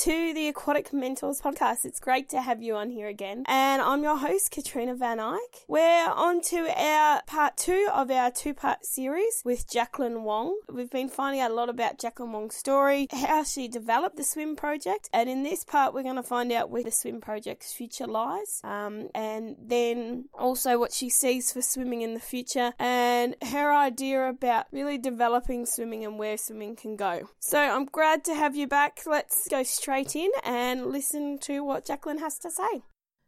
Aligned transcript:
to 0.00 0.32
the 0.32 0.39
Aquatic 0.50 0.92
Mentors 0.92 1.40
podcast. 1.40 1.84
It's 1.84 2.00
great 2.00 2.28
to 2.30 2.40
have 2.40 2.60
you 2.60 2.74
on 2.74 2.90
here 2.90 3.06
again. 3.06 3.44
And 3.46 3.80
I'm 3.80 4.02
your 4.02 4.16
host, 4.16 4.50
Katrina 4.50 4.96
Van 4.96 5.20
Eyck. 5.20 5.64
We're 5.68 6.10
on 6.10 6.40
to 6.42 6.66
our 6.76 7.22
part 7.22 7.56
two 7.56 7.86
of 7.92 8.10
our 8.10 8.32
two 8.32 8.52
part 8.52 8.84
series 8.84 9.42
with 9.44 9.70
Jacqueline 9.70 10.24
Wong. 10.24 10.58
We've 10.68 10.90
been 10.90 11.08
finding 11.08 11.40
out 11.40 11.52
a 11.52 11.54
lot 11.54 11.68
about 11.68 12.00
Jacqueline 12.00 12.32
Wong's 12.32 12.56
story, 12.56 13.06
how 13.12 13.44
she 13.44 13.68
developed 13.68 14.16
the 14.16 14.24
swim 14.24 14.56
project. 14.56 15.08
And 15.12 15.30
in 15.30 15.44
this 15.44 15.62
part, 15.62 15.94
we're 15.94 16.02
going 16.02 16.16
to 16.16 16.22
find 16.24 16.50
out 16.50 16.68
where 16.68 16.82
the 16.82 16.90
swim 16.90 17.20
project's 17.20 17.72
future 17.72 18.08
lies. 18.08 18.60
Um, 18.64 19.08
and 19.14 19.54
then 19.62 20.24
also 20.34 20.80
what 20.80 20.92
she 20.92 21.10
sees 21.10 21.52
for 21.52 21.62
swimming 21.62 22.02
in 22.02 22.14
the 22.14 22.20
future 22.20 22.72
and 22.80 23.36
her 23.52 23.72
idea 23.72 24.28
about 24.28 24.66
really 24.72 24.98
developing 24.98 25.64
swimming 25.64 26.04
and 26.04 26.18
where 26.18 26.36
swimming 26.36 26.74
can 26.74 26.96
go. 26.96 27.30
So 27.38 27.60
I'm 27.60 27.84
glad 27.84 28.24
to 28.24 28.34
have 28.34 28.56
you 28.56 28.66
back. 28.66 29.02
Let's 29.06 29.46
go 29.48 29.62
straight 29.62 30.16
in 30.16 30.30
and 30.44 30.86
listen 30.86 31.38
to 31.40 31.64
what 31.64 31.86
Jacqueline 31.86 32.18
has 32.18 32.38
to 32.38 32.50
say. 32.50 32.82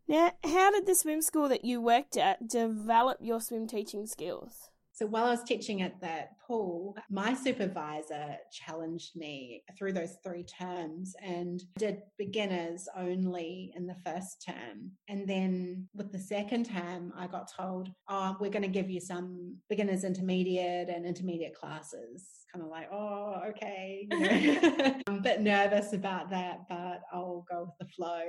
Now, 0.09 0.33
how 0.45 0.71
did 0.71 0.87
the 0.87 0.95
swim 0.95 1.23
school 1.23 1.49
that 1.49 1.65
you 1.65 1.81
worked 1.81 2.17
at 2.17 2.49
develop 2.49 3.19
your 3.21 3.41
swim 3.41 3.67
teaching 3.67 4.07
skills? 4.07 4.69
So 4.95 5.07
while 5.07 5.25
I 5.25 5.31
was 5.31 5.43
teaching 5.43 5.81
at 5.81 6.01
that 6.03 6.39
pool, 6.47 6.95
my 7.11 7.33
supervisor 7.33 8.37
challenged 8.53 9.17
me 9.17 9.63
through 9.79 9.95
those 9.95 10.17
three 10.23 10.45
terms 10.45 11.15
and 11.25 11.63
did 11.79 12.03
beginners 12.19 12.87
only 12.97 13.73
in 13.75 13.87
the 13.87 13.97
first 14.05 14.45
term. 14.47 14.93
And 15.09 15.27
then 15.27 15.89
with 15.95 16.13
the 16.13 16.19
second 16.19 16.67
term, 16.67 17.13
I 17.17 17.27
got 17.27 17.51
told, 17.51 17.89
oh, 18.09 18.37
we're 18.39 18.51
going 18.51 18.63
to 18.63 18.69
give 18.69 18.91
you 18.91 19.01
some 19.01 19.57
beginners 19.71 20.05
intermediate 20.05 20.91
and 20.91 21.07
intermediate 21.07 21.55
classes. 21.55 22.42
Kind 22.53 22.65
of 22.65 22.71
like, 22.71 22.89
oh, 22.93 23.41
okay. 23.49 24.07
You 24.11 24.21
know, 24.21 24.95
I'm 25.07 25.17
a 25.17 25.21
bit 25.21 25.41
nervous 25.41 25.93
about 25.95 26.31
that, 26.31 26.69
but 26.69 27.01
I'll 27.13 27.45
go 27.51 27.63
with 27.63 27.79
the 27.81 27.95
flow. 27.95 28.23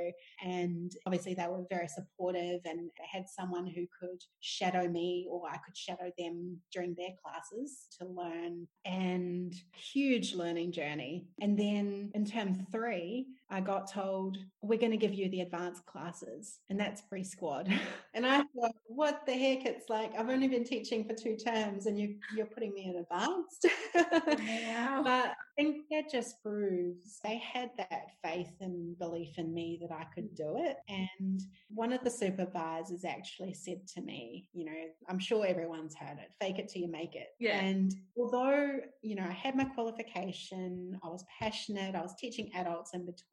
And 0.44 0.92
obviously, 1.06 1.34
they 1.34 1.48
were 1.48 1.66
very 1.70 1.88
supportive 1.88 2.62
and 2.66 2.90
had 3.12 3.26
someone 3.28 3.68
who 3.68 3.86
could 4.00 4.22
shadow 4.40 4.88
me 4.88 5.28
or 5.30 5.50
I 5.50 5.58
could 5.58 5.76
shadow 5.76 6.12
them 6.18 6.58
during 6.72 6.96
their 6.98 7.10
classes 7.22 7.88
to 8.00 8.08
learn 8.08 8.68
and 8.86 9.54
huge 9.76 10.34
learning 10.36 10.72
journey. 10.72 11.28
And 11.42 11.58
then 11.58 12.12
in 12.14 12.26
term 12.26 12.66
three, 12.72 13.28
I 13.50 13.62
got 13.62 13.92
told, 13.92 14.38
we're 14.62 14.80
going 14.80 14.92
to 14.92 14.98
give 14.98 15.14
you 15.14 15.30
the 15.30 15.42
advanced 15.42 15.86
classes 15.86 16.60
and 16.70 16.80
that's 16.80 17.02
pre 17.02 17.24
squad. 17.24 17.68
and 18.14 18.26
I 18.26 18.38
thought, 18.38 18.76
what 18.86 19.26
the 19.26 19.34
heck? 19.34 19.66
It's 19.66 19.90
like, 19.90 20.12
I've 20.18 20.30
only 20.30 20.48
been 20.48 20.64
teaching 20.64 21.06
for 21.06 21.14
two 21.14 21.36
terms 21.36 21.86
and 21.86 22.00
you, 22.00 22.16
you're 22.36 22.46
putting 22.46 22.74
me 22.74 22.86
in 22.86 22.98
advanced. 22.98 23.68
wow. 23.96 25.02
But 25.04 25.32
I 25.32 25.34
think 25.56 25.86
that 25.92 26.10
just 26.12 26.42
proves 26.42 27.20
they 27.24 27.38
had 27.38 27.70
that 27.78 28.12
faith 28.24 28.54
and 28.62 28.98
belief 28.98 29.38
in 29.38 29.54
me 29.54 29.80
that 29.82 29.94
I 29.94 30.06
could 30.16 30.34
do 30.36 30.56
it. 30.58 30.78
And 30.90 31.42
one 31.70 31.94
of 31.94 32.04
the 32.04 32.10
supervisors 32.10 33.06
actually 33.06 33.54
said 33.54 33.88
to 33.96 34.02
me, 34.02 34.50
you 34.54 34.66
know, 34.66 34.72
I'm 35.10 35.20
sure 35.20 35.46
everyone's 35.46 35.96
heard 35.96 36.18
it 36.20 36.32
fake 36.40 36.60
it 36.60 36.70
till 36.70 36.82
you 36.82 36.92
make 36.92 37.16
it. 37.16 37.30
Yeah. 37.40 37.60
And 37.60 37.94
although, 38.18 38.80
you 39.02 39.16
know, 39.16 39.24
I 39.24 39.32
had 39.32 39.56
my 39.56 39.66
qualification, 39.66 41.00
I 41.04 41.08
was 41.08 41.24
passionate, 41.40 41.96
I 41.96 42.02
was 42.02 42.16
teaching 42.16 42.50
adults 42.56 42.92
in 42.94 43.06
between, 43.06 43.33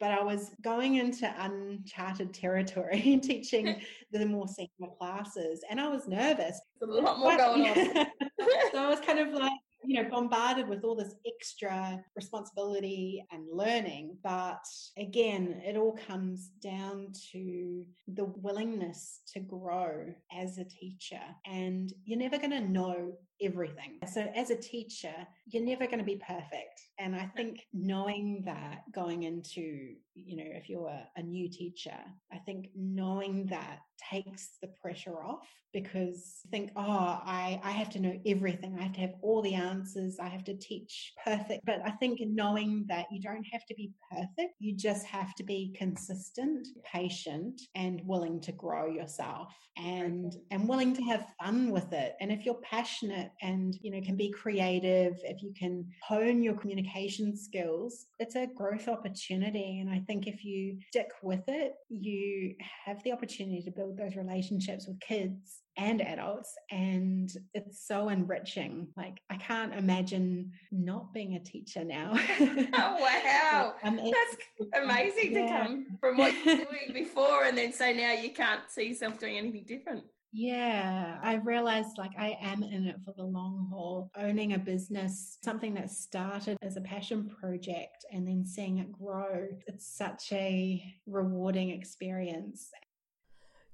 but 0.00 0.10
I 0.10 0.22
was 0.22 0.50
going 0.62 0.96
into 0.96 1.32
uncharted 1.38 2.34
territory 2.34 3.20
teaching 3.22 3.80
the 4.12 4.26
more 4.26 4.48
senior 4.48 4.92
classes. 4.98 5.60
And 5.70 5.80
I 5.80 5.88
was 5.88 6.08
nervous. 6.08 6.60
There's 6.80 6.96
a 6.96 7.00
lot 7.00 7.18
more 7.18 7.36
but, 7.36 7.38
going 7.38 7.68
on. 7.68 8.06
so 8.72 8.78
I 8.78 8.88
was 8.88 9.00
kind 9.00 9.18
of 9.18 9.32
like, 9.32 9.52
you 9.84 10.02
know, 10.02 10.08
bombarded 10.10 10.68
with 10.68 10.82
all 10.82 10.96
this 10.96 11.14
extra 11.26 12.00
responsibility 12.16 13.24
and 13.30 13.44
learning. 13.52 14.16
But 14.24 14.64
again, 14.96 15.62
it 15.64 15.76
all 15.76 15.96
comes 16.06 16.50
down 16.60 17.12
to 17.32 17.84
the 18.08 18.24
willingness 18.24 19.20
to 19.34 19.40
grow 19.40 20.12
as 20.36 20.58
a 20.58 20.64
teacher. 20.64 21.20
And 21.46 21.92
you're 22.04 22.18
never 22.18 22.38
going 22.38 22.50
to 22.50 22.60
know 22.60 23.12
everything. 23.40 23.98
So 24.12 24.22
as 24.34 24.50
a 24.50 24.56
teacher, 24.56 25.14
you're 25.46 25.64
never 25.64 25.86
going 25.86 25.98
to 25.98 26.04
be 26.04 26.20
perfect. 26.26 26.80
And 26.98 27.14
I 27.14 27.30
think 27.36 27.66
knowing 27.72 28.42
that 28.44 28.82
going 28.92 29.22
into, 29.22 29.94
you 30.14 30.36
know, 30.36 30.44
if 30.46 30.68
you're 30.68 30.88
a, 30.88 31.08
a, 31.16 31.22
new 31.22 31.48
teacher, 31.48 31.96
I 32.32 32.38
think 32.38 32.70
knowing 32.74 33.46
that 33.46 33.78
takes 34.10 34.56
the 34.60 34.68
pressure 34.80 35.22
off 35.22 35.48
because 35.72 36.40
you 36.44 36.50
think, 36.50 36.70
oh, 36.76 36.82
I, 36.82 37.60
I 37.62 37.70
have 37.72 37.90
to 37.90 38.00
know 38.00 38.18
everything. 38.26 38.76
I 38.78 38.82
have 38.82 38.94
to 38.94 39.00
have 39.00 39.14
all 39.22 39.42
the 39.42 39.54
answers. 39.54 40.18
I 40.18 40.28
have 40.28 40.44
to 40.44 40.56
teach 40.56 41.12
perfect. 41.24 41.64
But 41.66 41.80
I 41.84 41.90
think 41.90 42.20
knowing 42.22 42.86
that 42.88 43.06
you 43.10 43.20
don't 43.20 43.46
have 43.52 43.66
to 43.66 43.74
be 43.74 43.92
perfect, 44.10 44.54
you 44.58 44.74
just 44.74 45.06
have 45.06 45.34
to 45.36 45.44
be 45.44 45.74
consistent, 45.76 46.68
patient, 46.84 47.60
and 47.74 48.00
willing 48.04 48.40
to 48.42 48.52
grow 48.52 48.86
yourself 48.86 49.54
and 49.76 50.34
and 50.50 50.68
willing 50.68 50.94
to 50.94 51.02
have 51.02 51.32
fun 51.40 51.70
with 51.70 51.92
it. 51.92 52.14
And 52.20 52.32
if 52.32 52.44
you're 52.44 52.60
passionate 52.62 53.27
and 53.42 53.76
you 53.82 53.90
know 53.90 54.00
can 54.00 54.16
be 54.16 54.30
creative 54.30 55.18
if 55.24 55.42
you 55.42 55.52
can 55.58 55.84
hone 56.02 56.42
your 56.42 56.54
communication 56.54 57.36
skills 57.36 58.06
it's 58.18 58.36
a 58.36 58.46
growth 58.56 58.88
opportunity 58.88 59.80
and 59.80 59.90
i 59.90 59.98
think 60.06 60.26
if 60.26 60.44
you 60.44 60.78
stick 60.88 61.10
with 61.22 61.42
it 61.48 61.74
you 61.88 62.54
have 62.84 63.02
the 63.04 63.12
opportunity 63.12 63.62
to 63.62 63.70
build 63.70 63.96
those 63.96 64.16
relationships 64.16 64.86
with 64.86 64.98
kids 65.00 65.62
and 65.78 66.02
adults 66.02 66.54
and 66.70 67.30
it's 67.54 67.86
so 67.86 68.08
enriching. 68.08 68.88
Like 68.96 69.20
i 69.30 69.36
can't 69.36 69.72
imagine 69.74 70.52
not 70.72 71.14
being 71.14 71.36
a 71.36 71.40
teacher 71.40 71.84
now. 71.84 72.18
Oh 72.74 72.96
wow. 73.00 73.74
Um, 73.84 73.96
that's 73.96 74.82
amazing 74.82 75.32
yeah. 75.32 75.46
to 75.46 75.48
come 75.48 75.86
from 76.00 76.16
what 76.16 76.34
you 76.34 76.44
were 76.44 76.64
doing 76.70 76.92
before 76.92 77.44
and 77.44 77.56
then 77.56 77.72
say 77.72 77.92
now 77.92 78.12
you 78.12 78.30
can't 78.30 78.62
see 78.68 78.88
yourself 78.88 79.18
doing 79.18 79.38
anything 79.38 79.64
different 79.66 80.04
yeah, 80.32 81.18
I 81.22 81.34
realized 81.36 81.96
like 81.96 82.12
I 82.18 82.36
am 82.42 82.62
in 82.62 82.86
it 82.86 82.96
for 83.04 83.14
the 83.16 83.24
long 83.24 83.68
haul. 83.70 84.10
Owning 84.16 84.52
a 84.52 84.58
business, 84.58 85.38
something 85.42 85.74
that 85.74 85.90
started 85.90 86.58
as 86.62 86.76
a 86.76 86.82
passion 86.82 87.30
project 87.40 88.04
and 88.12 88.26
then 88.26 88.44
seeing 88.44 88.78
it 88.78 88.92
grow, 88.92 89.46
it's 89.66 89.86
such 89.86 90.32
a 90.32 90.82
rewarding 91.06 91.70
experience. 91.70 92.70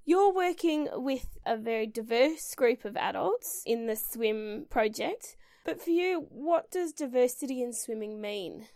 You're 0.05 0.33
working 0.33 0.87
with 0.93 1.27
a 1.45 1.57
very 1.57 1.87
diverse 1.87 2.53
group 2.55 2.85
of 2.85 2.95
adults 2.95 3.63
in 3.65 3.87
the 3.87 3.95
swim 3.95 4.67
project, 4.69 5.35
but 5.65 5.81
for 5.81 5.89
you, 5.89 6.27
what 6.29 6.69
does 6.69 6.93
diversity 6.93 7.61
in 7.63 7.73
swimming 7.73 8.21
mean? 8.21 8.67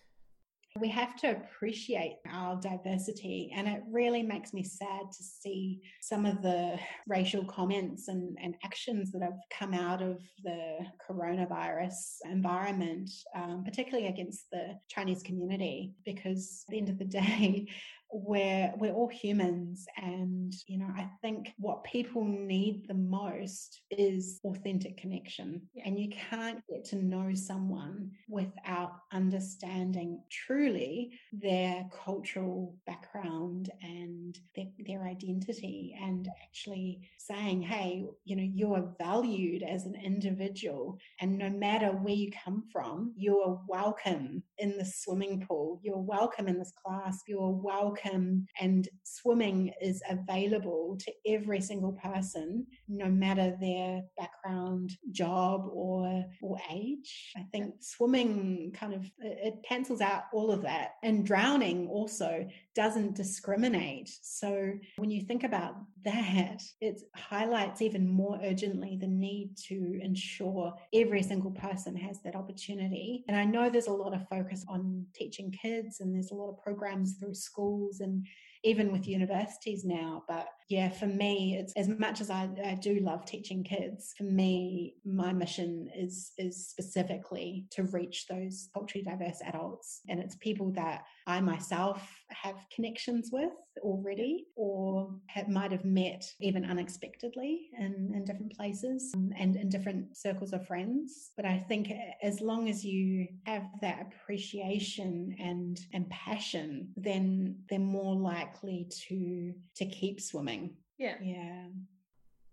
We 0.77 0.89
have 0.89 1.15
to 1.17 1.31
appreciate 1.31 2.17
our 2.31 2.59
diversity, 2.59 3.51
and 3.55 3.67
it 3.67 3.81
really 3.89 4.21
makes 4.21 4.53
me 4.53 4.63
sad 4.63 5.11
to 5.11 5.23
see 5.23 5.81
some 5.99 6.25
of 6.25 6.41
the 6.41 6.77
racial 7.07 7.43
comments 7.45 8.07
and, 8.07 8.37
and 8.41 8.55
actions 8.63 9.11
that 9.11 9.23
have 9.23 9.39
come 9.51 9.73
out 9.73 10.01
of 10.01 10.19
the 10.43 10.77
coronavirus 11.09 12.17
environment, 12.25 13.09
um, 13.35 13.63
particularly 13.65 14.07
against 14.07 14.49
the 14.51 14.77
Chinese 14.89 15.23
community, 15.23 15.93
because 16.05 16.63
at 16.67 16.71
the 16.71 16.77
end 16.77 16.89
of 16.89 16.99
the 16.99 17.05
day, 17.19 17.67
we're 18.11 18.73
we're 18.77 18.93
all 18.93 19.07
humans 19.07 19.85
and 19.97 20.53
you 20.67 20.79
know 20.79 20.89
i 20.97 21.07
think 21.21 21.53
what 21.57 21.83
people 21.83 22.23
need 22.23 22.83
the 22.87 22.93
most 22.93 23.81
is 23.91 24.39
authentic 24.45 24.97
connection 24.97 25.61
yeah. 25.75 25.83
and 25.85 25.99
you 25.99 26.09
can't 26.29 26.59
get 26.67 26.83
to 26.83 26.95
know 26.95 27.31
someone 27.35 28.09
without 28.27 28.93
understanding 29.13 30.19
truly 30.31 31.11
their 31.33 31.87
cultural 32.03 32.75
background 32.87 33.69
and 33.83 34.39
their, 34.55 34.65
their 34.87 35.03
identity 35.05 35.95
and 36.01 36.27
actually 36.43 36.99
saying 37.17 37.61
hey 37.61 38.03
you 38.25 38.35
know 38.35 38.49
you 38.53 38.73
are 38.73 38.89
valued 38.99 39.61
as 39.61 39.85
an 39.85 39.95
individual 40.03 40.97
and 41.21 41.37
no 41.37 41.49
matter 41.49 41.89
where 41.89 42.15
you 42.15 42.31
come 42.43 42.63
from 42.71 43.13
you 43.15 43.39
are 43.39 43.59
welcome 43.67 44.41
in 44.57 44.77
the 44.79 44.85
swimming 44.85 45.45
pool 45.47 45.79
you're 45.83 45.97
welcome 45.97 46.47
in 46.47 46.57
this 46.57 46.73
class 46.83 47.19
you're 47.27 47.51
welcome 47.51 47.98
welcome 48.03 48.45
and 48.59 48.87
swimming 49.03 49.71
is 49.81 50.01
available 50.09 50.97
to 50.99 51.11
every 51.27 51.61
single 51.61 51.93
person, 51.93 52.65
no 52.87 53.05
matter 53.05 53.55
their 53.59 54.01
background, 54.17 54.91
job, 55.11 55.69
or 55.71 56.25
or 56.41 56.57
age. 56.71 57.33
I 57.37 57.45
think 57.51 57.75
swimming 57.79 58.71
kind 58.75 58.93
of 58.93 59.09
it 59.19 59.55
cancels 59.67 60.01
out 60.01 60.23
all 60.33 60.51
of 60.51 60.61
that, 60.63 60.95
and 61.03 61.25
drowning 61.25 61.87
also 61.87 62.47
doesn't 62.79 63.13
discriminate. 63.13 64.09
So 64.21 64.71
when 64.95 65.11
you 65.11 65.23
think 65.23 65.43
about 65.43 65.73
that, 66.05 66.61
it 66.79 67.01
highlights 67.13 67.81
even 67.81 68.07
more 68.07 68.39
urgently 68.41 68.97
the 68.97 69.05
need 69.05 69.57
to 69.67 69.99
ensure 70.01 70.73
every 70.93 71.21
single 71.21 71.51
person 71.51 71.93
has 71.97 72.21
that 72.23 72.37
opportunity. 72.37 73.25
And 73.27 73.35
I 73.35 73.43
know 73.43 73.69
there's 73.69 73.87
a 73.87 73.91
lot 73.91 74.13
of 74.13 74.29
focus 74.29 74.63
on 74.69 75.05
teaching 75.13 75.51
kids, 75.51 75.99
and 75.99 76.15
there's 76.15 76.31
a 76.31 76.35
lot 76.35 76.51
of 76.51 76.63
programs 76.63 77.17
through 77.19 77.33
schools 77.33 77.99
and 77.99 78.25
even 78.63 78.93
with 78.93 79.09
universities 79.09 79.83
now. 79.83 80.23
But 80.29 80.47
yeah, 80.69 80.89
for 80.89 81.07
me, 81.07 81.57
it's 81.59 81.73
as 81.73 81.87
much 81.87 82.21
as 82.21 82.29
I, 82.29 82.47
I 82.63 82.75
do 82.75 82.99
love 82.99 83.25
teaching 83.25 83.63
kids, 83.63 84.13
for 84.15 84.23
me, 84.23 84.93
my 85.03 85.33
mission 85.33 85.89
is 85.95 86.31
is 86.37 86.67
specifically 86.67 87.65
to 87.71 87.83
reach 87.83 88.27
those 88.27 88.69
culturally 88.71 89.03
diverse 89.03 89.41
adults. 89.43 90.01
And 90.07 90.19
it's 90.19 90.35
people 90.35 90.71
that 90.73 91.05
I 91.25 91.41
myself 91.41 92.07
have 92.29 92.55
connections 92.73 93.29
with 93.31 93.53
already 93.81 94.45
or 94.55 95.15
have, 95.27 95.47
might 95.47 95.71
have 95.71 95.85
met 95.85 96.25
even 96.39 96.65
unexpectedly 96.65 97.69
in, 97.77 98.11
in 98.13 98.23
different 98.25 98.55
places 98.55 99.11
um, 99.15 99.31
and 99.37 99.55
in 99.55 99.69
different 99.69 100.15
circles 100.15 100.53
of 100.53 100.67
friends. 100.67 101.31
But 101.35 101.45
I 101.45 101.57
think 101.57 101.91
as 102.21 102.41
long 102.41 102.69
as 102.69 102.85
you 102.85 103.27
have 103.45 103.63
that 103.81 104.01
appreciation 104.01 105.35
and, 105.39 105.79
and 105.93 106.07
passion, 106.09 106.89
then 106.95 107.55
they're 107.69 107.79
more 107.79 108.15
likely 108.15 108.87
to 109.07 109.53
to 109.75 109.85
keep 109.85 110.19
swimming. 110.21 110.58
Yeah. 110.97 111.15
Yeah. 111.21 111.67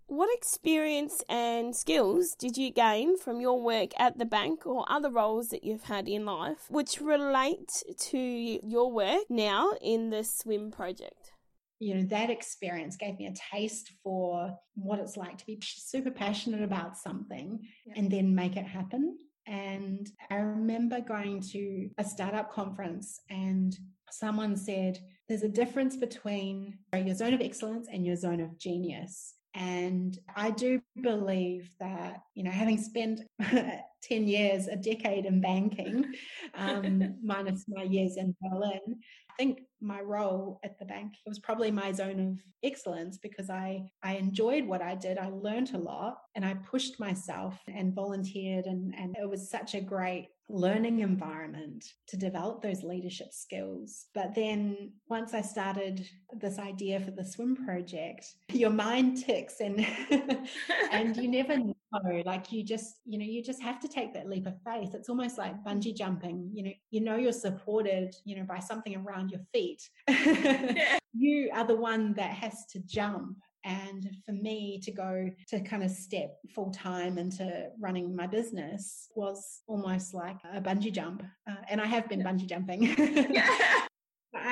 What 0.08 0.29
experience 0.32 1.23
and 1.29 1.75
skills 1.75 2.37
did 2.38 2.56
you 2.56 2.70
gain 2.70 3.19
from 3.19 3.41
your 3.41 3.61
work 3.61 3.91
at 3.99 4.19
the 4.19 4.25
bank 4.25 4.64
or 4.64 4.85
other 4.88 5.11
roles 5.11 5.49
that 5.49 5.64
you've 5.64 5.85
had 5.85 6.08
in 6.08 6.25
life 6.25 6.70
which 6.70 7.00
relate 7.00 7.70
to 8.11 8.19
your 8.19 8.93
work 8.93 9.25
now 9.29 9.73
in 9.82 10.11
the 10.11 10.23
swim 10.23 10.70
project? 10.70 11.32
You 11.81 11.97
know, 11.97 12.05
that 12.05 12.31
experience 12.31 12.97
gave 12.97 13.19
me 13.19 13.26
a 13.26 13.35
taste 13.55 13.91
for 14.05 14.56
what 14.76 15.00
it's 15.00 15.17
like 15.17 15.38
to 15.38 15.47
be 15.47 15.61
super 15.61 16.12
passionate 16.12 16.62
about 16.62 16.97
something 16.97 17.59
yeah. 17.85 17.94
and 17.97 18.11
then 18.11 18.35
make 18.35 18.56
it 18.56 18.64
happen. 18.64 19.19
And 19.47 20.11
I 20.31 20.37
remember 20.37 21.01
going 21.01 21.41
to 21.53 21.89
a 21.99 22.05
startup 22.05 22.53
conference 22.53 23.21
and 23.31 23.77
someone 24.11 24.57
said, 24.57 24.99
there's 25.29 25.43
a 25.43 25.49
difference 25.49 25.97
between 25.97 26.79
your 26.95 27.15
zone 27.15 27.35
of 27.35 27.41
excellence 27.41 27.89
and 27.93 28.05
your 28.05 28.17
zone 28.17 28.41
of 28.41 28.59
genius. 28.59 29.35
And 29.55 30.17
I 30.37 30.51
do 30.51 30.81
believe 31.01 31.71
that, 31.81 32.21
you 32.35 32.45
know, 32.45 32.51
having 32.51 32.79
spent 32.79 33.23
10 34.08 34.26
years, 34.26 34.69
a 34.69 34.76
decade 34.76 35.26
in 35.26 35.41
banking, 35.41 36.05
um, 36.55 37.17
minus 37.23 37.64
my 37.69 37.82
years 37.82 38.17
in 38.17 38.35
Berlin, 38.41 38.81
I 39.38 39.43
think 39.43 39.61
my 39.82 40.00
role 40.00 40.61
at 40.64 40.79
the 40.79 40.87
bank 40.87 41.12
was 41.26 41.38
probably 41.38 41.70
my 41.70 41.93
zone 41.93 42.20
of 42.20 42.38
excellence 42.64 43.19
because 43.19 43.50
I, 43.50 43.91
I 44.03 44.14
enjoyed 44.14 44.64
what 44.64 44.81
I 44.81 44.94
did. 44.94 45.19
I 45.19 45.29
learned 45.29 45.75
a 45.75 45.79
lot 45.79 46.19
and 46.35 46.44
I 46.44 46.55
pushed 46.55 46.99
myself 46.99 47.58
and 47.69 47.94
volunteered. 47.94 48.64
And, 48.64 48.94
and 48.97 49.14
it 49.20 49.29
was 49.29 49.50
such 49.50 49.75
a 49.75 49.81
great 49.82 50.29
learning 50.49 51.00
environment 51.00 51.85
to 52.09 52.17
develop 52.17 52.62
those 52.62 52.82
leadership 52.82 53.32
skills. 53.32 54.06
But 54.14 54.35
then 54.35 54.93
once 55.11 55.35
I 55.35 55.43
started 55.43 56.09
this 56.32 56.59
idea 56.59 57.00
for 57.00 57.11
the 57.11 57.25
swim 57.25 57.56
project, 57.56 58.26
your 58.52 58.70
mind 58.70 59.23
ticks 59.23 59.61
and 59.61 59.87
and 60.93 61.17
you 61.17 61.29
never 61.29 61.59
know. 61.59 61.75
Like 62.25 62.53
you 62.53 62.65
just, 62.65 63.00
you 63.05 63.19
know, 63.19 63.25
you 63.25 63.43
just 63.43 63.62
have 63.62 63.81
to 63.81 63.88
take 63.88 64.12
that 64.15 64.29
leap 64.29 64.47
of 64.47 64.55
faith. 64.65 64.94
It's 64.94 65.09
almost 65.09 65.38
like 65.38 65.65
bungee 65.65 65.97
jumping. 65.97 66.50
You 66.53 66.65
know, 66.65 66.73
you 66.91 67.00
know 67.00 67.17
you're 67.17 67.33
supported, 67.33 68.15
you 68.25 68.37
know, 68.37 68.44
by 68.44 68.59
something 68.59 68.97
around 68.97 69.31
your 69.31 69.41
feet. 69.53 69.88
you 71.15 71.50
are 71.55 71.67
the 71.67 71.77
one 71.77 72.15
that 72.15 72.33
has 72.33 72.67
to 72.73 72.81
jump 72.81 73.38
and 73.65 74.09
for 74.25 74.33
me 74.33 74.81
to 74.85 74.93
go 74.93 75.29
to 75.49 75.61
kind 75.61 75.83
of 75.83 75.91
step 75.91 76.37
full 76.55 76.71
time 76.71 77.19
into 77.19 77.69
running 77.81 78.15
my 78.15 78.27
business 78.27 79.09
was 79.17 79.62
almost 79.67 80.15
like 80.15 80.37
a 80.55 80.61
bungee 80.61 80.93
jump. 80.93 81.25
Uh, 81.50 81.56
and 81.69 81.81
I 81.81 81.87
have 81.87 82.09
been 82.09 82.23
bungee 82.23 82.49
jumping. 82.49 82.94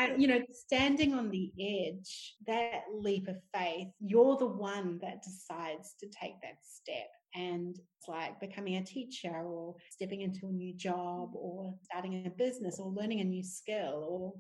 I, 0.05 0.17
you 0.17 0.27
know, 0.27 0.41
standing 0.53 1.15
on 1.15 1.31
the 1.31 1.53
edge, 1.61 2.35
that 2.47 2.83
leap 2.93 3.29
of 3.29 3.37
faith, 3.55 3.89
you're 4.01 4.37
the 4.37 4.47
one 4.47 4.99
that 5.03 5.23
decides 5.23 5.95
to 6.01 6.07
take 6.07 6.41
that 6.43 6.59
step. 6.63 7.09
And 7.35 7.77
it's 7.77 8.09
like 8.09 8.39
becoming 8.41 8.77
a 8.77 8.85
teacher 8.85 9.35
or 9.35 9.75
stepping 9.91 10.21
into 10.21 10.47
a 10.47 10.53
new 10.53 10.75
job 10.75 11.31
or 11.35 11.75
starting 11.83 12.27
a 12.27 12.31
business 12.31 12.79
or 12.79 12.91
learning 12.91 13.21
a 13.21 13.25
new 13.25 13.43
skill 13.43 14.07
or 14.09 14.33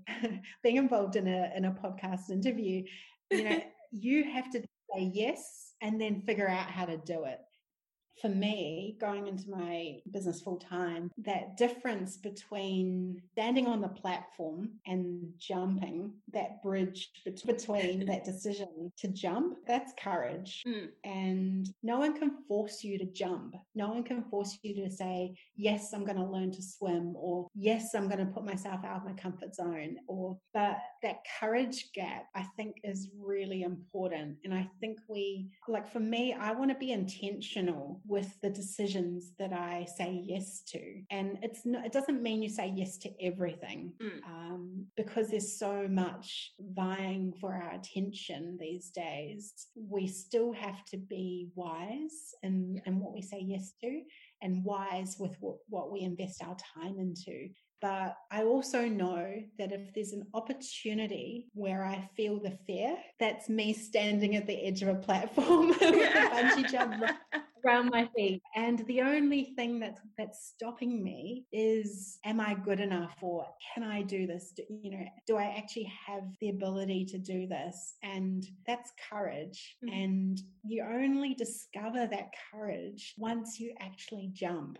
being 0.62 0.76
involved 0.76 1.16
in 1.16 1.26
a, 1.26 1.50
in 1.56 1.64
a 1.64 1.72
podcast 1.72 2.30
interview. 2.30 2.84
You 3.30 3.44
know, 3.44 3.60
you 3.90 4.24
have 4.30 4.50
to 4.52 4.60
say 4.60 5.10
yes 5.12 5.72
and 5.82 6.00
then 6.00 6.22
figure 6.22 6.48
out 6.48 6.70
how 6.70 6.84
to 6.84 6.96
do 6.98 7.24
it 7.24 7.40
for 8.24 8.30
me, 8.30 8.96
going 8.98 9.26
into 9.26 9.50
my 9.50 9.96
business 10.10 10.40
full 10.40 10.56
time, 10.56 11.10
that 11.18 11.58
difference 11.58 12.16
between 12.16 13.20
standing 13.32 13.66
on 13.66 13.82
the 13.82 13.88
platform 13.88 14.70
and 14.86 15.28
jumping, 15.36 16.10
that 16.32 16.62
bridge 16.62 17.10
between 17.44 18.06
that 18.06 18.24
decision 18.24 18.90
to 18.96 19.08
jump, 19.08 19.58
that's 19.66 19.92
courage. 20.02 20.62
Mm. 20.74 20.88
And 21.04 21.68
no 21.82 21.98
one 21.98 22.18
can 22.18 22.38
force 22.48 22.82
you 22.82 22.98
to 22.98 23.04
jump. 23.04 23.54
No 23.74 23.88
one 23.88 24.02
can 24.02 24.24
force 24.24 24.58
you 24.62 24.74
to 24.76 24.90
say, 24.90 25.34
yes, 25.56 25.92
I'm 25.92 26.04
going 26.04 26.16
to 26.16 26.24
learn 26.24 26.52
to 26.52 26.62
swim, 26.62 27.14
or 27.16 27.48
yes, 27.54 27.94
I'm 27.94 28.08
going 28.08 28.24
to 28.24 28.32
put 28.32 28.46
myself 28.46 28.80
out 28.84 28.98
of 28.98 29.04
my 29.04 29.12
comfort 29.12 29.54
zone. 29.54 29.96
Or, 30.08 30.38
but 30.54 30.78
that 31.02 31.18
courage 31.38 31.90
gap, 31.94 32.24
I 32.34 32.44
think, 32.56 32.76
is 32.82 33.10
really 33.20 33.62
important. 33.62 34.38
And 34.42 34.54
I 34.54 34.68
think 34.80 34.98
we, 35.08 35.50
like 35.68 35.92
for 35.92 36.00
me, 36.00 36.32
I 36.32 36.52
want 36.52 36.70
to 36.70 36.78
be 36.78 36.92
intentional 36.92 38.00
with 38.14 38.40
the 38.42 38.48
decisions 38.48 39.32
that 39.40 39.52
I 39.52 39.88
say 39.96 40.22
yes 40.24 40.62
to. 40.68 41.02
And 41.10 41.36
it's 41.42 41.66
not, 41.66 41.84
it 41.84 41.90
doesn't 41.90 42.22
mean 42.22 42.44
you 42.44 42.48
say 42.48 42.72
yes 42.72 42.96
to 42.98 43.10
everything 43.20 43.92
mm. 44.00 44.22
um, 44.24 44.86
because 44.96 45.30
there's 45.30 45.58
so 45.58 45.88
much 45.90 46.52
vying 46.60 47.32
for 47.40 47.52
our 47.52 47.72
attention 47.72 48.56
these 48.60 48.90
days. 48.90 49.52
We 49.74 50.06
still 50.06 50.52
have 50.52 50.84
to 50.92 50.96
be 50.96 51.48
wise 51.56 52.36
in, 52.44 52.80
in 52.86 53.00
what 53.00 53.12
we 53.12 53.20
say 53.20 53.40
yes 53.40 53.72
to 53.82 54.02
and 54.42 54.64
wise 54.64 55.16
with 55.18 55.36
what, 55.40 55.56
what 55.68 55.90
we 55.90 56.02
invest 56.02 56.40
our 56.44 56.56
time 56.76 57.00
into. 57.00 57.48
But 57.82 58.16
I 58.30 58.44
also 58.44 58.86
know 58.86 59.42
that 59.58 59.72
if 59.72 59.92
there's 59.92 60.12
an 60.12 60.28
opportunity 60.34 61.48
where 61.52 61.84
I 61.84 62.08
feel 62.16 62.38
the 62.38 62.56
fear, 62.64 62.96
that's 63.18 63.48
me 63.48 63.72
standing 63.72 64.36
at 64.36 64.46
the 64.46 64.64
edge 64.64 64.82
of 64.82 64.88
a 64.88 64.94
platform 64.94 65.68
with 65.80 65.82
a 65.82 66.30
bungee 66.30 66.70
jump 66.70 67.02
around 67.64 67.90
my 67.90 68.08
feet. 68.16 68.42
And 68.54 68.84
the 68.86 69.00
only 69.02 69.54
thing 69.56 69.78
that's 69.78 70.00
that's 70.18 70.52
stopping 70.54 71.02
me 71.02 71.44
is 71.52 72.18
am 72.24 72.40
I 72.40 72.54
good 72.54 72.80
enough 72.80 73.16
or 73.22 73.46
can 73.74 73.82
I 73.82 74.02
do 74.02 74.26
this? 74.26 74.52
Do, 74.56 74.62
you 74.82 74.90
know, 74.90 75.04
do 75.26 75.36
I 75.36 75.54
actually 75.56 75.90
have 76.06 76.24
the 76.40 76.50
ability 76.50 77.04
to 77.06 77.18
do 77.18 77.46
this? 77.46 77.94
And 78.02 78.46
that's 78.66 78.92
courage. 79.10 79.76
Mm-hmm. 79.84 79.94
And 79.94 80.42
you 80.64 80.84
only 80.84 81.34
discover 81.34 82.06
that 82.06 82.30
courage 82.52 83.14
once 83.18 83.58
you 83.58 83.74
actually 83.80 84.30
jump. 84.32 84.78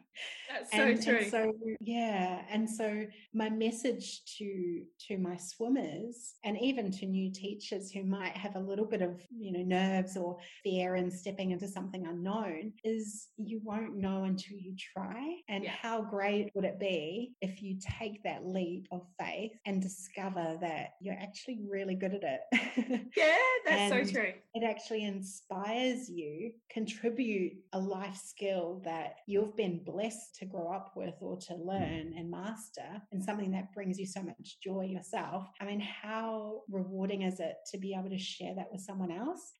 That's 0.50 0.70
so 0.73 0.82
and, 0.82 1.02
true. 1.02 1.16
And 1.16 1.30
so 1.30 1.52
yeah. 1.80 2.42
And 2.50 2.68
so 2.68 3.06
my 3.32 3.49
message 3.49 4.23
to 4.38 4.82
to 5.09 5.18
my 5.18 5.37
swimmers 5.37 6.35
and 6.44 6.59
even 6.61 6.90
to 6.92 7.06
new 7.06 7.32
teachers 7.32 7.90
who 7.90 8.04
might 8.04 8.37
have 8.37 8.56
a 8.56 8.61
little 8.61 8.87
bit 8.87 9.02
of, 9.02 9.20
you 9.37 9.52
know, 9.52 9.64
nerves 9.64 10.16
or 10.16 10.38
fear 10.62 10.97
in 10.97 11.11
stepping 11.11 11.50
into 11.50 11.68
something 11.68 12.06
unknown 12.06 12.74
is 12.83 13.28
you 13.37 13.61
won't 13.62 13.97
know 13.97 14.25
until 14.25 14.57
you 14.57 14.75
try. 14.95 15.37
And 15.49 15.64
yeah. 15.64 15.71
how 15.81 16.02
great 16.02 16.50
would 16.54 16.64
it 16.64 16.78
be 16.78 17.35
if 17.40 17.62
you 17.62 17.76
take 17.99 18.23
that 18.25 18.47
leap 18.47 18.87
of 18.90 19.02
faith 19.19 19.52
and 19.66 19.83
discover 19.83 20.57
that 20.61 20.95
you're 21.00 21.19
actually 21.21 21.61
really 21.69 21.95
good 21.95 22.14
at 22.14 22.23
it? 22.23 23.07
yeah, 23.16 23.35
that's 23.66 23.93
so 23.93 24.12
true. 24.12 24.33
It 24.54 24.64
actually 24.64 25.04
inspires 25.04 26.09
you, 26.09 26.52
contribute 26.71 27.52
a 27.73 27.78
life 27.78 28.16
skill 28.16 28.83
that 28.85 29.16
you've 29.26 29.57
been 29.57 29.83
blessed 29.85 30.37
to 30.37 30.45
grow 30.45 30.73
up 30.73 30.93
with 30.97 31.14
or 31.21 31.37
to 31.38 31.54
mm. 31.54 31.66
learn 31.66 32.14
and 32.16 32.31
master, 32.31 33.02
and 33.12 33.23
something 33.23 33.50
that 33.52 33.73
brings 33.73 33.99
you 33.99 34.07
so 34.07 34.23
much 34.23 34.59
joy 34.62 34.83
yourself. 34.83 35.47
I 35.61 35.64
mean, 35.64 35.81
how 35.81 36.62
rewarding 36.71 37.23
is 37.23 37.40
it 37.40 37.57
to 37.73 37.78
be 37.78 37.95
able 37.95 38.11
to 38.11 38.19
share 38.19 38.54
that 38.54 38.69
with 38.71 38.81
someone 38.81 39.11
else? 39.11 39.52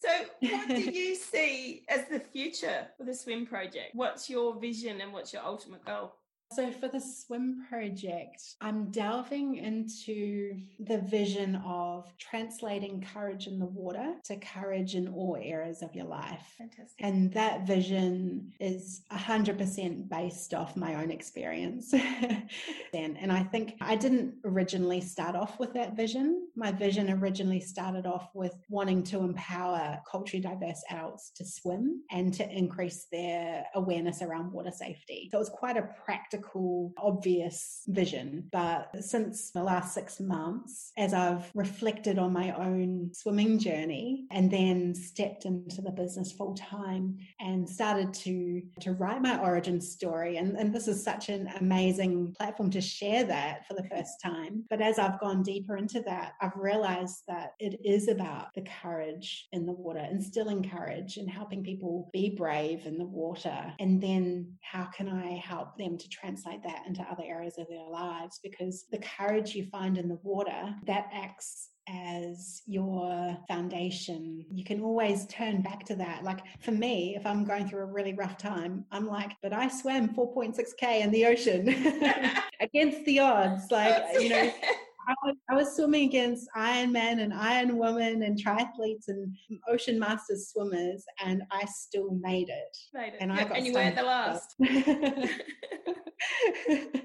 So, 0.00 0.08
what 0.50 0.68
do 0.68 0.80
you 0.80 1.14
see 1.14 1.84
as 1.88 2.06
the 2.08 2.20
future 2.20 2.86
for 2.96 3.04
the 3.04 3.14
swim 3.14 3.46
project? 3.46 3.94
What's 3.94 4.30
your 4.30 4.58
vision 4.58 5.00
and 5.00 5.12
what's 5.12 5.32
your 5.32 5.42
ultimate 5.42 5.84
goal? 5.84 6.14
So, 6.50 6.70
for 6.72 6.88
the 6.88 7.00
swim 7.00 7.66
project, 7.68 8.42
I'm 8.62 8.90
delving 8.90 9.56
into 9.56 10.58
the 10.80 10.96
vision 10.96 11.56
of 11.56 12.10
translating 12.16 13.04
courage 13.12 13.46
in 13.46 13.58
the 13.58 13.66
water 13.66 14.14
to 14.24 14.36
courage 14.36 14.94
in 14.94 15.08
all 15.08 15.36
areas 15.38 15.82
of 15.82 15.94
your 15.94 16.06
life. 16.06 16.54
Fantastic. 16.56 16.96
And 17.00 17.30
that 17.34 17.66
vision 17.66 18.54
is 18.60 19.02
100% 19.12 20.08
based 20.08 20.54
off 20.54 20.74
my 20.74 20.94
own 20.94 21.10
experience. 21.10 21.92
and, 21.92 22.48
and 23.18 23.30
I 23.30 23.42
think 23.42 23.74
I 23.82 23.96
didn't 23.96 24.36
originally 24.42 25.02
start 25.02 25.36
off 25.36 25.58
with 25.58 25.74
that 25.74 25.96
vision. 25.96 26.47
My 26.58 26.72
vision 26.72 27.08
originally 27.08 27.60
started 27.60 28.04
off 28.04 28.30
with 28.34 28.56
wanting 28.68 29.04
to 29.04 29.20
empower 29.20 30.00
culturally 30.10 30.42
diverse 30.42 30.82
adults 30.90 31.30
to 31.36 31.44
swim 31.44 32.02
and 32.10 32.34
to 32.34 32.50
increase 32.50 33.06
their 33.12 33.64
awareness 33.76 34.22
around 34.22 34.52
water 34.52 34.72
safety. 34.72 35.28
So, 35.30 35.38
it 35.38 35.40
was 35.40 35.50
quite 35.50 35.76
a 35.76 35.88
practical 36.04 36.92
obvious 36.98 37.84
vision. 37.86 38.48
But 38.50 38.90
since 39.04 39.52
the 39.52 39.62
last 39.62 39.94
six 39.94 40.18
months, 40.18 40.92
as 40.96 41.14
I've 41.14 41.48
reflected 41.54 42.18
on 42.18 42.32
my 42.32 42.50
own 42.52 43.10
swimming 43.14 43.60
journey 43.60 44.26
and 44.32 44.50
then 44.50 44.96
stepped 44.96 45.44
into 45.44 45.80
the 45.80 45.92
business 45.92 46.32
full 46.32 46.54
time 46.54 47.18
and 47.38 47.68
started 47.68 48.12
to, 48.14 48.62
to 48.80 48.92
write 48.94 49.22
my 49.22 49.38
origin 49.38 49.80
story, 49.80 50.38
and, 50.38 50.56
and 50.56 50.74
this 50.74 50.88
is 50.88 51.04
such 51.04 51.28
an 51.28 51.48
amazing 51.60 52.34
platform 52.36 52.70
to 52.70 52.80
share 52.80 53.22
that 53.22 53.64
for 53.68 53.74
the 53.74 53.88
first 53.88 54.20
time. 54.20 54.64
But 54.68 54.80
as 54.80 54.98
I've 54.98 55.20
gone 55.20 55.44
deeper 55.44 55.76
into 55.76 56.00
that, 56.02 56.32
I've 56.40 56.47
realized 56.56 57.22
that 57.28 57.52
it 57.58 57.80
is 57.84 58.08
about 58.08 58.54
the 58.54 58.64
courage 58.82 59.48
in 59.52 59.66
the 59.66 59.72
water, 59.72 60.06
instilling 60.10 60.68
courage 60.68 61.16
and 61.16 61.30
helping 61.30 61.62
people 61.62 62.10
be 62.12 62.34
brave 62.36 62.86
in 62.86 62.98
the 62.98 63.04
water. 63.04 63.72
And 63.78 64.00
then 64.00 64.54
how 64.62 64.84
can 64.86 65.08
I 65.08 65.36
help 65.36 65.76
them 65.76 65.98
to 65.98 66.08
translate 66.08 66.62
that 66.64 66.84
into 66.86 67.02
other 67.02 67.24
areas 67.24 67.58
of 67.58 67.68
their 67.68 67.88
lives? 67.88 68.40
Because 68.42 68.84
the 68.90 69.02
courage 69.18 69.54
you 69.54 69.66
find 69.66 69.98
in 69.98 70.08
the 70.08 70.18
water, 70.22 70.74
that 70.86 71.08
acts 71.12 71.70
as 71.88 72.62
your 72.66 73.36
foundation. 73.48 74.44
You 74.52 74.64
can 74.64 74.82
always 74.82 75.26
turn 75.26 75.62
back 75.62 75.84
to 75.86 75.96
that. 75.96 76.22
Like 76.22 76.40
for 76.60 76.72
me, 76.72 77.16
if 77.16 77.24
I'm 77.26 77.44
going 77.44 77.68
through 77.68 77.82
a 77.82 77.86
really 77.86 78.14
rough 78.14 78.36
time, 78.36 78.84
I'm 78.92 79.06
like, 79.06 79.32
but 79.42 79.52
I 79.52 79.68
swam 79.68 80.14
4.6K 80.14 81.00
in 81.00 81.10
the 81.10 81.26
ocean 81.26 81.68
against 82.60 83.04
the 83.04 83.20
odds. 83.20 83.70
Like, 83.70 84.20
you 84.20 84.28
know, 84.28 84.52
I 85.08 85.14
was, 85.24 85.36
I 85.48 85.54
was, 85.54 85.74
swimming 85.74 86.08
against 86.08 86.48
Iron 86.54 86.88
Ironman 86.88 87.22
and 87.22 87.32
Iron 87.32 87.76
Woman 87.76 88.22
and 88.22 88.42
triathletes 88.42 89.08
and 89.08 89.36
ocean 89.68 89.98
masters 89.98 90.50
swimmers, 90.50 91.04
and 91.24 91.42
I 91.50 91.64
still 91.66 92.18
made 92.20 92.48
it. 92.48 92.76
Made 92.94 93.14
it. 93.14 93.18
And 93.20 93.32
yep, 93.32 93.40
I 93.40 93.48
got 93.48 93.56
and 93.58 93.66
you 93.66 93.72
weren't 93.72 93.96
the 93.96 94.02
last. 94.02 94.54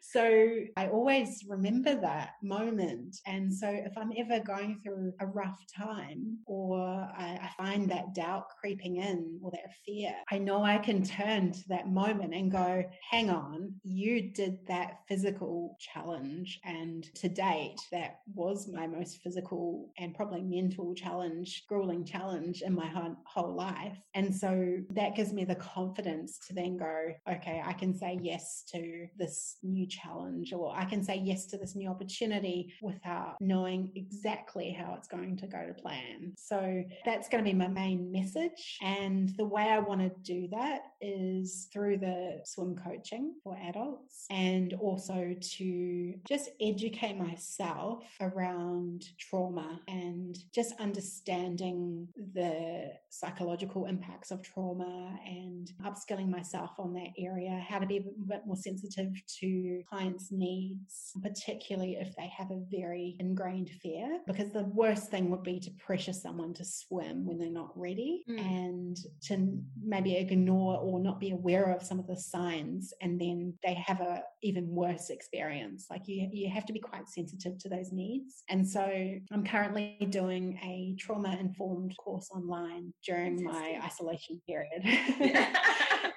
so 0.00 0.50
I 0.76 0.88
always 0.88 1.44
remember 1.48 1.94
that 2.00 2.30
moment. 2.42 3.16
And 3.26 3.52
so 3.52 3.68
if 3.68 3.96
I'm 3.96 4.12
ever 4.16 4.42
going 4.44 4.80
through 4.82 5.12
a 5.20 5.26
rough 5.26 5.60
time 5.76 6.38
or 6.46 7.08
I, 7.16 7.38
I 7.42 7.50
find 7.56 7.90
that 7.90 8.14
doubt 8.14 8.46
creeping 8.60 8.96
in 8.96 9.38
or 9.42 9.50
that 9.50 9.72
fear, 9.84 10.14
I 10.30 10.38
know 10.38 10.62
I 10.62 10.78
can 10.78 11.02
turn 11.02 11.52
to 11.52 11.68
that 11.68 11.88
moment 11.88 12.34
and 12.34 12.50
go, 12.50 12.84
hang 13.10 13.30
on, 13.30 13.74
you 13.82 14.30
did 14.30 14.58
that 14.68 15.00
physical 15.08 15.76
challenge. 15.80 16.60
And 16.64 17.04
to 17.16 17.28
date, 17.34 17.76
that 17.92 18.20
was 18.34 18.68
my 18.68 18.86
most 18.86 19.22
physical 19.22 19.90
and 19.98 20.14
probably 20.14 20.42
mental 20.42 20.94
challenge, 20.94 21.64
grueling 21.68 22.04
challenge 22.04 22.62
in 22.62 22.74
my 22.74 22.90
whole, 23.24 23.54
life. 23.54 23.96
And 24.14 24.34
so 24.34 24.78
that 24.90 25.14
gives 25.14 25.32
me 25.32 25.44
the 25.44 25.54
confidence 25.54 26.38
to 26.48 26.54
then 26.54 26.76
go, 26.76 27.10
okay, 27.30 27.62
I 27.64 27.72
can 27.72 27.94
say 27.94 28.18
yes 28.20 28.64
to 28.72 29.06
this 29.16 29.58
new 29.62 29.86
challenge 29.86 30.04
challenge, 30.04 30.52
or 30.52 30.72
I 30.74 30.84
can 30.84 31.02
say 31.02 31.20
yes 31.22 31.46
to 31.46 31.56
this 31.56 31.74
new 31.74 31.88
opportunity 31.88 32.72
without 32.82 33.36
knowing 33.40 33.90
exactly 33.94 34.70
how 34.70 34.94
it's 34.94 35.08
going 35.08 35.36
to 35.38 35.46
go 35.46 35.66
to 35.66 35.74
plan. 35.74 36.32
So 36.36 36.84
that's 37.04 37.28
going 37.28 37.44
to 37.44 37.50
be 37.50 37.56
my 37.56 37.68
main 37.68 38.10
message. 38.12 38.78
And 38.82 39.30
the 39.36 39.44
way 39.44 39.62
I 39.62 39.78
want 39.78 40.00
to 40.00 40.10
do 40.22 40.48
that 40.48 40.82
is 41.00 41.68
through 41.72 41.98
the 41.98 42.40
swim 42.44 42.76
coaching 42.76 43.34
for 43.42 43.56
adults 43.56 44.26
and 44.30 44.74
also 44.74 45.34
to 45.40 46.14
just 46.28 46.50
educate 46.60 47.14
myself 47.26 48.04
around 48.20 49.04
trauma 49.18 49.80
and 49.88 50.36
just 50.54 50.74
understanding 50.80 52.08
the 52.34 52.90
psychological 53.10 53.86
impacts 53.86 54.30
of 54.30 54.42
trauma 54.42 55.18
and 55.26 55.70
upskilling 55.84 56.28
myself 56.28 56.70
on 56.78 56.92
that 56.94 57.08
area, 57.18 57.64
how 57.68 57.78
to 57.78 57.86
be 57.86 57.98
a 57.98 58.28
bit 58.28 58.42
more 58.46 58.56
sensitive 58.56 59.12
to 59.40 59.80
clients' 59.88 60.30
needs, 60.30 61.12
particularly 61.22 61.96
if 62.00 62.14
they 62.16 62.30
have 62.36 62.50
a 62.50 62.62
very 62.70 63.16
ingrained 63.20 63.70
fear, 63.82 64.20
because 64.26 64.52
the 64.52 64.64
worst 64.64 65.10
thing 65.10 65.30
would 65.30 65.42
be 65.42 65.60
to 65.60 65.70
pressure 65.72 66.12
someone 66.12 66.52
to 66.54 66.64
swim 66.64 67.26
when 67.26 67.38
they're 67.38 67.50
not 67.50 67.70
ready 67.76 68.24
mm. 68.28 68.38
and 68.40 68.96
to 69.22 69.58
maybe 69.82 70.16
ignore 70.16 70.78
or 70.78 71.00
not 71.00 71.20
be 71.20 71.30
aware 71.30 71.72
of 71.72 71.82
some 71.82 71.98
of 71.98 72.06
the 72.06 72.16
signs 72.16 72.92
and 73.00 73.20
then 73.20 73.54
they 73.62 73.74
have 73.74 74.00
a 74.00 74.22
even 74.42 74.66
worse 74.68 75.10
experience. 75.10 75.86
Like 75.90 76.02
you 76.06 76.28
you 76.32 76.50
have 76.50 76.66
to 76.66 76.72
be 76.72 76.80
quite 76.80 77.08
sensitive 77.14 77.58
to 77.58 77.68
those 77.68 77.92
needs. 77.92 78.42
And 78.48 78.66
so 78.66 78.84
I'm 79.32 79.44
currently 79.44 79.96
doing 80.10 80.58
a 80.62 80.96
trauma 80.98 81.36
informed 81.38 81.96
course 81.96 82.30
online 82.34 82.92
during 83.04 83.42
my 83.42 83.80
isolation 83.84 84.40
period. 84.46 84.82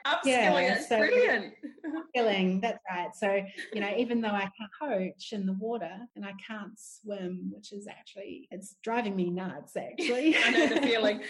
Upskilling, 0.08 0.68
yeah, 0.68 0.80
so 0.80 0.98
brilliant. 0.98 1.54
Upskilling, 1.86 2.62
that's 2.62 2.80
right. 2.90 3.10
So, 3.14 3.42
you 3.74 3.82
know, 3.82 3.94
even 3.98 4.22
though 4.22 4.30
I 4.30 4.50
can't 4.58 4.72
coach 4.82 5.34
in 5.34 5.46
the 5.46 5.54
water 5.54 5.92
and 6.16 6.26
I 6.26 6.34
can't 6.46 6.72
swim, 6.78 7.52
which 7.54 7.74
is 7.74 7.88
actually, 7.88 8.48
it's 8.52 8.76
driving 8.84 9.16
me 9.16 9.30
nuts 9.30 9.76
actually. 9.76 10.36
I 10.46 10.52
know 10.52 10.68
the 10.68 10.82
feeling. 10.82 11.22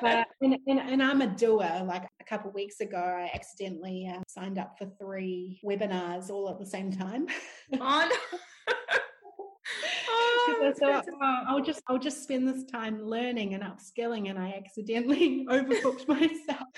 but, 0.00 0.26
and, 0.40 0.56
and, 0.66 0.80
and, 0.80 1.02
I'm 1.02 1.20
a 1.20 1.26
doer. 1.26 1.82
Like 1.84 2.04
a 2.20 2.24
couple 2.24 2.48
of 2.48 2.54
weeks 2.54 2.80
ago, 2.80 2.98
I 2.98 3.30
accidentally 3.34 4.10
uh, 4.12 4.20
signed 4.26 4.58
up 4.58 4.76
for 4.78 4.86
three 4.98 5.60
webinars 5.64 6.30
all 6.30 6.48
at 6.48 6.58
the 6.58 6.66
same 6.66 6.92
time. 6.92 7.26
Oh. 10.48 10.68
I 10.68 10.72
thought, 10.72 11.06
oh, 11.10 11.42
I'll 11.48 11.62
just 11.62 11.82
I'll 11.88 11.98
just 11.98 12.22
spend 12.22 12.48
this 12.48 12.64
time 12.64 13.02
learning 13.04 13.54
and 13.54 13.62
upskilling, 13.62 14.30
and 14.30 14.38
I 14.38 14.54
accidentally 14.56 15.46
overbooked 15.50 16.08
myself. 16.08 16.68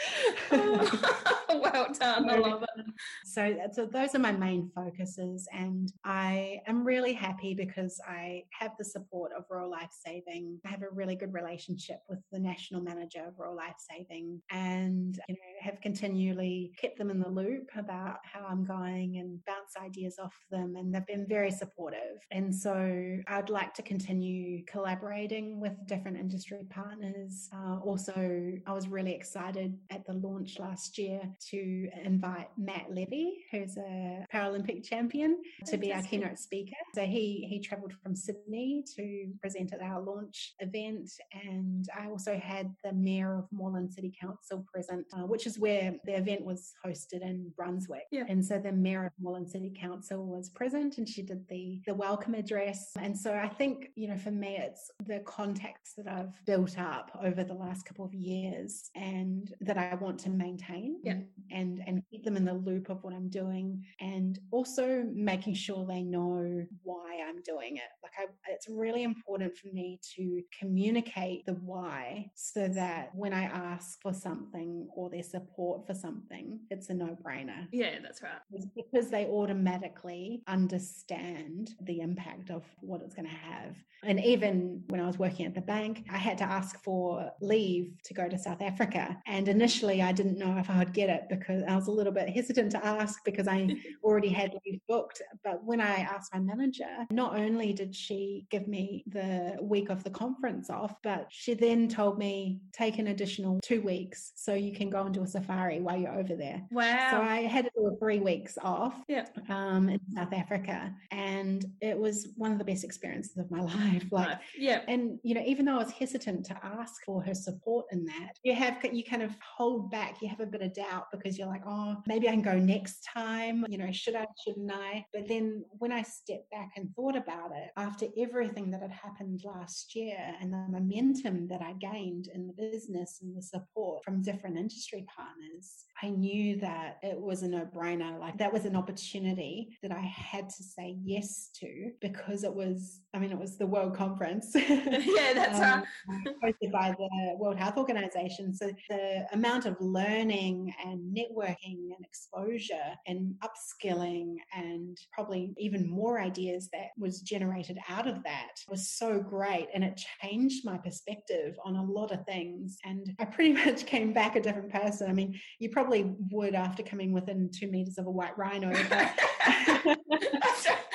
Oh, 0.50 1.30
well 1.62 1.92
done, 1.92 2.28
I 2.28 2.36
love 2.36 2.62
it. 2.62 2.86
So, 3.24 3.56
so 3.72 3.86
those 3.86 4.14
are 4.14 4.18
my 4.18 4.32
main 4.32 4.70
focuses, 4.74 5.48
and 5.52 5.92
I 6.04 6.60
am 6.66 6.84
really 6.84 7.12
happy 7.12 7.54
because 7.54 8.00
I 8.06 8.44
have 8.58 8.72
the 8.78 8.84
support 8.84 9.32
of 9.36 9.44
Royal 9.50 9.70
Life 9.70 9.92
Saving. 10.04 10.60
I 10.66 10.68
have 10.68 10.82
a 10.82 10.90
really 10.90 11.16
good 11.16 11.32
relationship 11.32 12.00
with 12.08 12.20
the 12.32 12.38
national 12.38 12.82
manager 12.82 13.24
of 13.26 13.38
Royal 13.38 13.56
Life 13.56 13.76
Saving, 13.78 14.40
and 14.50 15.18
you 15.28 15.34
know 15.34 15.40
have 15.60 15.80
continually 15.80 16.72
kept 16.78 16.98
them 16.98 17.10
in 17.10 17.20
the 17.20 17.28
loop 17.28 17.70
about 17.76 18.18
how 18.24 18.44
I'm 18.46 18.64
going 18.64 19.18
and 19.18 19.42
bounce 19.46 19.74
ideas 19.82 20.18
off 20.18 20.34
them, 20.50 20.76
and 20.76 20.94
they've 20.94 21.06
been 21.06 21.26
very 21.26 21.50
supportive. 21.50 22.18
And 22.30 22.54
so 22.54 23.18
I'd 23.26 23.50
like 23.54 23.72
to 23.72 23.82
continue 23.82 24.64
collaborating 24.64 25.60
with 25.60 25.72
different 25.86 26.18
industry 26.18 26.58
partners. 26.70 27.48
Uh, 27.54 27.78
also, 27.78 28.52
I 28.66 28.72
was 28.72 28.88
really 28.88 29.12
excited 29.12 29.78
at 29.90 30.04
the 30.04 30.14
launch 30.14 30.58
last 30.58 30.98
year 30.98 31.20
to 31.50 31.88
invite 32.02 32.48
Matt 32.58 32.86
Levy, 32.90 33.44
who's 33.52 33.76
a 33.78 34.26
Paralympic 34.34 34.84
champion, 34.84 35.40
to 35.66 35.76
be 35.78 35.92
our 35.92 36.02
keynote 36.02 36.38
speaker. 36.38 36.76
So 36.94 37.02
he 37.02 37.46
he 37.48 37.60
travelled 37.60 37.94
from 38.02 38.16
Sydney 38.16 38.82
to 38.96 39.28
present 39.40 39.72
at 39.72 39.80
our 39.80 40.00
launch 40.02 40.54
event, 40.58 41.08
and 41.32 41.86
I 41.96 42.08
also 42.08 42.36
had 42.36 42.74
the 42.82 42.92
Mayor 42.92 43.38
of 43.38 43.46
Moreland 43.52 43.92
City 43.92 44.12
Council 44.20 44.66
present, 44.72 45.06
uh, 45.16 45.26
which 45.32 45.46
is 45.46 45.60
where 45.60 45.94
the 46.04 46.16
event 46.16 46.44
was 46.44 46.72
hosted 46.84 47.22
in 47.22 47.52
Brunswick. 47.56 48.06
Yeah. 48.10 48.24
And 48.28 48.44
so 48.44 48.58
the 48.58 48.72
Mayor 48.72 49.06
of 49.06 49.12
Moreland 49.20 49.48
City 49.48 49.72
Council 49.80 50.26
was 50.26 50.50
present, 50.50 50.98
and 50.98 51.08
she 51.08 51.22
did 51.22 51.46
the 51.48 51.80
the 51.86 51.94
welcome 51.94 52.34
address. 52.34 52.90
And 52.98 53.16
so 53.16 53.30
I 53.44 53.48
think 53.48 53.90
you 53.94 54.08
know 54.08 54.16
for 54.16 54.30
me 54.30 54.56
it's 54.58 54.90
the 55.06 55.20
context 55.20 55.96
that 55.98 56.08
I've 56.08 56.34
built 56.46 56.78
up 56.78 57.10
over 57.22 57.44
the 57.44 57.52
last 57.52 57.84
couple 57.84 58.06
of 58.06 58.14
years 58.14 58.90
and 58.94 59.52
that 59.60 59.76
I 59.76 59.94
want 59.96 60.18
to 60.20 60.30
maintain. 60.30 61.00
Yeah 61.04 61.18
and 61.50 61.82
and 61.86 62.02
keep 62.10 62.24
them 62.24 62.36
in 62.36 62.44
the 62.44 62.54
loop 62.54 62.88
of 62.88 63.02
what 63.02 63.14
I'm 63.14 63.28
doing 63.28 63.84
and 64.00 64.38
also 64.50 65.04
making 65.12 65.54
sure 65.54 65.86
they 65.86 66.02
know 66.02 66.64
why 66.82 67.20
I'm 67.26 67.42
doing 67.42 67.76
it. 67.76 67.82
Like 68.02 68.12
I, 68.18 68.26
it's 68.48 68.68
really 68.68 69.02
important 69.02 69.56
for 69.56 69.68
me 69.68 70.00
to 70.16 70.42
communicate 70.58 71.46
the 71.46 71.54
why 71.54 72.30
so 72.34 72.68
that 72.68 73.10
when 73.14 73.32
I 73.32 73.44
ask 73.44 74.00
for 74.00 74.12
something 74.12 74.88
or 74.94 75.10
their 75.10 75.22
support 75.22 75.86
for 75.86 75.94
something, 75.94 76.60
it's 76.70 76.90
a 76.90 76.94
no-brainer. 76.94 77.66
Yeah, 77.72 77.98
that's 78.02 78.22
right. 78.22 78.32
It's 78.52 78.66
because 78.66 79.10
they 79.10 79.26
automatically 79.26 80.42
understand 80.46 81.74
the 81.82 82.00
impact 82.00 82.50
of 82.50 82.64
what 82.80 83.02
it's 83.02 83.14
going 83.14 83.28
to 83.28 83.33
have. 83.34 83.76
And 84.06 84.22
even 84.22 84.82
when 84.88 85.00
I 85.00 85.06
was 85.06 85.18
working 85.18 85.46
at 85.46 85.54
the 85.54 85.60
bank, 85.60 86.06
I 86.12 86.18
had 86.18 86.38
to 86.38 86.44
ask 86.44 86.82
for 86.82 87.30
leave 87.40 87.92
to 88.04 88.14
go 88.14 88.28
to 88.28 88.38
South 88.38 88.60
Africa. 88.60 89.16
And 89.26 89.48
initially 89.48 90.02
I 90.02 90.12
didn't 90.12 90.38
know 90.38 90.56
if 90.58 90.70
I 90.70 90.78
would 90.78 90.92
get 90.92 91.08
it 91.08 91.22
because 91.28 91.62
I 91.66 91.74
was 91.74 91.88
a 91.88 91.92
little 91.92 92.12
bit 92.12 92.28
hesitant 92.28 92.72
to 92.72 92.84
ask 92.84 93.24
because 93.24 93.48
I 93.48 93.74
already 94.04 94.28
had 94.28 94.54
leave 94.64 94.80
booked. 94.88 95.22
But 95.42 95.64
when 95.64 95.80
I 95.80 96.00
asked 96.00 96.34
my 96.34 96.40
manager, 96.40 97.06
not 97.10 97.38
only 97.38 97.72
did 97.72 97.94
she 97.94 98.46
give 98.50 98.68
me 98.68 99.04
the 99.06 99.56
week 99.60 99.90
of 99.90 100.04
the 100.04 100.10
conference 100.10 100.70
off, 100.70 100.94
but 101.02 101.26
she 101.30 101.54
then 101.54 101.88
told 101.88 102.18
me 102.18 102.60
take 102.72 102.98
an 102.98 103.08
additional 103.08 103.60
two 103.62 103.80
weeks 103.80 104.32
so 104.36 104.54
you 104.54 104.74
can 104.74 104.90
go 104.90 105.02
and 105.02 105.14
do 105.14 105.22
a 105.22 105.26
safari 105.26 105.80
while 105.80 105.96
you're 105.96 106.18
over 106.18 106.34
there. 106.36 106.62
Wow. 106.70 107.08
So 107.10 107.20
I 107.20 107.42
had 107.42 107.64
to 107.64 107.70
do 107.74 107.96
three 107.98 108.20
weeks 108.20 108.58
off 108.62 108.94
yeah. 109.08 109.26
um, 109.48 109.88
in 109.88 110.00
South 110.14 110.32
Africa. 110.32 110.92
And 111.10 111.64
it 111.80 111.98
was 111.98 112.28
one 112.36 112.52
of 112.52 112.58
the 112.58 112.64
best 112.64 112.84
experiences 112.84 113.23
of 113.36 113.50
my 113.50 113.60
life. 113.60 114.04
Like, 114.10 114.38
yeah. 114.56 114.80
And, 114.88 115.18
you 115.22 115.34
know, 115.34 115.42
even 115.46 115.66
though 115.66 115.74
I 115.74 115.84
was 115.84 115.90
hesitant 115.90 116.46
to 116.46 116.58
ask 116.62 117.04
for 117.04 117.22
her 117.22 117.34
support 117.34 117.86
in 117.92 118.04
that, 118.06 118.32
you 118.42 118.54
have, 118.54 118.78
you 118.92 119.04
kind 119.04 119.22
of 119.22 119.36
hold 119.40 119.90
back, 119.90 120.22
you 120.22 120.28
have 120.28 120.40
a 120.40 120.46
bit 120.46 120.62
of 120.62 120.74
doubt 120.74 121.06
because 121.12 121.38
you're 121.38 121.48
like, 121.48 121.62
oh, 121.66 121.96
maybe 122.06 122.28
I 122.28 122.32
can 122.32 122.42
go 122.42 122.58
next 122.58 123.06
time. 123.12 123.64
You 123.68 123.78
know, 123.78 123.92
should 123.92 124.14
I, 124.14 124.26
shouldn't 124.44 124.72
I? 124.72 125.06
But 125.12 125.28
then 125.28 125.64
when 125.78 125.92
I 125.92 126.02
stepped 126.02 126.50
back 126.50 126.72
and 126.76 126.94
thought 126.94 127.16
about 127.16 127.50
it, 127.54 127.70
after 127.76 128.06
everything 128.18 128.70
that 128.70 128.82
had 128.82 128.92
happened 128.92 129.42
last 129.44 129.94
year 129.94 130.18
and 130.40 130.52
the 130.52 130.66
momentum 130.68 131.48
that 131.48 131.62
I 131.62 131.72
gained 131.74 132.28
in 132.34 132.46
the 132.46 132.52
business 132.52 133.20
and 133.22 133.36
the 133.36 133.42
support 133.42 134.04
from 134.04 134.22
different 134.22 134.58
industry 134.58 135.04
partners, 135.16 135.84
I 136.02 136.10
knew 136.10 136.58
that 136.60 136.98
it 137.02 137.18
was 137.18 137.42
a 137.42 137.48
no 137.48 137.66
brainer. 137.66 138.18
Like 138.18 138.38
that 138.38 138.52
was 138.52 138.64
an 138.64 138.76
opportunity 138.76 139.78
that 139.82 139.92
I 139.92 140.00
had 140.00 140.48
to 140.48 140.62
say 140.62 140.96
yes 141.02 141.50
to 141.60 141.90
because 142.00 142.44
it 142.44 142.54
was, 142.54 143.00
I 143.14 143.18
mean, 143.18 143.30
it 143.30 143.38
was 143.38 143.56
the 143.56 143.66
World 143.66 143.94
Conference. 143.94 144.50
yeah, 144.54 145.32
that's 145.34 145.60
um, 145.60 145.84
right. 146.08 146.34
hosted 146.42 146.72
by 146.72 146.94
the 146.98 147.36
World 147.38 147.56
Health 147.56 147.76
Organization. 147.76 148.52
So 148.52 148.72
the 148.90 149.26
amount 149.32 149.66
of 149.66 149.76
learning 149.80 150.74
and 150.84 151.16
networking 151.16 151.94
and 151.94 152.04
exposure 152.04 152.94
and 153.06 153.36
upskilling 153.44 154.36
and 154.52 154.98
probably 155.12 155.54
even 155.58 155.88
more 155.88 156.20
ideas 156.20 156.68
that 156.72 156.88
was 156.98 157.20
generated 157.20 157.78
out 157.88 158.08
of 158.08 158.24
that 158.24 158.58
was 158.68 158.90
so 158.90 159.20
great. 159.20 159.68
And 159.72 159.84
it 159.84 160.02
changed 160.20 160.64
my 160.64 160.76
perspective 160.76 161.56
on 161.64 161.76
a 161.76 161.84
lot 161.84 162.10
of 162.10 162.24
things. 162.26 162.78
And 162.84 163.14
I 163.20 163.26
pretty 163.26 163.52
much 163.64 163.86
came 163.86 164.12
back 164.12 164.34
a 164.34 164.40
different 164.40 164.72
person. 164.72 165.08
I 165.08 165.12
mean, 165.12 165.38
you 165.60 165.70
probably 165.70 166.14
would 166.32 166.56
after 166.56 166.82
coming 166.82 167.12
within 167.12 167.48
two 167.52 167.68
meters 167.68 167.96
of 167.96 168.06
a 168.06 168.10
white 168.10 168.36
rhino. 168.36 168.72
But, 168.88 169.12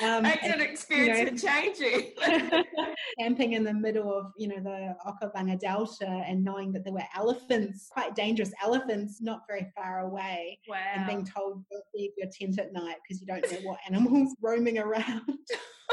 um, 0.02 0.26
I 0.26 0.38
did 0.42 0.60
experience 0.60 1.42
you 1.42 1.48
know, 1.48 1.54
changing. 1.54 2.09
camping 3.18 3.52
in 3.52 3.64
the 3.64 3.72
middle 3.72 4.12
of, 4.12 4.32
you 4.36 4.48
know, 4.48 4.60
the 4.60 4.94
Okavango 5.06 5.58
Delta 5.58 6.06
and 6.26 6.44
knowing 6.44 6.72
that 6.72 6.84
there 6.84 6.92
were 6.92 7.04
elephants, 7.16 7.88
quite 7.92 8.14
dangerous 8.14 8.52
elephants, 8.62 9.20
not 9.20 9.40
very 9.48 9.70
far 9.76 10.00
away. 10.00 10.58
Wow. 10.68 10.76
And 10.94 11.06
being 11.06 11.24
told 11.24 11.64
don't 11.70 11.84
leave 11.94 12.10
your 12.16 12.28
tent 12.28 12.58
at 12.58 12.72
night 12.72 12.96
because 13.02 13.20
you 13.20 13.26
don't 13.26 13.50
know 13.50 13.68
what 13.68 13.78
animals 13.88 14.34
roaming 14.40 14.78
around. 14.78 15.38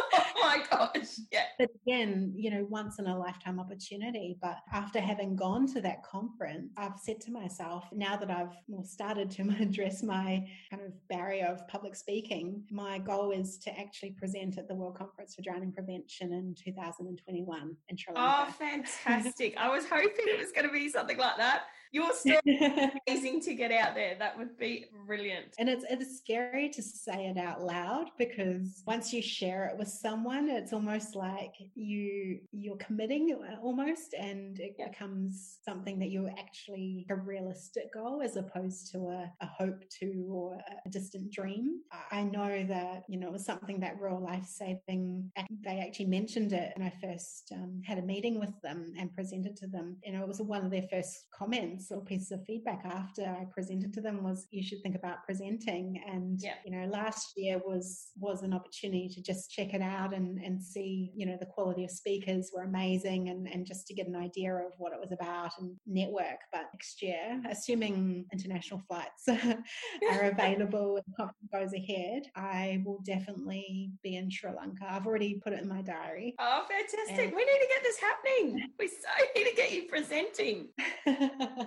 oh 0.14 0.24
my 0.42 0.64
gosh. 0.70 1.20
Yeah. 1.32 1.44
But 1.58 1.70
again, 1.86 2.34
you 2.36 2.50
know, 2.50 2.66
once 2.70 3.00
in 3.00 3.08
a 3.08 3.18
lifetime 3.18 3.60
opportunity. 3.60 4.38
But 4.42 4.58
after 4.72 5.00
having 5.00 5.36
gone 5.36 5.68
to 5.74 5.82
that 5.82 6.04
conference, 6.04 6.74
I've 6.78 7.00
said 7.00 7.22
to 7.22 7.32
myself, 7.32 7.86
now 7.92 8.18
that 8.18 8.30
I've 8.30 8.56
more 8.68 8.86
started 8.86 9.30
to 9.32 9.50
address 9.60 10.04
my 10.04 10.48
kind 10.70 10.84
of 10.84 10.94
barrier 11.08 11.48
of 11.48 11.68
public 11.68 11.96
speaking, 11.96 12.64
my 12.72 13.00
goal 13.00 13.32
is 13.32 13.58
to 13.60 13.80
actually 13.80 14.12
present 14.12 14.58
at 14.58 14.68
the 14.68 14.76
World 14.76 14.98
Conference 14.98 15.36
for 15.36 15.42
Drowning 15.42 15.72
Prevention 15.72 16.34
in 16.34 16.56
2021 16.64 17.76
in 17.90 17.98
Sri 17.98 18.14
Lanka. 18.14 18.46
Oh, 18.48 18.52
fantastic. 18.54 19.56
I 19.58 19.70
was 19.70 19.86
hoping 19.86 20.12
it 20.18 20.40
was 20.40 20.52
going 20.52 20.68
to 20.68 20.74
be 20.74 20.90
something 20.90 21.18
like 21.18 21.38
that. 21.38 21.64
Your 21.92 22.14
story 22.14 22.40
amazing 23.08 23.42
to 23.42 23.54
get 23.54 23.72
out 23.72 23.96
there. 23.96 24.16
That 24.20 24.38
would 24.38 24.58
be 24.58 24.86
brilliant. 25.06 25.56
And 25.60 25.70
it's 25.70 25.86
it's 25.90 26.18
scary 26.18 26.70
to 26.70 26.82
say 26.82 27.28
it 27.28 27.38
out 27.38 27.64
loud 27.64 28.08
because 28.18 28.84
once 28.86 29.14
you 29.14 29.22
share 29.22 29.66
it 29.66 29.78
with 29.78 29.88
someone, 29.88 30.50
it's 30.50 30.74
almost 30.74 31.16
like 31.16 31.54
you 31.76 32.40
you're 32.52 32.78
committing 32.78 33.34
uh, 33.34 33.56
almost, 33.62 34.14
and 34.14 34.60
it 34.60 34.76
yeah. 34.78 34.90
becomes 34.90 35.58
something 35.64 36.00
that 36.00 36.10
you're 36.10 36.34
actually 36.38 37.06
a 37.10 37.16
realistic 37.16 37.94
goal 37.94 38.22
as 38.22 38.36
opposed 38.36 38.92
to 38.92 39.00
a, 39.08 39.32
a 39.42 39.46
hope 39.46 39.84
to 40.00 40.28
or 40.30 40.58
a 40.86 40.90
distant 40.90 41.32
dream. 41.32 41.80
I 42.12 42.24
know 42.24 42.66
that 42.66 43.04
you 43.08 43.20
know 43.20 43.28
it 43.28 43.34
was 43.34 43.46
something 43.46 43.80
that 43.82 44.00
Royal 44.00 44.22
Life 44.22 44.46
Saving 44.46 45.32
they 45.64 45.80
actually 45.80 46.06
mentioned 46.08 46.54
it, 46.54 46.74
and 46.76 46.84
I 46.84 46.94
first 47.02 47.52
um, 47.54 47.82
had 47.86 47.98
a 47.98 48.02
meeting 48.02 48.40
with 48.40 48.60
them 48.62 48.94
and 48.98 49.14
presented 49.14 49.56
to 49.58 49.68
them. 49.68 49.98
You 50.04 50.14
know, 50.14 50.22
it 50.22 50.28
was 50.28 50.42
one 50.42 50.66
of 50.66 50.72
their 50.72 50.88
first 50.92 51.26
comments 51.38 51.77
comments 51.78 51.92
or 51.92 52.02
pieces 52.02 52.32
of 52.32 52.44
feedback 52.46 52.82
after 52.86 53.24
I 53.24 53.46
presented 53.54 53.94
to 53.94 54.02
them 54.02 54.24
was 54.24 54.48
you 54.52 54.64
should 54.64 54.82
think 54.82 54.96
about 54.96 55.24
presenting. 55.26 56.02
And 56.08 56.40
yeah. 56.42 56.54
you 56.66 56.72
know, 56.72 56.88
last 56.88 57.34
year 57.36 57.60
was 57.66 58.08
was 58.20 58.44
an 58.44 58.54
opportunity 58.54 59.10
to 59.10 59.22
just 59.22 59.52
check 59.52 59.74
it 59.74 59.82
out 59.82 60.14
and 60.14 60.40
and 60.40 60.62
see 60.62 61.12
you 61.16 61.26
know 61.26 61.38
the 61.40 61.46
quality 61.46 61.84
of 61.84 61.92
speakers 61.92 62.52
were 62.56 62.64
amazing 62.64 63.30
and 63.30 63.48
and 63.48 63.66
just 63.66 63.88
to 63.88 63.94
get 63.94 64.08
an 64.08 64.16
idea 64.16 64.54
of 64.54 64.74
what 64.78 64.94
it 64.94 65.00
was 65.00 65.12
about 65.12 65.52
and 65.60 65.76
network. 65.86 66.40
But 66.52 66.66
next 66.74 67.02
year, 67.02 67.42
assuming 67.50 68.26
international 68.32 68.82
flights 68.88 69.28
are 70.12 70.30
available 70.32 71.00
and 71.20 71.30
goes 71.52 71.74
ahead, 71.74 72.24
I 72.36 72.82
will 72.86 73.02
definitely 73.06 73.92
be 74.04 74.16
in 74.16 74.30
Sri 74.30 74.52
Lanka. 74.52 74.86
I've 74.90 75.06
already 75.06 75.40
put 75.44 75.54
it 75.54 75.62
in 75.62 75.68
my 75.68 75.82
diary. 75.82 76.36
Oh, 76.40 76.64
fantastic! 76.68 77.28
And 77.28 77.36
we 77.36 77.46
need 77.46 77.60
to 77.60 77.68
get 77.70 77.84
this 77.84 78.00
happening. 78.00 78.68
We 78.80 78.88
so 78.88 78.96
need 79.36 79.50
to 79.50 79.56
get 79.56 79.72
you 79.72 79.84
presenting. 79.84 80.70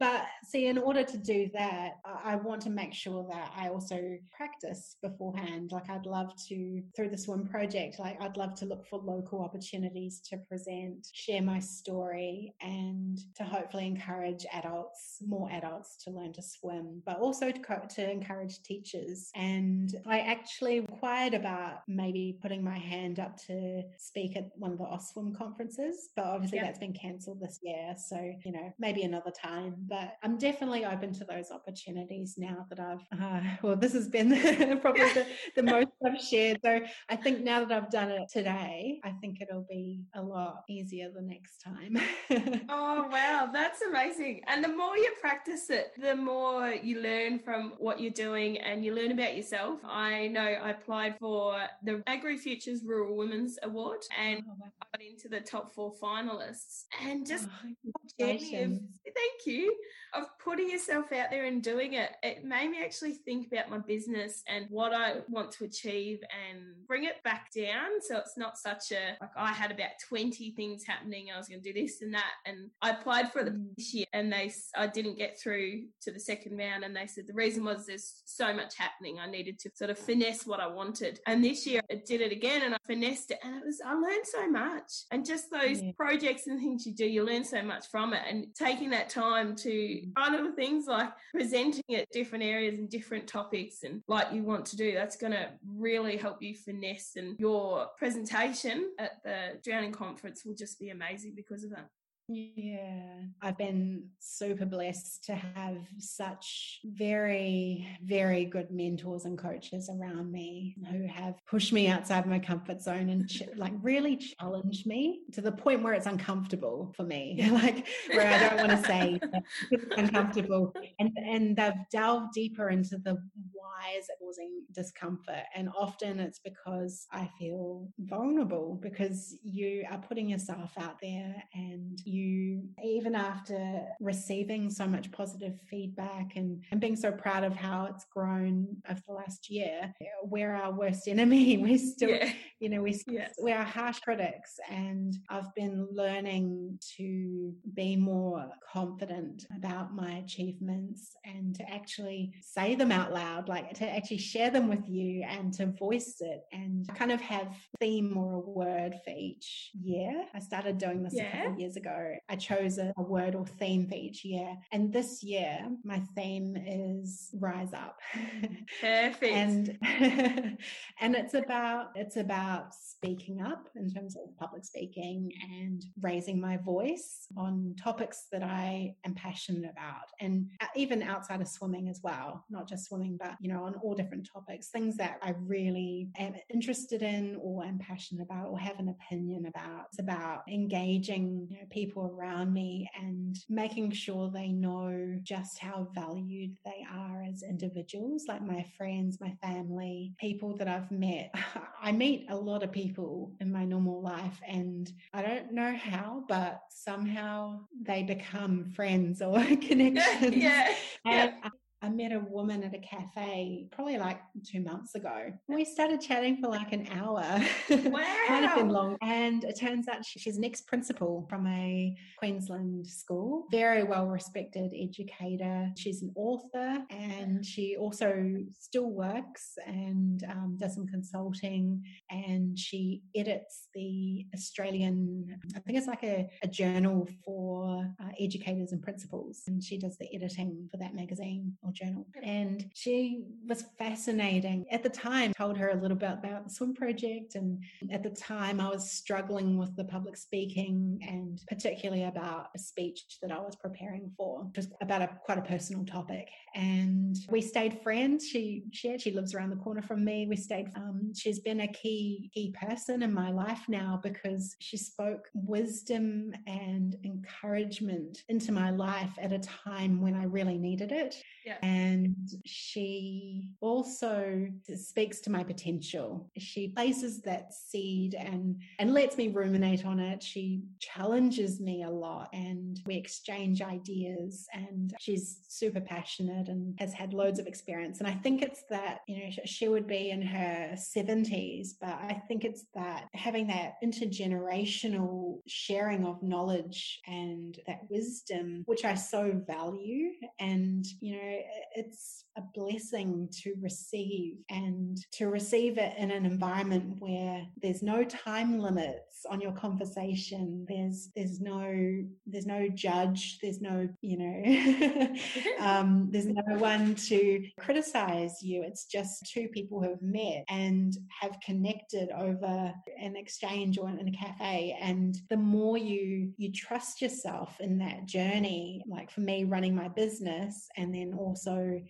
But 0.00 0.26
see, 0.44 0.66
in 0.66 0.78
order 0.78 1.02
to 1.02 1.18
do 1.18 1.50
that, 1.54 1.98
I 2.04 2.36
want 2.36 2.62
to 2.62 2.70
make 2.70 2.94
sure 2.94 3.26
that 3.30 3.52
I 3.56 3.68
also 3.68 4.16
practice 4.30 4.96
beforehand. 5.02 5.72
Like, 5.72 5.90
I'd 5.90 6.06
love 6.06 6.32
to, 6.48 6.82
through 6.94 7.10
the 7.10 7.18
swim 7.18 7.48
project, 7.48 7.98
like, 7.98 8.20
I'd 8.22 8.36
love 8.36 8.54
to 8.56 8.64
look 8.64 8.86
for 8.86 9.00
local 9.00 9.42
opportunities 9.42 10.20
to 10.30 10.36
present, 10.48 11.08
share 11.12 11.42
my 11.42 11.58
story, 11.58 12.54
and 12.60 13.18
to 13.36 13.42
hopefully 13.42 13.86
encourage 13.86 14.46
adults, 14.52 15.18
more 15.26 15.50
adults 15.50 15.96
to 16.04 16.10
learn 16.10 16.32
to 16.34 16.42
swim, 16.42 17.02
but 17.04 17.18
also 17.18 17.50
to, 17.50 17.58
co- 17.58 17.86
to 17.96 18.10
encourage 18.10 18.62
teachers. 18.62 19.30
And 19.34 19.94
I 20.06 20.20
actually 20.20 20.76
inquired 20.76 21.34
about 21.34 21.80
maybe 21.88 22.38
putting 22.40 22.62
my 22.62 22.78
hand 22.78 23.18
up 23.18 23.36
to 23.46 23.82
speak 23.98 24.36
at 24.36 24.50
one 24.54 24.72
of 24.72 24.78
the 24.78 24.84
AUSTSWIM 24.84 25.36
conferences, 25.36 26.10
but 26.14 26.24
obviously 26.24 26.60
that's 26.60 26.78
been 26.78 26.92
cancelled 26.92 27.40
this 27.40 27.58
year. 27.62 27.94
So, 27.96 28.16
you 28.44 28.52
know, 28.52 28.72
maybe 28.78 29.02
another 29.02 29.32
time 29.32 29.87
but 29.88 30.16
I'm 30.22 30.38
definitely 30.38 30.84
open 30.84 31.12
to 31.14 31.24
those 31.24 31.50
opportunities 31.50 32.34
now 32.36 32.66
that 32.68 32.78
I've, 32.78 33.20
uh, 33.20 33.40
well, 33.62 33.76
this 33.76 33.92
has 33.94 34.08
been 34.08 34.30
probably 34.80 35.12
the, 35.14 35.26
the 35.56 35.62
most 35.62 35.88
I've 36.04 36.20
shared. 36.20 36.60
So 36.64 36.80
I 37.08 37.16
think 37.16 37.40
now 37.40 37.64
that 37.64 37.72
I've 37.72 37.90
done 37.90 38.10
it 38.10 38.28
today, 38.30 39.00
I 39.04 39.10
think 39.20 39.40
it'll 39.40 39.66
be 39.68 40.02
a 40.14 40.22
lot 40.22 40.64
easier 40.68 41.10
the 41.14 41.22
next 41.22 41.58
time. 41.58 41.98
oh, 42.68 43.08
wow. 43.10 43.48
That's 43.52 43.82
amazing. 43.82 44.42
And 44.46 44.62
the 44.62 44.68
more 44.68 44.96
you 44.96 45.12
practice 45.20 45.70
it, 45.70 45.92
the 46.00 46.14
more 46.14 46.70
you 46.70 47.00
learn 47.00 47.38
from 47.38 47.72
what 47.78 48.00
you're 48.00 48.10
doing 48.10 48.58
and 48.58 48.84
you 48.84 48.94
learn 48.94 49.12
about 49.12 49.36
yourself. 49.36 49.80
I 49.84 50.28
know 50.28 50.42
I 50.42 50.70
applied 50.70 51.18
for 51.18 51.60
the 51.82 52.02
Agri 52.06 52.36
Futures 52.36 52.84
Rural 52.84 53.16
Women's 53.16 53.58
Award 53.62 54.02
and 54.18 54.42
oh, 54.46 54.54
wow. 54.60 54.66
I 54.82 54.98
got 54.98 55.06
into 55.06 55.28
the 55.28 55.40
top 55.40 55.74
four 55.74 55.94
finalists. 56.02 56.84
And 57.02 57.26
just 57.26 57.48
oh, 57.48 57.92
thank 58.18 59.46
you 59.46 59.77
of 60.14 60.24
putting 60.42 60.70
yourself 60.70 61.12
out 61.12 61.30
there 61.30 61.44
and 61.44 61.62
doing 61.62 61.94
it, 61.94 62.10
it 62.22 62.44
made 62.44 62.70
me 62.70 62.78
actually 62.82 63.12
think 63.12 63.48
about 63.52 63.70
my 63.70 63.78
business 63.78 64.42
and 64.48 64.66
what 64.70 64.92
I 64.92 65.16
want 65.28 65.52
to 65.52 65.64
achieve 65.64 66.20
and 66.48 66.60
bring 66.86 67.04
it 67.04 67.22
back 67.24 67.50
down. 67.54 68.00
So 68.00 68.16
it's 68.16 68.36
not 68.36 68.56
such 68.56 68.92
a, 68.92 69.16
like 69.20 69.30
I 69.36 69.52
had 69.52 69.70
about 69.70 69.90
20 70.08 70.52
things 70.52 70.84
happening. 70.84 71.28
I 71.32 71.38
was 71.38 71.48
going 71.48 71.62
to 71.62 71.72
do 71.72 71.78
this 71.80 72.00
and 72.02 72.14
that. 72.14 72.32
And 72.46 72.70
I 72.80 72.90
applied 72.90 73.32
for 73.32 73.40
it 73.40 73.52
mm. 73.52 73.66
this 73.76 73.92
year 73.94 74.06
and 74.12 74.32
they, 74.32 74.52
I 74.76 74.86
didn't 74.86 75.18
get 75.18 75.38
through 75.40 75.84
to 76.02 76.10
the 76.10 76.20
second 76.20 76.56
round. 76.56 76.84
And 76.84 76.96
they 76.96 77.06
said 77.06 77.26
the 77.26 77.34
reason 77.34 77.64
was 77.64 77.86
there's 77.86 78.22
so 78.24 78.54
much 78.54 78.76
happening. 78.76 79.18
I 79.18 79.30
needed 79.30 79.58
to 79.60 79.70
sort 79.74 79.90
of 79.90 79.98
finesse 79.98 80.46
what 80.46 80.60
I 80.60 80.66
wanted. 80.66 81.20
And 81.26 81.44
this 81.44 81.66
year 81.66 81.80
I 81.90 82.00
did 82.06 82.20
it 82.20 82.32
again 82.32 82.62
and 82.62 82.74
I 82.74 82.78
finessed 82.86 83.30
it 83.30 83.38
and 83.42 83.56
it 83.56 83.64
was, 83.64 83.80
I 83.84 83.92
learned 83.92 84.24
so 84.24 84.50
much. 84.50 84.92
And 85.10 85.26
just 85.26 85.50
those 85.50 85.82
yeah. 85.82 85.90
projects 85.96 86.46
and 86.46 86.58
things 86.58 86.86
you 86.86 86.94
do, 86.94 87.06
you 87.06 87.24
learn 87.24 87.44
so 87.44 87.62
much 87.62 87.86
from 87.90 88.14
it. 88.14 88.22
And 88.28 88.46
taking 88.54 88.90
that 88.90 89.10
time 89.10 89.54
to 89.56 89.67
try 90.16 90.30
little 90.30 90.52
things 90.52 90.86
like 90.86 91.10
presenting 91.32 91.84
at 91.94 92.10
different 92.10 92.44
areas 92.44 92.78
and 92.78 92.88
different 92.88 93.26
topics 93.26 93.82
and 93.84 94.02
like 94.08 94.32
you 94.32 94.42
want 94.42 94.66
to 94.66 94.76
do. 94.76 94.92
That's 94.92 95.16
going 95.16 95.32
to 95.32 95.50
really 95.76 96.16
help 96.16 96.42
you 96.42 96.54
finesse 96.54 97.16
and 97.16 97.38
your 97.38 97.88
presentation 97.98 98.90
at 98.98 99.22
the 99.24 99.58
drowning 99.64 99.92
conference 99.92 100.44
will 100.44 100.54
just 100.54 100.78
be 100.78 100.90
amazing 100.90 101.34
because 101.34 101.64
of 101.64 101.70
that. 101.70 101.88
Yeah, 102.30 103.22
I've 103.40 103.56
been 103.56 104.04
super 104.18 104.66
blessed 104.66 105.24
to 105.24 105.34
have 105.34 105.78
such 105.98 106.80
very, 106.84 107.88
very 108.04 108.44
good 108.44 108.70
mentors 108.70 109.24
and 109.24 109.38
coaches 109.38 109.88
around 109.88 110.30
me 110.30 110.76
who 110.90 111.06
have 111.06 111.36
pushed 111.46 111.72
me 111.72 111.88
outside 111.88 112.26
my 112.26 112.38
comfort 112.38 112.82
zone 112.82 113.08
and 113.08 113.26
ch- 113.30 113.44
like 113.56 113.72
really 113.80 114.18
challenged 114.18 114.86
me 114.86 115.20
to 115.32 115.40
the 115.40 115.52
point 115.52 115.82
where 115.82 115.94
it's 115.94 116.04
uncomfortable 116.06 116.92
for 116.94 117.04
me. 117.04 117.48
like 117.50 117.88
where 118.10 118.28
I 118.28 118.38
don't 118.46 118.68
want 118.68 118.82
to 118.82 118.86
say 118.86 119.18
uncomfortable, 119.96 120.74
and 121.00 121.10
and 121.16 121.56
they've 121.56 121.72
delved 121.90 122.34
deeper 122.34 122.68
into 122.68 122.98
the 122.98 123.16
why 123.52 123.96
is 123.98 124.04
it 124.10 124.18
causing 124.38 124.62
discomfort, 124.74 125.44
and 125.54 125.68
often 125.78 126.20
it's 126.20 126.40
because 126.40 127.06
I 127.12 127.28
feel 127.38 127.88
vulnerable 127.98 128.78
because 128.82 129.36
you 129.42 129.84
are 129.90 129.98
putting 129.98 130.28
yourself 130.28 130.72
out 130.78 130.96
there 131.00 131.34
and 131.54 131.98
you 132.04 132.17
you, 132.18 132.62
even 132.84 133.14
after 133.14 133.82
receiving 134.00 134.70
so 134.70 134.86
much 134.86 135.10
positive 135.12 135.58
feedback 135.70 136.36
and, 136.36 136.62
and 136.70 136.80
being 136.80 136.96
so 136.96 137.12
proud 137.12 137.44
of 137.44 137.54
how 137.54 137.86
it's 137.86 138.04
grown 138.12 138.66
over 138.88 139.00
the 139.06 139.14
last 139.14 139.50
year, 139.50 139.94
we're 140.24 140.54
our 140.54 140.72
worst 140.72 141.08
enemy. 141.08 141.56
We're 141.68 141.78
still, 141.78 142.10
yeah. 142.10 142.32
you 142.60 142.68
know, 142.68 142.82
we, 142.82 143.00
yes. 143.06 143.34
we're 143.38 143.56
our 143.56 143.64
harsh 143.64 144.00
critics. 144.00 144.58
And 144.70 145.14
I've 145.28 145.54
been 145.54 145.88
learning 145.92 146.78
to 146.96 147.52
be 147.74 147.96
more 147.96 148.50
confident 148.72 149.44
about 149.56 149.94
my 149.94 150.12
achievements 150.16 151.16
and 151.24 151.54
to 151.56 151.68
actually 151.70 152.32
say 152.40 152.74
them 152.74 152.92
out 152.92 153.12
loud, 153.12 153.48
like 153.48 153.74
to 153.74 153.88
actually 153.88 154.18
share 154.18 154.50
them 154.50 154.68
with 154.68 154.88
you 154.88 155.24
and 155.28 155.52
to 155.54 155.66
voice 155.66 156.16
it 156.20 156.42
and 156.52 156.88
kind 156.94 157.12
of 157.12 157.20
have 157.20 157.48
theme 157.80 158.16
or 158.16 158.34
a 158.34 158.40
word 158.40 158.94
for 159.04 159.10
each 159.10 159.70
year. 159.80 160.24
I 160.34 160.38
started 160.40 160.78
doing 160.78 161.02
this 161.02 161.14
yeah. 161.14 161.28
a 161.28 161.32
couple 161.32 161.52
of 161.52 161.60
years 161.60 161.76
ago. 161.76 162.07
I 162.28 162.36
chose 162.36 162.78
a, 162.78 162.92
a 162.96 163.02
word 163.02 163.34
or 163.34 163.46
theme 163.46 163.86
for 163.88 163.94
each 163.94 164.24
year. 164.24 164.56
And 164.72 164.92
this 164.92 165.22
year, 165.22 165.60
my 165.84 166.00
theme 166.14 166.56
is 166.56 167.30
rise 167.38 167.72
up. 167.72 167.98
Perfect. 168.80 169.24
and 169.24 169.78
and 171.00 171.14
it's 171.14 171.34
about 171.34 171.90
it's 171.94 172.16
about 172.16 172.74
speaking 172.74 173.40
up 173.40 173.68
in 173.76 173.90
terms 173.90 174.16
of 174.16 174.36
public 174.36 174.64
speaking 174.64 175.32
and 175.52 175.84
raising 176.00 176.40
my 176.40 176.56
voice 176.56 177.26
on 177.36 177.74
topics 177.80 178.26
that 178.32 178.42
I 178.42 178.94
am 179.04 179.14
passionate 179.14 179.70
about 179.70 180.08
and 180.20 180.48
uh, 180.60 180.66
even 180.74 181.02
outside 181.02 181.40
of 181.40 181.48
swimming 181.48 181.88
as 181.88 182.00
well, 182.02 182.44
not 182.50 182.68
just 182.68 182.86
swimming 182.86 183.16
but 183.20 183.34
you 183.40 183.52
know 183.52 183.64
on 183.64 183.74
all 183.76 183.94
different 183.94 184.28
topics, 184.32 184.68
things 184.68 184.96
that 184.96 185.18
I 185.22 185.34
really 185.40 186.10
am 186.18 186.34
interested 186.52 187.02
in 187.02 187.38
or 187.40 187.64
am 187.64 187.78
passionate 187.78 188.22
about 188.22 188.48
or 188.48 188.58
have 188.58 188.78
an 188.78 188.88
opinion 188.88 189.46
about. 189.46 189.86
It's 189.90 190.00
about 190.00 190.42
engaging 190.48 191.48
you 191.50 191.58
know, 191.58 191.66
people 191.70 191.97
around 192.06 192.52
me 192.52 192.88
and 192.98 193.36
making 193.48 193.92
sure 193.92 194.30
they 194.30 194.48
know 194.48 195.18
just 195.22 195.58
how 195.58 195.88
valued 195.94 196.56
they 196.64 196.84
are 196.92 197.22
as 197.22 197.42
individuals, 197.42 198.24
like 198.28 198.42
my 198.42 198.64
friends, 198.76 199.18
my 199.20 199.34
family, 199.42 200.12
people 200.20 200.56
that 200.56 200.68
I've 200.68 200.90
met. 200.90 201.32
I 201.82 201.92
meet 201.92 202.26
a 202.28 202.36
lot 202.36 202.62
of 202.62 202.72
people 202.72 203.32
in 203.40 203.52
my 203.52 203.64
normal 203.64 204.02
life, 204.02 204.40
and 204.46 204.90
I 205.12 205.22
don't 205.22 205.52
know 205.52 205.74
how, 205.74 206.24
but 206.28 206.60
somehow 206.70 207.60
they 207.82 208.02
become 208.02 208.70
friends 208.74 209.22
or 209.22 209.38
connections. 209.44 210.36
Yeah. 210.48 210.74
Yeah. 211.04 211.32
I 211.80 211.88
met 211.88 212.10
a 212.10 212.18
woman 212.18 212.64
at 212.64 212.74
a 212.74 212.78
cafe 212.78 213.66
probably 213.70 213.98
like 213.98 214.20
two 214.44 214.60
months 214.60 214.96
ago. 214.96 215.32
We 215.46 215.64
started 215.64 216.00
chatting 216.00 216.38
for 216.42 216.48
like 216.48 216.72
an 216.72 216.88
hour. 216.90 217.22
Wow. 217.70 217.90
Might 217.90 218.44
have 218.44 218.58
been 218.58 218.68
long. 218.68 218.96
And 219.00 219.44
it 219.44 219.58
turns 219.58 219.86
out 219.86 220.04
she's 220.04 220.36
an 220.36 220.44
ex 220.44 220.60
principal 220.60 221.26
from 221.30 221.46
a 221.46 221.94
Queensland 222.18 222.86
school, 222.86 223.46
very 223.52 223.84
well 223.84 224.06
respected 224.06 224.72
educator. 224.76 225.70
She's 225.76 226.02
an 226.02 226.12
author 226.16 226.82
and 226.90 227.46
she 227.46 227.76
also 227.76 228.38
still 228.58 228.90
works 228.90 229.54
and 229.64 230.24
um, 230.24 230.56
does 230.58 230.74
some 230.74 230.86
consulting. 230.88 231.84
And 232.10 232.58
she 232.58 233.02
edits 233.14 233.68
the 233.74 234.26
Australian, 234.34 235.38
I 235.54 235.60
think 235.60 235.78
it's 235.78 235.86
like 235.86 236.02
a, 236.02 236.28
a 236.42 236.48
journal 236.48 237.08
for 237.24 237.88
uh, 238.02 238.08
educators 238.20 238.72
and 238.72 238.82
principals. 238.82 239.42
And 239.46 239.62
she 239.62 239.78
does 239.78 239.96
the 239.96 240.12
editing 240.12 240.68
for 240.72 240.78
that 240.78 240.94
magazine 240.94 241.56
journal. 241.72 242.06
And 242.22 242.70
she 242.74 243.24
was 243.46 243.64
fascinating. 243.78 244.66
At 244.70 244.82
the 244.82 244.88
time, 244.88 245.32
told 245.34 245.56
her 245.58 245.70
a 245.70 245.76
little 245.76 245.96
bit 245.96 246.10
about 246.10 246.44
the 246.44 246.50
swim 246.50 246.74
project. 246.74 247.34
And 247.34 247.62
at 247.90 248.02
the 248.02 248.10
time, 248.10 248.60
I 248.60 248.68
was 248.68 248.90
struggling 248.90 249.58
with 249.58 249.74
the 249.76 249.84
public 249.84 250.16
speaking 250.16 251.00
and 251.06 251.40
particularly 251.48 252.04
about 252.04 252.48
a 252.54 252.58
speech 252.58 253.02
that 253.22 253.32
I 253.32 253.38
was 253.38 253.56
preparing 253.56 254.10
for, 254.16 254.44
which 254.44 254.56
was 254.56 254.68
about 254.80 255.02
a 255.02 255.10
quite 255.24 255.38
a 255.38 255.42
personal 255.42 255.84
topic. 255.84 256.28
And 256.54 257.16
we 257.30 257.40
stayed 257.40 257.80
friends. 257.82 258.26
She 258.26 258.64
she 258.72 258.92
actually 258.92 259.12
lives 259.12 259.34
around 259.34 259.50
the 259.50 259.56
corner 259.56 259.82
from 259.82 260.04
me. 260.04 260.26
We 260.28 260.36
stayed. 260.36 260.70
Um, 260.76 261.12
she's 261.14 261.40
been 261.40 261.60
a 261.60 261.68
key 261.68 262.30
key 262.34 262.54
person 262.60 263.02
in 263.02 263.12
my 263.12 263.30
life 263.30 263.62
now 263.68 264.00
because 264.02 264.56
she 264.60 264.76
spoke 264.76 265.28
wisdom 265.34 266.32
and 266.46 266.96
encouragement 267.04 268.22
into 268.28 268.52
my 268.52 268.70
life 268.70 269.12
at 269.20 269.32
a 269.32 269.38
time 269.38 270.00
when 270.00 270.14
I 270.14 270.24
really 270.24 270.58
needed 270.58 270.92
it. 270.92 271.16
Yeah. 271.44 271.57
And 271.62 272.16
she 272.44 273.48
also 273.60 274.48
speaks 274.76 275.20
to 275.20 275.30
my 275.30 275.42
potential. 275.42 276.30
She 276.38 276.68
places 276.68 277.20
that 277.22 277.52
seed 277.52 278.14
and 278.14 278.60
and 278.78 278.94
lets 278.94 279.16
me 279.16 279.28
ruminate 279.28 279.84
on 279.84 279.98
it. 279.98 280.22
She 280.22 280.62
challenges 280.80 281.60
me 281.60 281.82
a 281.82 281.90
lot 281.90 282.28
and 282.32 282.80
we 282.86 282.96
exchange 282.96 283.62
ideas 283.62 284.46
and 284.54 284.94
she's 284.98 285.40
super 285.48 285.80
passionate 285.80 286.48
and 286.48 286.74
has 286.78 286.92
had 286.92 287.12
loads 287.12 287.38
of 287.38 287.46
experience. 287.46 287.98
And 287.98 288.08
I 288.08 288.14
think 288.14 288.42
it's 288.42 288.64
that, 288.70 289.00
you 289.06 289.16
know, 289.18 289.30
she 289.44 289.68
would 289.68 289.86
be 289.86 290.10
in 290.10 290.22
her 290.22 290.74
70s, 290.74 291.70
but 291.80 291.90
I 291.90 292.22
think 292.28 292.44
it's 292.44 292.64
that 292.74 293.08
having 293.14 293.46
that 293.48 293.74
intergenerational 293.84 295.40
sharing 295.46 296.04
of 296.04 296.22
knowledge 296.22 297.00
and 297.06 297.58
that 297.66 297.80
wisdom, 297.88 298.62
which 298.66 298.84
I 298.84 298.94
so 298.94 299.40
value. 299.46 300.10
And, 300.38 300.84
you 301.00 301.16
know, 301.16 301.38
it's 301.74 302.24
a 302.36 302.42
blessing 302.54 303.28
to 303.42 303.54
receive 303.60 304.36
and 304.50 304.98
to 305.12 305.28
receive 305.28 305.78
it 305.78 305.94
in 305.98 306.10
an 306.10 306.24
environment 306.24 306.96
where 306.98 307.44
there's 307.60 307.82
no 307.82 308.04
time 308.04 308.58
limits 308.58 309.26
on 309.28 309.40
your 309.40 309.52
conversation. 309.52 310.64
There's 310.68 311.10
there's 311.16 311.40
no 311.40 312.04
there's 312.26 312.46
no 312.46 312.68
judge. 312.68 313.38
There's 313.42 313.60
no 313.60 313.88
you 314.00 314.18
know 314.18 315.16
um, 315.60 316.08
there's 316.10 316.26
no 316.26 316.42
one 316.58 316.94
to 316.94 317.44
criticize 317.58 318.42
you. 318.42 318.62
It's 318.62 318.86
just 318.86 319.30
two 319.32 319.48
people 319.48 319.82
who 319.82 319.90
have 319.90 320.02
met 320.02 320.44
and 320.48 320.96
have 321.20 321.38
connected 321.44 322.10
over 322.10 322.72
an 323.00 323.16
exchange 323.16 323.78
or 323.78 323.88
in 323.88 324.08
a 324.08 324.12
cafe. 324.12 324.78
And 324.80 325.16
the 325.30 325.36
more 325.36 325.78
you 325.78 326.32
you 326.36 326.52
trust 326.52 327.02
yourself 327.02 327.56
in 327.60 327.78
that 327.78 328.06
journey 328.06 328.82
like 328.86 329.10
for 329.10 329.20
me 329.20 329.44
running 329.44 329.74
my 329.74 329.88
business 329.88 330.68
and 330.76 330.94
then 330.94 331.14
also 331.14 331.37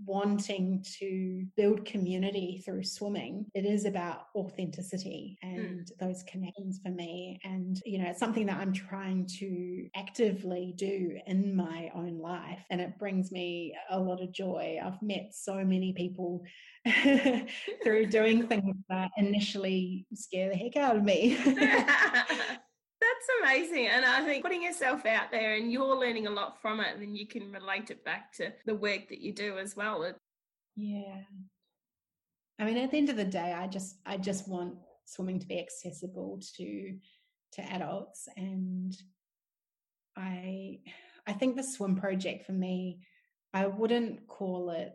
wanting 0.05 0.85
to 0.99 1.45
build 1.57 1.85
community 1.85 2.63
through 2.65 2.85
swimming, 2.85 3.47
it 3.55 3.65
is 3.65 3.85
about 3.85 4.27
authenticity 4.35 5.39
and 5.43 5.87
mm. 5.87 5.99
those 6.01 6.23
connections 6.25 6.81
for 6.83 6.91
me. 6.91 7.41
And, 7.45 7.81
you 7.85 7.99
know, 7.99 8.11
it's 8.11 8.21
something 8.21 8.47
that 8.47 8.59
I'm 8.59 8.73
trying 8.73 9.27
to 9.39 9.89
actively 9.97 10.75
do 10.77 11.19
in 11.27 11.55
my 11.55 11.91
own 11.95 12.19
life. 12.19 12.61
And 12.71 12.81
it 12.81 12.99
brings 12.99 13.33
me 13.33 13.75
a 13.91 13.99
lot 13.99 14.23
of 14.23 14.33
joy. 14.33 14.79
I've 14.83 15.01
met 15.03 15.31
so 15.33 15.65
many 15.65 15.93
people 15.93 16.43
through 17.83 18.07
doing 18.07 18.47
things 18.49 18.77
that 18.89 19.11
initially 19.17 20.07
scare 20.15 20.51
the 20.51 20.57
heck 20.57 20.77
out 20.77 20.97
of 20.97 21.05
me. 21.05 21.39
That's 23.19 23.43
amazing. 23.43 23.89
And 23.89 24.05
I 24.05 24.25
think 24.25 24.45
putting 24.45 24.63
yourself 24.63 25.05
out 25.05 25.31
there 25.31 25.55
and 25.55 25.73
you're 25.73 25.97
learning 25.97 26.27
a 26.27 26.31
lot 26.31 26.61
from 26.61 26.81
it, 26.81 26.95
and 26.95 27.03
then 27.03 27.15
you 27.15 27.27
can 27.27 27.51
relate 27.51 27.91
it 27.91 28.05
back 28.05 28.33
to 28.35 28.53
the 28.65 28.75
work 28.75 29.09
that 29.09 29.21
you 29.21 29.33
do 29.33 29.59
as 29.59 29.77
well. 29.77 30.13
Yeah. 30.77 31.23
I 32.61 32.65
mean, 32.65 32.77
at 32.77 32.91
the 32.91 32.97
end 32.97 33.09
of 33.09 33.17
the 33.17 33.25
day, 33.25 33.53
I 33.53 33.67
just 33.67 33.97
I 34.07 34.17
just 34.17 34.49
want 34.49 34.75
swimming 35.05 35.41
to 35.41 35.47
be 35.47 35.59
accessible 35.59 36.41
to 36.57 36.97
to 37.53 37.63
adults 37.73 38.29
and 38.37 38.95
I 40.17 40.81
I 41.27 41.33
think 41.33 41.57
the 41.57 41.63
swim 41.63 41.97
project 41.97 42.45
for 42.47 42.53
me, 42.53 43.01
I 43.53 43.67
wouldn't 43.67 44.27
call 44.27 44.71
it 44.71 44.93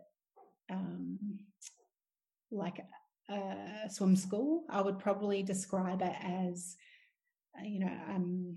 um, 0.69 1.19
like 2.51 2.79
a, 3.29 3.33
a 3.33 3.89
swim 3.89 4.15
school. 4.15 4.63
I 4.69 4.81
would 4.81 4.99
probably 4.99 5.43
describe 5.43 6.01
it 6.01 6.15
as 6.21 6.75
you 7.63 7.79
know, 7.79 7.91
um, 8.09 8.55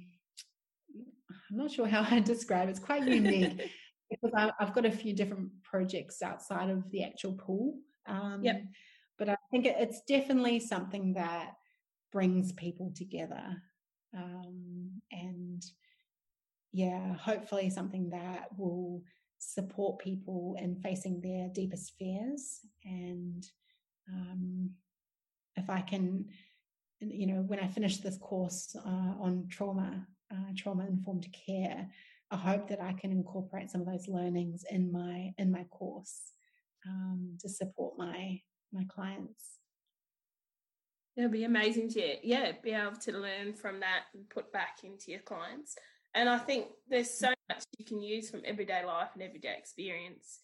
I'm 1.50 1.56
not 1.56 1.70
sure 1.70 1.86
how 1.86 2.06
I 2.10 2.20
describe 2.20 2.68
it. 2.68 2.72
It's 2.72 2.80
quite 2.80 3.06
unique 3.06 3.70
because 4.10 4.32
I, 4.34 4.52
have 4.58 4.74
got 4.74 4.86
a 4.86 4.90
few 4.90 5.14
different 5.14 5.50
projects 5.62 6.22
outside 6.22 6.70
of 6.70 6.90
the 6.90 7.04
actual 7.04 7.32
pool. 7.34 7.78
Um, 8.06 8.40
yep. 8.42 8.62
But 9.18 9.28
I 9.30 9.36
think 9.50 9.66
it's 9.66 10.02
definitely 10.06 10.60
something 10.60 11.14
that 11.14 11.52
brings 12.12 12.52
people 12.52 12.92
together. 12.94 13.62
Um, 14.16 15.00
and 15.10 15.62
yeah, 16.72 17.14
hopefully 17.14 17.70
something 17.70 18.10
that 18.10 18.48
will 18.56 19.02
support 19.38 19.98
people 19.98 20.56
in 20.60 20.76
facing 20.76 21.20
their 21.20 21.48
deepest 21.48 21.94
fears. 21.98 22.60
And 22.84 23.46
um, 24.12 24.70
if 25.56 25.68
I 25.70 25.80
can 25.80 26.26
you 27.00 27.26
know, 27.26 27.42
when 27.46 27.60
I 27.60 27.68
finish 27.68 27.98
this 27.98 28.18
course 28.18 28.74
uh, 28.84 29.14
on 29.20 29.46
trauma, 29.50 30.06
uh, 30.32 30.52
trauma 30.56 30.86
informed 30.86 31.26
care, 31.46 31.88
I 32.30 32.36
hope 32.36 32.68
that 32.68 32.80
I 32.80 32.92
can 32.92 33.12
incorporate 33.12 33.70
some 33.70 33.80
of 33.82 33.86
those 33.86 34.08
learnings 34.08 34.64
in 34.70 34.90
my 34.90 35.32
in 35.38 35.50
my 35.52 35.64
course 35.64 36.32
um, 36.86 37.36
to 37.40 37.48
support 37.48 37.98
my 37.98 38.40
my 38.72 38.84
clients. 38.88 39.58
It'll 41.16 41.30
be 41.30 41.44
amazing 41.44 41.88
to 41.90 42.16
yeah 42.26 42.52
be 42.62 42.72
able 42.72 42.96
to 42.96 43.12
learn 43.12 43.54
from 43.54 43.80
that 43.80 44.04
and 44.14 44.28
put 44.28 44.52
back 44.52 44.78
into 44.82 45.10
your 45.10 45.20
clients. 45.20 45.76
And 46.14 46.28
I 46.28 46.38
think 46.38 46.66
there's 46.88 47.10
so 47.10 47.32
much 47.48 47.62
you 47.78 47.84
can 47.84 48.02
use 48.02 48.30
from 48.30 48.42
everyday 48.44 48.84
life 48.84 49.10
and 49.14 49.22
everyday 49.22 49.54
experience. 49.56 50.40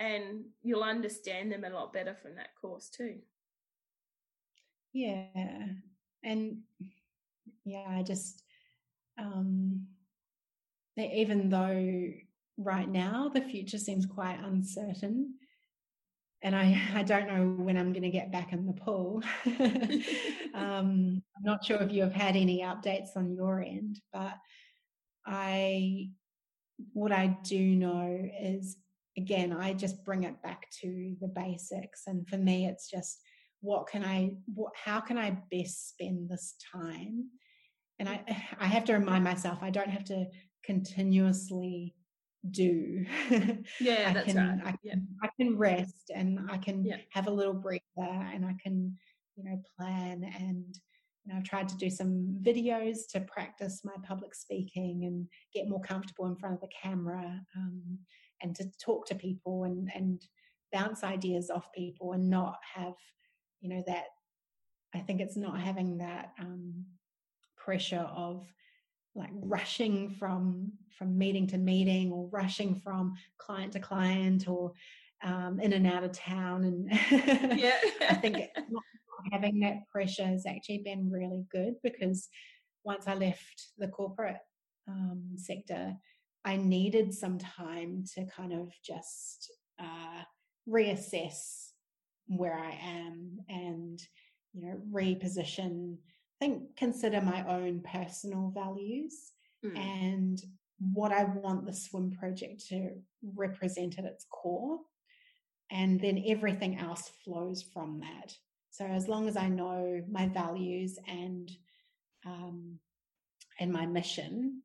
And 0.00 0.44
you'll 0.62 0.82
understand 0.82 1.52
them 1.52 1.64
a 1.64 1.70
lot 1.70 1.92
better 1.92 2.14
from 2.14 2.36
that 2.36 2.48
course 2.60 2.88
too. 2.88 3.18
Yeah. 4.92 5.26
And 6.24 6.58
yeah, 7.64 7.84
I 7.88 8.02
just, 8.02 8.42
um, 9.18 9.86
even 10.96 11.48
though 11.48 12.12
right 12.56 12.88
now 12.88 13.28
the 13.32 13.40
future 13.40 13.78
seems 13.78 14.06
quite 14.06 14.40
uncertain, 14.42 15.34
and 16.42 16.54
I, 16.54 16.80
I 16.94 17.02
don't 17.02 17.28
know 17.28 17.62
when 17.62 17.76
I'm 17.76 17.92
going 17.92 18.02
to 18.02 18.10
get 18.10 18.32
back 18.32 18.52
in 18.52 18.66
the 18.66 18.72
pool. 18.72 19.22
um, 20.54 21.22
I'm 21.36 21.44
not 21.44 21.64
sure 21.64 21.82
if 21.82 21.92
you 21.92 22.02
have 22.02 22.12
had 22.12 22.36
any 22.36 22.60
updates 22.62 23.16
on 23.16 23.32
your 23.34 23.60
end, 23.62 24.00
but 24.12 24.34
I, 25.26 26.10
what 26.92 27.12
I 27.12 27.36
do 27.44 27.60
know 27.60 28.28
is, 28.40 28.76
again, 29.16 29.52
I 29.52 29.72
just 29.72 30.04
bring 30.04 30.24
it 30.24 30.40
back 30.42 30.68
to 30.80 31.16
the 31.20 31.28
basics. 31.28 32.02
And 32.06 32.26
for 32.28 32.38
me, 32.38 32.66
it's 32.66 32.88
just 32.88 33.20
what 33.60 33.86
can 33.88 34.04
I, 34.04 34.30
what, 34.54 34.72
how 34.76 35.00
can 35.00 35.18
I 35.18 35.38
best 35.50 35.90
spend 35.90 36.28
this 36.28 36.54
time? 36.72 37.28
And 37.98 38.08
I, 38.08 38.22
I 38.60 38.66
have 38.66 38.84
to 38.86 38.94
remind 38.94 39.24
myself, 39.24 39.58
I 39.62 39.70
don't 39.70 39.90
have 39.90 40.04
to 40.04 40.26
continuously 40.64 41.94
do. 42.50 43.04
Yeah, 43.80 44.10
I 44.10 44.12
that's 44.12 44.26
can, 44.26 44.36
right. 44.36 44.60
I 44.64 44.70
can, 44.70 44.78
yeah. 44.82 44.94
I 45.22 45.28
can 45.38 45.56
rest 45.56 46.10
and 46.14 46.38
I 46.50 46.58
can 46.58 46.84
Yeah. 46.84 46.96
have 47.10 47.26
a 47.26 47.32
little 47.32 47.54
breather 47.54 47.82
and 47.96 48.44
I 48.44 48.54
can, 48.62 48.96
you 49.36 49.44
know, 49.44 49.60
plan 49.76 50.24
and 50.38 50.78
you 51.24 51.32
know, 51.34 51.38
I've 51.38 51.44
tried 51.44 51.68
to 51.68 51.76
do 51.76 51.90
some 51.90 52.38
videos 52.42 53.00
to 53.10 53.20
practice 53.20 53.82
my 53.84 53.92
public 54.02 54.34
speaking 54.34 55.04
and 55.04 55.26
get 55.52 55.68
more 55.68 55.80
comfortable 55.80 56.26
in 56.26 56.36
front 56.36 56.54
of 56.54 56.60
the 56.60 56.68
camera 56.68 57.38
um, 57.56 57.98
and 58.40 58.54
to 58.56 58.64
talk 58.82 59.06
to 59.06 59.14
people 59.14 59.64
and, 59.64 59.90
and 59.94 60.22
bounce 60.72 61.04
ideas 61.04 61.50
off 61.50 61.72
people 61.74 62.12
and 62.12 62.30
not 62.30 62.56
have, 62.74 62.94
you 63.60 63.68
know, 63.68 63.82
that 63.86 64.04
I 64.94 65.00
think 65.00 65.20
it's 65.20 65.36
not 65.36 65.60
having 65.60 65.98
that 65.98 66.32
um, 66.40 66.84
pressure 67.56 68.06
of 68.14 68.46
like 69.14 69.30
rushing 69.32 70.10
from 70.10 70.72
from 70.96 71.18
meeting 71.18 71.46
to 71.48 71.58
meeting 71.58 72.12
or 72.12 72.28
rushing 72.28 72.74
from 72.74 73.14
client 73.38 73.72
to 73.72 73.80
client 73.80 74.48
or 74.48 74.72
um, 75.24 75.58
in 75.60 75.72
and 75.72 75.86
out 75.86 76.04
of 76.04 76.12
town 76.12 76.64
and 76.64 77.58
Yeah. 77.58 77.76
I 78.08 78.14
think 78.14 78.36
not 78.70 78.82
having 79.32 79.60
that 79.60 79.88
pressure 79.90 80.24
has 80.24 80.46
actually 80.46 80.82
been 80.84 81.10
really 81.10 81.44
good 81.50 81.74
because 81.82 82.28
once 82.84 83.08
I 83.08 83.14
left 83.14 83.68
the 83.76 83.88
corporate 83.88 84.38
um, 84.88 85.32
sector, 85.36 85.94
I 86.44 86.56
needed 86.56 87.12
some 87.12 87.38
time 87.38 88.04
to 88.14 88.24
kind 88.26 88.52
of 88.52 88.72
just 88.84 89.52
uh, 89.80 90.22
reassess 90.68 91.67
where 92.28 92.54
I 92.54 92.78
am 92.82 93.38
and 93.48 94.00
you 94.52 94.62
know 94.62 94.80
reposition. 94.92 95.96
I 96.40 96.46
think 96.46 96.76
consider 96.76 97.20
my 97.20 97.44
own 97.48 97.80
personal 97.80 98.52
values 98.54 99.32
Mm. 99.64 99.76
and 99.76 100.42
what 100.78 101.12
I 101.12 101.24
want 101.24 101.66
the 101.66 101.72
swim 101.72 102.12
project 102.12 102.68
to 102.68 102.90
represent 103.22 103.98
at 103.98 104.04
its 104.04 104.24
core. 104.30 104.78
And 105.70 106.00
then 106.00 106.22
everything 106.26 106.78
else 106.78 107.10
flows 107.24 107.62
from 107.62 108.00
that. 108.00 108.32
So 108.70 108.86
as 108.86 109.08
long 109.08 109.28
as 109.28 109.36
I 109.36 109.48
know 109.48 110.02
my 110.10 110.28
values 110.28 110.98
and 111.06 111.50
um, 112.24 112.78
and 113.60 113.72
my 113.72 113.86
mission, 113.86 114.62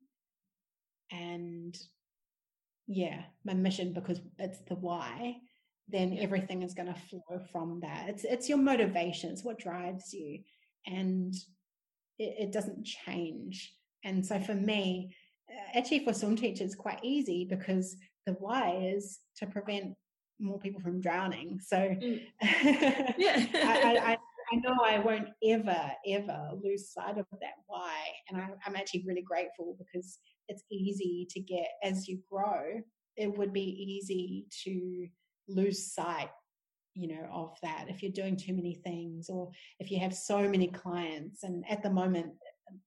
and 1.11 1.77
yeah, 2.87 3.23
my 3.43 3.53
mission 3.53 3.93
because 3.93 4.21
it's 4.37 4.59
the 4.67 4.75
why, 4.75 5.37
then 5.89 6.17
everything 6.19 6.63
is 6.63 6.73
going 6.73 6.93
to 6.93 6.99
flow 7.09 7.39
from 7.51 7.79
that. 7.81 8.09
It's 8.09 8.23
it's 8.23 8.49
your 8.49 8.57
motivation. 8.57 9.29
It's 9.31 9.43
what 9.43 9.59
drives 9.59 10.13
you, 10.13 10.39
and 10.87 11.33
it, 12.19 12.35
it 12.39 12.51
doesn't 12.51 12.85
change. 12.85 13.73
And 14.03 14.25
so 14.25 14.39
for 14.39 14.53
me, 14.55 15.15
uh, 15.49 15.77
actually 15.77 16.03
for 16.03 16.13
swim 16.13 16.35
teachers, 16.35 16.75
quite 16.75 16.99
easy 17.03 17.45
because 17.45 17.95
the 18.25 18.33
why 18.33 18.77
is 18.95 19.19
to 19.37 19.45
prevent 19.45 19.95
more 20.39 20.59
people 20.59 20.81
from 20.81 21.01
drowning. 21.01 21.59
So 21.59 21.77
Mm. 21.77 22.21
I, 22.41 23.15
Yeah. 23.17 23.45
I, 23.53 23.97
I, 23.97 24.17
I 24.51 24.55
know 24.57 24.77
I 24.83 24.99
won't 24.99 25.29
ever, 25.43 25.91
ever 26.07 26.49
lose 26.61 26.91
sight 26.91 27.17
of 27.17 27.25
that 27.41 27.53
why. 27.67 27.95
And 28.29 28.39
I, 28.39 28.49
I'm 28.65 28.75
actually 28.75 29.03
really 29.07 29.21
grateful 29.21 29.75
because 29.77 30.19
it's 30.49 30.63
easy 30.69 31.27
to 31.31 31.39
get 31.39 31.67
as 31.81 32.07
you 32.07 32.19
grow, 32.29 32.81
it 33.15 33.37
would 33.37 33.53
be 33.53 33.61
easy 33.61 34.45
to 34.65 35.07
lose 35.47 35.91
sight 35.93 36.29
you 36.95 37.07
know 37.07 37.27
of 37.33 37.57
that. 37.63 37.85
If 37.89 38.03
you're 38.03 38.11
doing 38.11 38.37
too 38.37 38.53
many 38.53 38.75
things 38.75 39.27
or 39.27 39.49
if 39.79 39.89
you 39.89 39.99
have 39.99 40.13
so 40.13 40.47
many 40.47 40.67
clients 40.67 41.43
and 41.43 41.63
at 41.67 41.81
the 41.81 41.89
moment 41.89 42.33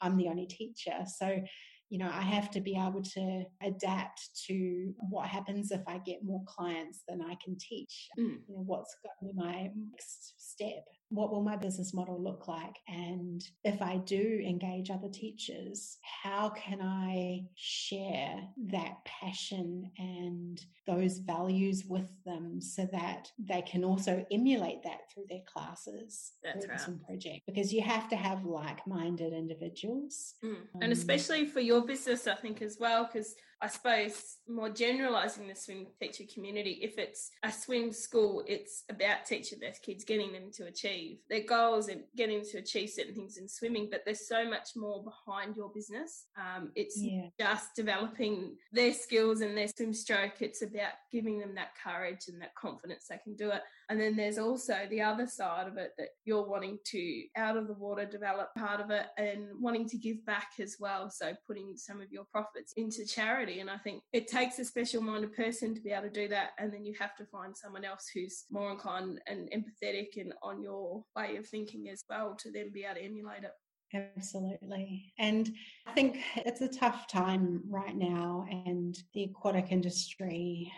i'm 0.00 0.16
the 0.16 0.28
only 0.28 0.46
teacher. 0.46 1.04
So 1.06 1.40
you 1.88 1.98
know 1.98 2.10
i 2.12 2.20
have 2.20 2.50
to 2.50 2.60
be 2.60 2.76
able 2.76 3.02
to 3.02 3.44
adapt 3.62 4.20
to 4.46 4.92
what 4.98 5.28
happens 5.28 5.70
if 5.70 5.82
i 5.86 5.98
get 5.98 6.24
more 6.24 6.42
clients 6.46 7.02
than 7.08 7.22
i 7.22 7.36
can 7.44 7.56
teach 7.58 8.08
Mm. 8.18 8.38
you 8.48 8.54
know 8.54 8.64
what's 8.66 8.96
going 9.02 9.32
to 9.32 9.34
be 9.34 9.40
my 9.40 9.70
next 9.92 10.34
step 10.36 10.84
what 11.10 11.30
will 11.30 11.42
my 11.42 11.56
business 11.56 11.94
model 11.94 12.20
look 12.20 12.48
like 12.48 12.76
and 12.88 13.44
if 13.64 13.80
i 13.80 13.96
do 13.98 14.42
engage 14.44 14.90
other 14.90 15.08
teachers 15.08 15.98
how 16.24 16.48
can 16.50 16.80
i 16.82 17.40
share 17.54 18.40
that 18.56 18.96
passion 19.04 19.90
and 19.98 20.64
those 20.86 21.18
values 21.18 21.84
with 21.88 22.10
them 22.24 22.60
so 22.60 22.88
that 22.92 23.30
they 23.38 23.62
can 23.62 23.84
also 23.84 24.24
emulate 24.32 24.82
that 24.82 25.10
through 25.12 25.24
their 25.28 25.42
classes 25.46 26.32
That's 26.42 26.66
right. 26.66 27.06
project 27.06 27.40
because 27.46 27.72
you 27.72 27.82
have 27.82 28.08
to 28.08 28.16
have 28.16 28.44
like-minded 28.44 29.32
individuals 29.32 30.34
Mm. 30.42 30.56
And 30.74 30.84
Um, 30.84 30.90
especially 30.92 31.46
for 31.46 31.60
your 31.60 31.84
business, 31.84 32.26
I 32.26 32.34
think 32.34 32.62
as 32.62 32.78
well, 32.78 33.04
because 33.04 33.34
I 33.62 33.68
suppose 33.68 34.36
more 34.48 34.70
generalizing 34.70 35.48
the 35.48 35.54
swim 35.54 35.86
teacher 36.00 36.24
community, 36.32 36.78
if 36.82 36.98
it's 36.98 37.30
a 37.42 37.50
swim 37.50 37.92
school, 37.92 38.44
it's 38.46 38.84
about 38.90 39.24
teaching 39.26 39.60
those 39.60 39.78
kids, 39.78 40.04
getting 40.04 40.32
them 40.32 40.50
to 40.54 40.66
achieve 40.66 41.18
their 41.30 41.42
goals 41.42 41.88
and 41.88 42.02
getting 42.16 42.38
them 42.38 42.48
to 42.52 42.58
achieve 42.58 42.90
certain 42.90 43.14
things 43.14 43.38
in 43.38 43.48
swimming. 43.48 43.88
But 43.90 44.02
there's 44.04 44.28
so 44.28 44.48
much 44.48 44.70
more 44.76 45.02
behind 45.02 45.56
your 45.56 45.70
business. 45.70 46.26
Um, 46.36 46.70
it's 46.74 47.00
yeah 47.00 47.26
just 47.38 47.74
developing 47.74 48.56
their 48.72 48.92
skills 48.92 49.40
and 49.40 49.56
their 49.56 49.68
swim 49.68 49.92
stroke. 49.92 50.40
It's 50.40 50.62
about 50.62 50.92
giving 51.12 51.38
them 51.38 51.54
that 51.54 51.70
courage 51.82 52.28
and 52.28 52.40
that 52.40 52.54
confidence 52.54 53.06
they 53.08 53.18
can 53.18 53.34
do 53.34 53.50
it. 53.50 53.62
And 53.88 54.00
then 54.00 54.16
there's 54.16 54.38
also 54.38 54.86
the 54.90 55.02
other 55.02 55.26
side 55.26 55.68
of 55.68 55.76
it 55.76 55.92
that 55.98 56.08
you're 56.24 56.46
wanting 56.46 56.78
to 56.86 57.22
out 57.36 57.56
of 57.56 57.68
the 57.68 57.74
water 57.74 58.04
develop 58.04 58.54
part 58.56 58.80
of 58.80 58.90
it 58.90 59.06
and 59.16 59.46
wanting 59.60 59.88
to 59.88 59.98
give 59.98 60.24
back 60.26 60.52
as 60.60 60.76
well. 60.80 61.10
So 61.10 61.32
putting 61.46 61.76
some 61.76 62.00
of 62.00 62.10
your 62.10 62.24
profits 62.24 62.72
into 62.76 63.06
charity. 63.06 63.45
And 63.48 63.70
I 63.70 63.78
think 63.78 64.02
it 64.12 64.28
takes 64.28 64.58
a 64.58 64.64
special 64.64 65.02
minded 65.02 65.34
person 65.34 65.74
to 65.74 65.80
be 65.80 65.90
able 65.90 66.08
to 66.08 66.10
do 66.10 66.28
that. 66.28 66.50
And 66.58 66.72
then 66.72 66.84
you 66.84 66.94
have 66.98 67.16
to 67.16 67.26
find 67.26 67.56
someone 67.56 67.84
else 67.84 68.06
who's 68.12 68.44
more 68.50 68.70
inclined 68.70 69.20
and 69.26 69.48
empathetic 69.50 70.16
and 70.16 70.32
on 70.42 70.60
your 70.62 71.04
way 71.16 71.36
of 71.36 71.46
thinking 71.46 71.88
as 71.88 72.04
well 72.10 72.36
to 72.40 72.50
then 72.50 72.72
be 72.72 72.84
able 72.84 72.96
to 72.96 73.04
emulate 73.04 73.44
it. 73.44 73.52
Absolutely. 73.94 75.12
And 75.18 75.50
I 75.86 75.92
think 75.92 76.18
it's 76.36 76.60
a 76.60 76.68
tough 76.68 77.06
time 77.06 77.62
right 77.68 77.96
now, 77.96 78.44
and 78.50 78.98
the 79.14 79.24
aquatic 79.24 79.68
industry 79.70 80.72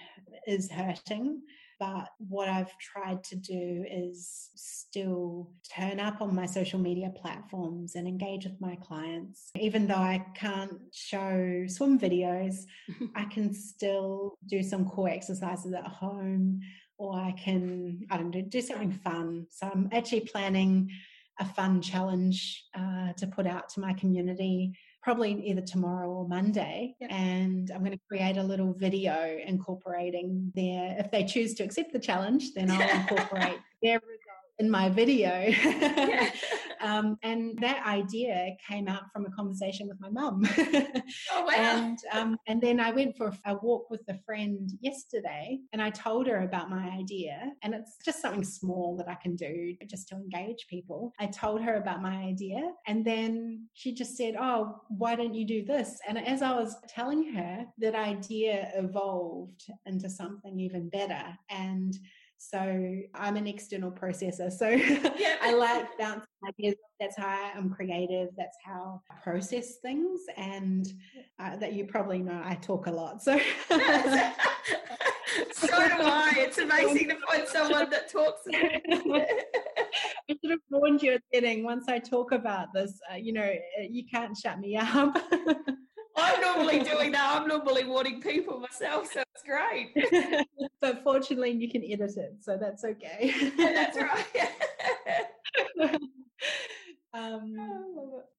is 0.47 0.71
hurting. 0.71 1.41
But 1.79 2.09
what 2.19 2.49
I've 2.49 2.77
tried 2.79 3.23
to 3.25 3.37
do 3.37 3.85
is 3.89 4.51
still 4.57 5.53
turn 5.73 6.01
up 6.01 6.21
on 6.21 6.35
my 6.35 6.47
social 6.47 6.79
media 6.79 7.11
platforms 7.15 7.95
and 7.95 8.09
engage 8.09 8.45
with 8.45 8.61
my 8.61 8.77
clients. 8.77 9.51
Even 9.57 9.87
though 9.87 9.95
I 9.95 10.25
can't 10.35 10.73
show 10.93 11.65
swim 11.69 11.99
videos, 11.99 12.65
I 13.15 13.25
can 13.27 13.55
still 13.55 14.37
do 14.47 14.63
some 14.63 14.89
core 14.89 15.09
exercises 15.09 15.73
at 15.73 15.87
home, 15.87 16.61
or 16.97 17.15
I 17.15 17.33
can, 17.33 18.01
I 18.11 18.17
don't 18.17 18.35
know, 18.35 18.43
do 18.43 18.61
something 18.61 18.93
fun. 18.93 19.47
So 19.51 19.71
I'm 19.73 19.89
actually 19.93 20.21
planning 20.21 20.91
a 21.39 21.45
fun 21.45 21.81
challenge 21.81 22.65
uh, 22.77 23.13
to 23.13 23.27
put 23.29 23.47
out 23.47 23.69
to 23.71 23.81
my 23.81 23.93
community 23.93 24.73
probably 25.03 25.33
either 25.47 25.61
tomorrow 25.61 26.09
or 26.09 26.29
Monday. 26.29 26.97
Yep. 27.01 27.11
And 27.13 27.71
I'm 27.71 27.81
going 27.81 27.93
to 27.93 28.01
create 28.09 28.37
a 28.37 28.43
little 28.43 28.73
video 28.73 29.39
incorporating 29.47 30.53
their, 30.55 30.97
if 30.99 31.11
they 31.11 31.25
choose 31.25 31.55
to 31.55 31.65
accept 31.65 31.93
the 31.93 31.99
challenge, 31.99 32.55
then 32.55 32.71
I'll 32.71 33.01
incorporate 33.01 33.59
their 33.83 34.01
in 34.59 34.71
my 34.71 34.89
video. 34.89 35.53
um, 36.81 37.17
and 37.23 37.59
that 37.61 37.85
idea 37.87 38.51
came 38.67 38.89
out 38.89 39.03
from 39.13 39.27
a 39.27 39.31
conversation 39.31 39.89
with 39.89 40.01
my 40.01 40.11
mum. 40.11 40.43
oh, 41.33 41.45
wow. 41.45 41.51
And, 41.55 41.99
um, 42.13 42.37
and 42.47 42.61
then 42.61 42.81
I 42.81 42.91
went 42.91 43.17
for 43.17 43.33
a 43.47 43.55
walk 43.55 43.91
with 43.91 44.03
a 44.09 44.19
friend 44.27 44.71
yesterday 44.81 45.59
and 45.73 45.81
I 45.81 45.91
told 45.91 46.27
her 46.27 46.43
about 46.43 46.71
my 46.71 46.89
idea. 46.91 47.53
And 47.63 47.75
it's 47.75 47.97
just 48.05 48.21
something 48.21 48.45
small 48.45 48.97
that 48.97 49.09
I 49.09 49.15
can 49.15 49.37
do 49.37 49.75
just 49.87 50.09
to 50.09 50.17
engage 50.17 50.67
people. 50.69 51.13
I 51.21 51.27
told 51.27 51.63
her 51.63 51.77
about 51.77 52.03
my 52.03 52.17
idea 52.17 52.73
and 52.87 53.05
then 53.05 53.69
she 53.75 53.95
just 53.95 54.17
said, 54.17 54.35
Oh, 54.39 54.81
why 54.89 55.15
don't 55.15 55.35
you 55.35 55.47
do 55.47 55.65
this? 55.65 55.99
And 56.09 56.19
as 56.19 56.43
I 56.43 56.57
was 56.57 56.77
telling 56.89 57.33
her, 57.35 57.65
that 57.79 57.95
idea 57.95 58.71
evolved 58.75 59.65
into 59.87 60.09
something 60.09 60.59
even 60.59 60.89
better. 60.89 61.23
And 61.51 61.97
so 62.39 63.01
I'm 63.15 63.37
an 63.37 63.47
external 63.49 63.91
processor. 63.91 64.51
So 64.51 64.69
yeah. 64.69 65.37
I 65.43 65.53
like 65.55 65.99
bouncing 65.99 66.29
ideas. 66.47 66.77
That's 67.01 67.17
how 67.17 67.53
I'm 67.55 67.69
creative. 67.71 68.29
That's 68.37 68.57
how 68.65 69.03
I 69.11 69.15
process 69.21 69.77
things. 69.83 70.21
And 70.37 70.91
uh, 71.41 71.57
that 71.57 71.73
you 71.73 71.85
probably 71.85 72.21
know, 72.21 72.41
I 72.45 72.55
talk 72.55 72.87
a 72.87 72.93
lot. 72.93 73.23
So. 73.23 73.39
so 75.53 75.67
do 75.67 75.75
I. 75.75 76.33
It's 76.37 76.59
amazing 76.59 77.09
to 77.09 77.17
find 77.29 77.47
someone 77.49 77.91
that 77.91 78.11
talks. 78.11 78.43
I 78.53 79.27
should 80.29 80.51
have 80.51 80.61
warned 80.71 81.03
you 81.03 81.15
at 81.15 81.23
the 81.33 81.41
beginning. 81.41 81.65
Once 81.65 81.89
I 81.89 81.99
talk 81.99 82.31
about 82.31 82.73
this, 82.73 83.01
uh, 83.13 83.17
you 83.17 83.33
know, 83.33 83.43
uh, 83.43 83.83
you 83.91 84.05
can't 84.09 84.37
shut 84.37 84.61
me 84.61 84.77
up. 84.77 85.19
I'm 86.19 86.41
normally 86.41 86.81
doing 86.81 87.13
that. 87.13 87.41
I'm 87.41 87.49
normally 87.49 87.85
wanting 87.85 88.21
people 88.21 88.61
myself, 88.61 89.13
so 89.13 89.23
it's 89.35 89.43
great. 89.45 90.47
but 90.81 91.03
fortunately, 91.03 91.53
you 91.53 91.71
can 91.71 91.83
edit 91.85 92.17
it, 92.17 92.37
so 92.41 92.57
that's 92.57 92.85
okay. 92.85 93.35
That's 93.57 93.97
right. 93.97 94.27
um, 97.15 97.55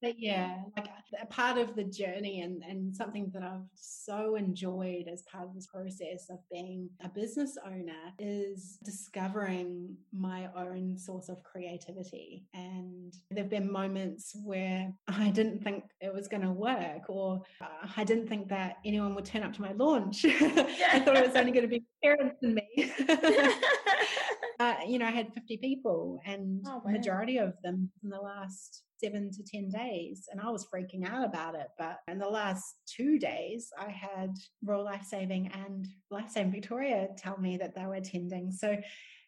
but 0.00 0.14
yeah, 0.18 0.58
like 0.76 0.88
a 1.20 1.26
part 1.26 1.58
of 1.58 1.74
the 1.74 1.84
journey 1.84 2.42
and, 2.42 2.62
and 2.62 2.94
something 2.94 3.30
that 3.34 3.42
I've 3.42 3.66
so 3.74 4.36
enjoyed 4.36 5.08
as 5.12 5.22
part 5.22 5.44
of 5.44 5.54
this 5.54 5.66
process 5.66 6.26
of 6.30 6.38
being 6.52 6.88
a 7.02 7.08
business 7.08 7.58
owner 7.66 8.12
is 8.18 8.78
discovering 8.84 9.96
my 10.12 10.48
own 10.56 10.96
source 10.96 11.28
of 11.28 11.42
creativity. 11.42 12.44
And 12.54 13.12
there 13.30 13.42
have 13.44 13.50
been 13.50 13.70
moments 13.70 14.36
where 14.44 14.92
I 15.08 15.30
didn't 15.30 15.64
think 15.64 15.84
it 16.00 16.14
was 16.14 16.28
going 16.28 16.42
to 16.42 16.52
work, 16.52 17.08
or 17.08 17.42
uh, 17.60 17.88
I 17.96 18.04
didn't 18.04 18.28
think 18.28 18.48
that 18.50 18.76
anyone 18.84 19.14
would 19.16 19.24
turn 19.24 19.42
up 19.42 19.52
to 19.54 19.62
my 19.62 19.72
launch. 19.72 20.24
I 20.24 21.02
thought 21.04 21.16
it 21.16 21.26
was 21.26 21.36
only 21.36 21.52
going 21.52 21.68
to 21.68 21.68
be 21.68 21.82
parents 22.02 22.36
and 22.42 22.54
me. 22.54 22.68
uh, 24.60 24.74
you 24.86 24.98
know, 24.98 25.06
I 25.06 25.10
had 25.10 25.32
50 25.34 25.56
people, 25.58 26.20
and 26.26 26.62
oh, 26.66 26.82
wow. 26.84 26.90
majority 26.90 27.38
of 27.38 27.54
them 27.62 27.90
in 28.02 28.10
the 28.10 28.20
last 28.20 28.82
seven 29.02 29.30
to 29.30 29.42
10 29.42 29.70
days. 29.70 30.28
And 30.30 30.40
I 30.40 30.50
was 30.50 30.66
freaking 30.66 31.08
out 31.08 31.24
about 31.24 31.54
it. 31.54 31.68
But 31.78 31.98
in 32.08 32.18
the 32.18 32.28
last 32.28 32.76
two 32.86 33.18
days, 33.18 33.70
I 33.78 33.90
had 33.90 34.34
Royal 34.62 34.84
Life 34.84 35.04
Saving 35.04 35.50
and 35.52 35.86
Life 36.10 36.30
Saving 36.30 36.52
Victoria 36.52 37.08
tell 37.16 37.38
me 37.38 37.56
that 37.56 37.74
they 37.74 37.86
were 37.86 37.94
attending. 37.94 38.52
So 38.52 38.76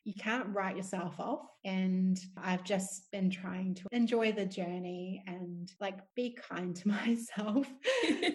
you 0.04 0.14
can't 0.18 0.48
write 0.48 0.76
yourself 0.76 1.18
off. 1.18 1.46
And 1.64 2.18
I've 2.36 2.64
just 2.64 3.10
been 3.12 3.30
trying 3.30 3.74
to 3.76 3.84
enjoy 3.92 4.32
the 4.32 4.44
journey 4.44 5.22
and 5.26 5.70
like 5.80 5.98
be 6.16 6.36
kind 6.50 6.74
to 6.76 6.88
myself, 7.06 7.66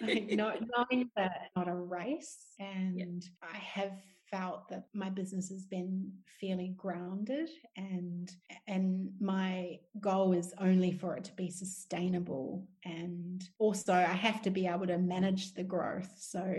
like 0.02 0.30
not 0.30 0.58
knowing 0.60 1.10
that 1.16 1.50
not 1.56 1.68
a 1.68 1.74
race. 1.74 2.38
And 2.58 2.98
yep. 2.98 3.08
I 3.42 3.56
have 3.58 3.92
felt 4.30 4.68
that 4.68 4.84
my 4.94 5.10
business 5.10 5.48
has 5.48 5.64
been 5.64 6.12
fairly 6.40 6.74
grounded 6.76 7.48
and 7.76 8.30
and 8.66 9.10
my 9.20 9.78
goal 10.00 10.32
is 10.32 10.54
only 10.60 10.92
for 10.92 11.16
it 11.16 11.24
to 11.24 11.32
be 11.32 11.50
sustainable 11.50 12.66
and 12.84 13.48
also 13.58 13.92
I 13.92 14.04
have 14.04 14.42
to 14.42 14.50
be 14.50 14.66
able 14.66 14.86
to 14.86 14.98
manage 14.98 15.54
the 15.54 15.64
growth 15.64 16.12
so 16.16 16.54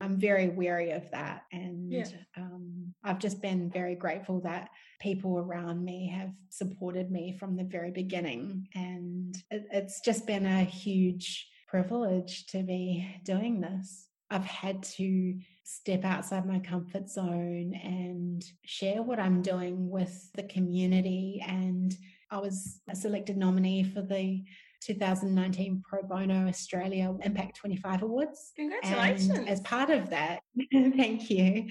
I'm 0.00 0.18
very 0.18 0.48
wary 0.48 0.90
of 0.90 1.10
that 1.12 1.44
and 1.52 1.92
yeah. 1.92 2.06
um, 2.36 2.94
I've 3.04 3.18
just 3.18 3.40
been 3.40 3.70
very 3.70 3.94
grateful 3.94 4.40
that 4.40 4.68
people 5.00 5.38
around 5.38 5.84
me 5.84 6.08
have 6.14 6.32
supported 6.50 7.10
me 7.10 7.36
from 7.38 7.56
the 7.56 7.64
very 7.64 7.90
beginning 7.90 8.68
and 8.74 9.34
it, 9.50 9.66
it's 9.72 10.00
just 10.00 10.26
been 10.26 10.46
a 10.46 10.64
huge 10.64 11.48
privilege 11.68 12.46
to 12.48 12.62
be 12.62 13.08
doing 13.24 13.60
this 13.60 14.08
I've 14.32 14.44
had 14.44 14.82
to 14.84 15.38
step 15.72 16.04
outside 16.04 16.46
my 16.46 16.58
comfort 16.58 17.08
zone 17.08 17.74
and 17.82 18.44
share 18.64 19.02
what 19.02 19.18
I'm 19.18 19.40
doing 19.40 19.88
with 19.88 20.30
the 20.34 20.42
community. 20.42 21.42
And 21.46 21.96
I 22.30 22.38
was 22.38 22.80
a 22.90 22.96
selected 22.96 23.36
nominee 23.36 23.84
for 23.84 24.02
the 24.02 24.44
2019 24.84 25.82
Pro 25.88 26.02
Bono 26.02 26.48
Australia 26.48 27.14
Impact 27.22 27.56
25 27.56 28.02
Awards. 28.02 28.52
Congratulations. 28.56 29.30
And 29.30 29.48
as 29.48 29.60
part 29.60 29.90
of 29.90 30.10
that, 30.10 30.40
thank 30.72 31.30
you. 31.30 31.68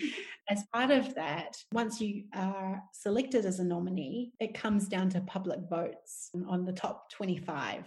As 0.50 0.64
part 0.74 0.92
of 0.92 1.14
that, 1.16 1.58
once 1.72 2.02
you 2.02 2.24
are 2.36 2.82
selected 2.94 3.46
as 3.46 3.60
a 3.60 3.64
nominee, 3.64 4.34
it 4.40 4.54
comes 4.54 4.88
down 4.88 5.10
to 5.12 5.22
public 5.22 5.60
votes 5.70 6.30
on 6.48 6.66
the 6.66 6.74
top 6.74 7.10
25 7.12 7.80
uh, 7.80 7.84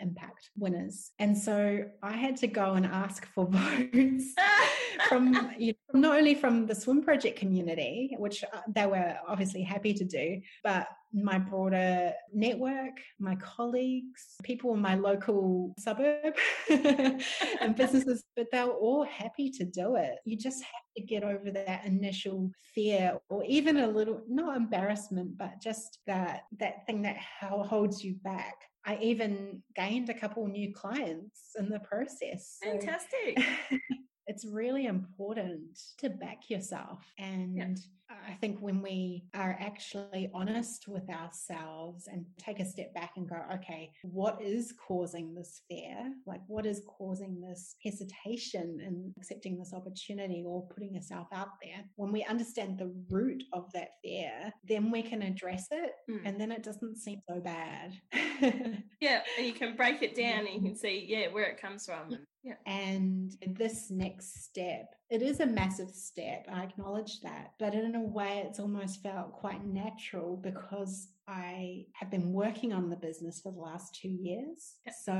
impact 0.00 0.50
winners. 0.56 1.10
And 1.18 1.36
so 1.36 1.84
I 2.02 2.12
had 2.12 2.36
to 2.38 2.46
go 2.46 2.74
and 2.74 2.86
ask 2.86 3.26
for 3.34 3.46
votes 3.50 4.34
from, 5.08 5.52
you 5.58 5.74
know, 5.87 5.87
not 5.94 6.18
only 6.18 6.34
from 6.34 6.66
the 6.66 6.74
swim 6.74 7.02
project 7.02 7.38
community, 7.38 8.14
which 8.18 8.44
uh, 8.44 8.60
they 8.68 8.86
were 8.86 9.16
obviously 9.26 9.62
happy 9.62 9.94
to 9.94 10.04
do, 10.04 10.40
but 10.62 10.86
my 11.12 11.38
broader 11.38 12.12
network, 12.34 13.00
my 13.18 13.34
colleagues, 13.36 14.36
people 14.42 14.74
in 14.74 14.80
my 14.80 14.94
local 14.94 15.74
suburb 15.78 16.34
and 16.70 17.74
businesses, 17.74 18.22
but 18.36 18.48
they 18.52 18.62
were 18.62 18.72
all 18.72 19.04
happy 19.04 19.50
to 19.50 19.64
do 19.64 19.96
it. 19.96 20.16
You 20.26 20.36
just 20.36 20.62
have 20.62 20.82
to 20.96 21.02
get 21.02 21.24
over 21.24 21.50
that 21.50 21.86
initial 21.86 22.50
fear 22.74 23.18
or 23.30 23.42
even 23.44 23.78
a 23.78 23.86
little, 23.86 24.22
not 24.28 24.56
embarrassment, 24.56 25.38
but 25.38 25.60
just 25.62 26.00
that, 26.06 26.42
that 26.58 26.86
thing 26.86 27.02
that 27.02 27.16
holds 27.40 28.04
you 28.04 28.16
back. 28.22 28.56
I 28.84 28.98
even 29.00 29.62
gained 29.74 30.10
a 30.10 30.14
couple 30.14 30.46
new 30.46 30.72
clients 30.74 31.52
in 31.58 31.70
the 31.70 31.80
process. 31.80 32.58
Fantastic. 32.62 33.38
It's 34.28 34.44
really 34.44 34.86
important 34.86 35.80
to 35.98 36.10
back 36.10 36.48
yourself. 36.48 37.12
And 37.18 37.56
yeah. 37.56 37.74
I 38.10 38.34
think 38.34 38.58
when 38.60 38.82
we 38.82 39.24
are 39.34 39.56
actually 39.60 40.30
honest 40.32 40.88
with 40.88 41.08
ourselves 41.10 42.08
and 42.10 42.24
take 42.38 42.60
a 42.60 42.64
step 42.64 42.94
back 42.94 43.12
and 43.16 43.28
go, 43.28 43.36
okay, 43.54 43.92
what 44.02 44.40
is 44.40 44.72
causing 44.86 45.34
this 45.34 45.62
fear? 45.68 46.12
Like, 46.26 46.40
what 46.46 46.64
is 46.64 46.82
causing 46.86 47.40
this 47.40 47.76
hesitation 47.82 48.80
in 48.80 49.12
accepting 49.18 49.58
this 49.58 49.74
opportunity 49.74 50.42
or 50.46 50.66
putting 50.68 50.94
yourself 50.94 51.28
out 51.32 51.48
there? 51.62 51.84
When 51.96 52.12
we 52.12 52.24
understand 52.24 52.78
the 52.78 52.92
root 53.10 53.42
of 53.52 53.70
that 53.72 53.90
fear, 54.02 54.52
then 54.66 54.90
we 54.90 55.02
can 55.02 55.22
address 55.22 55.66
it 55.70 55.92
mm. 56.10 56.20
and 56.24 56.40
then 56.40 56.50
it 56.50 56.62
doesn't 56.62 56.96
seem 56.96 57.20
so 57.28 57.40
bad. 57.40 57.92
yeah. 59.00 59.22
And 59.36 59.46
you 59.46 59.52
can 59.52 59.76
break 59.76 60.02
it 60.02 60.14
down 60.14 60.46
and 60.46 60.54
you 60.54 60.60
can 60.60 60.76
see, 60.76 61.04
yeah, 61.08 61.32
where 61.32 61.46
it 61.46 61.60
comes 61.60 61.84
from. 61.84 62.18
Yeah. 62.42 62.54
And 62.66 63.32
this 63.46 63.90
next 63.90 64.44
step, 64.44 64.94
it 65.10 65.22
is 65.22 65.40
a 65.40 65.46
massive 65.46 65.90
step. 65.90 66.46
I 66.52 66.64
acknowledge 66.64 67.20
that. 67.22 67.52
But 67.58 67.74
in 67.74 67.94
a 67.94 68.00
way, 68.00 68.44
it's 68.46 68.60
almost 68.60 69.02
felt 69.02 69.32
quite 69.32 69.64
natural 69.64 70.36
because 70.36 71.08
I 71.26 71.86
have 71.92 72.10
been 72.10 72.32
working 72.32 72.72
on 72.72 72.88
the 72.88 72.96
business 72.96 73.40
for 73.40 73.52
the 73.52 73.60
last 73.60 73.94
two 73.94 74.08
years. 74.08 74.76
So, 75.04 75.14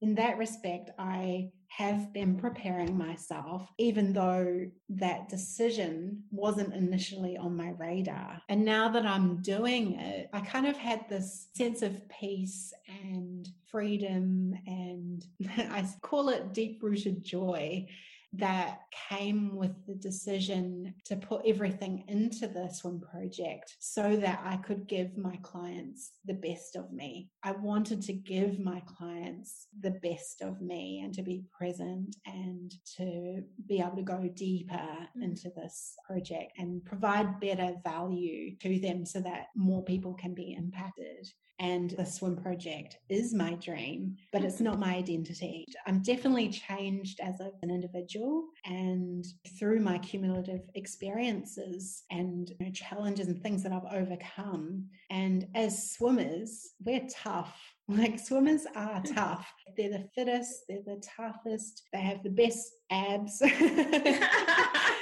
in 0.00 0.14
that 0.16 0.38
respect, 0.38 0.90
I 0.98 1.50
have 1.68 2.12
been 2.12 2.36
preparing 2.36 2.96
myself, 2.96 3.70
even 3.78 4.12
though 4.12 4.66
that 4.90 5.28
decision 5.28 6.22
wasn't 6.30 6.74
initially 6.74 7.36
on 7.36 7.56
my 7.56 7.70
radar. 7.78 8.40
And 8.48 8.64
now 8.64 8.88
that 8.90 9.06
I'm 9.06 9.40
doing 9.40 9.94
it, 9.94 10.28
I 10.32 10.40
kind 10.40 10.66
of 10.66 10.76
had 10.76 11.08
this 11.08 11.48
sense 11.54 11.80
of 11.82 12.06
peace 12.08 12.72
and 13.02 13.48
freedom, 13.70 14.54
and 14.66 15.24
I 15.56 15.86
call 16.02 16.28
it 16.28 16.52
deep 16.52 16.82
rooted 16.82 17.24
joy 17.24 17.86
that 18.34 18.80
came 19.10 19.54
with 19.56 19.86
the 19.86 19.94
decision 19.94 20.94
to 21.04 21.16
put 21.16 21.42
everything 21.46 22.04
into 22.08 22.48
the 22.48 22.68
swim 22.68 23.00
project 23.00 23.76
so 23.78 24.16
that 24.16 24.40
I 24.42 24.56
could 24.56 24.86
give 24.86 25.18
my 25.18 25.36
clients 25.42 26.12
the 26.24 26.34
best 26.34 26.76
of 26.76 26.90
me. 26.92 27.30
I 27.42 27.52
wanted 27.52 28.00
to 28.02 28.14
give 28.14 28.58
my 28.58 28.80
clients 28.86 29.66
the 29.78 29.90
best 30.02 30.40
of 30.40 30.62
me 30.62 31.02
and 31.04 31.12
to 31.14 31.22
be 31.22 31.44
present 31.56 32.16
and 32.24 32.72
to 32.96 33.42
be 33.68 33.80
able 33.80 33.96
to 33.96 34.02
go 34.02 34.30
deeper 34.34 34.74
mm. 34.74 35.22
into 35.22 35.50
this 35.54 35.94
project 36.06 36.52
and 36.56 36.84
provide 36.84 37.38
better 37.40 37.74
value 37.84 38.56
to 38.60 38.78
them 38.80 39.04
so 39.04 39.20
that 39.20 39.48
more 39.54 39.84
people 39.84 40.14
can 40.14 40.34
be 40.34 40.54
impacted 40.54 41.28
and 41.62 41.90
the 41.90 42.04
swim 42.04 42.36
project 42.36 42.98
is 43.08 43.32
my 43.32 43.54
dream, 43.54 44.16
but 44.32 44.42
it's 44.42 44.60
not 44.60 44.80
my 44.80 44.96
identity. 44.96 45.64
I'm 45.86 46.02
definitely 46.02 46.48
changed 46.48 47.20
as 47.20 47.38
an 47.38 47.70
individual. 47.70 48.48
And 48.64 49.24
through 49.58 49.78
my 49.78 49.98
cumulative 49.98 50.62
experiences 50.74 52.02
and 52.10 52.50
you 52.58 52.66
know, 52.66 52.72
challenges 52.72 53.28
and 53.28 53.40
things 53.40 53.62
that 53.62 53.72
I've 53.72 53.94
overcome, 53.94 54.88
and 55.08 55.46
as 55.54 55.92
swimmers, 55.92 56.72
we're 56.84 57.06
tough. 57.08 57.56
Like 57.88 58.18
swimmers 58.18 58.64
are 58.74 59.00
hmm. 59.00 59.12
tough. 59.12 59.52
They're 59.76 59.90
the 59.90 60.08
fittest, 60.14 60.64
they're 60.68 60.78
the 60.86 61.02
toughest, 61.16 61.82
they 61.92 62.00
have 62.00 62.22
the 62.22 62.30
best 62.30 62.70
abs. 62.90 63.42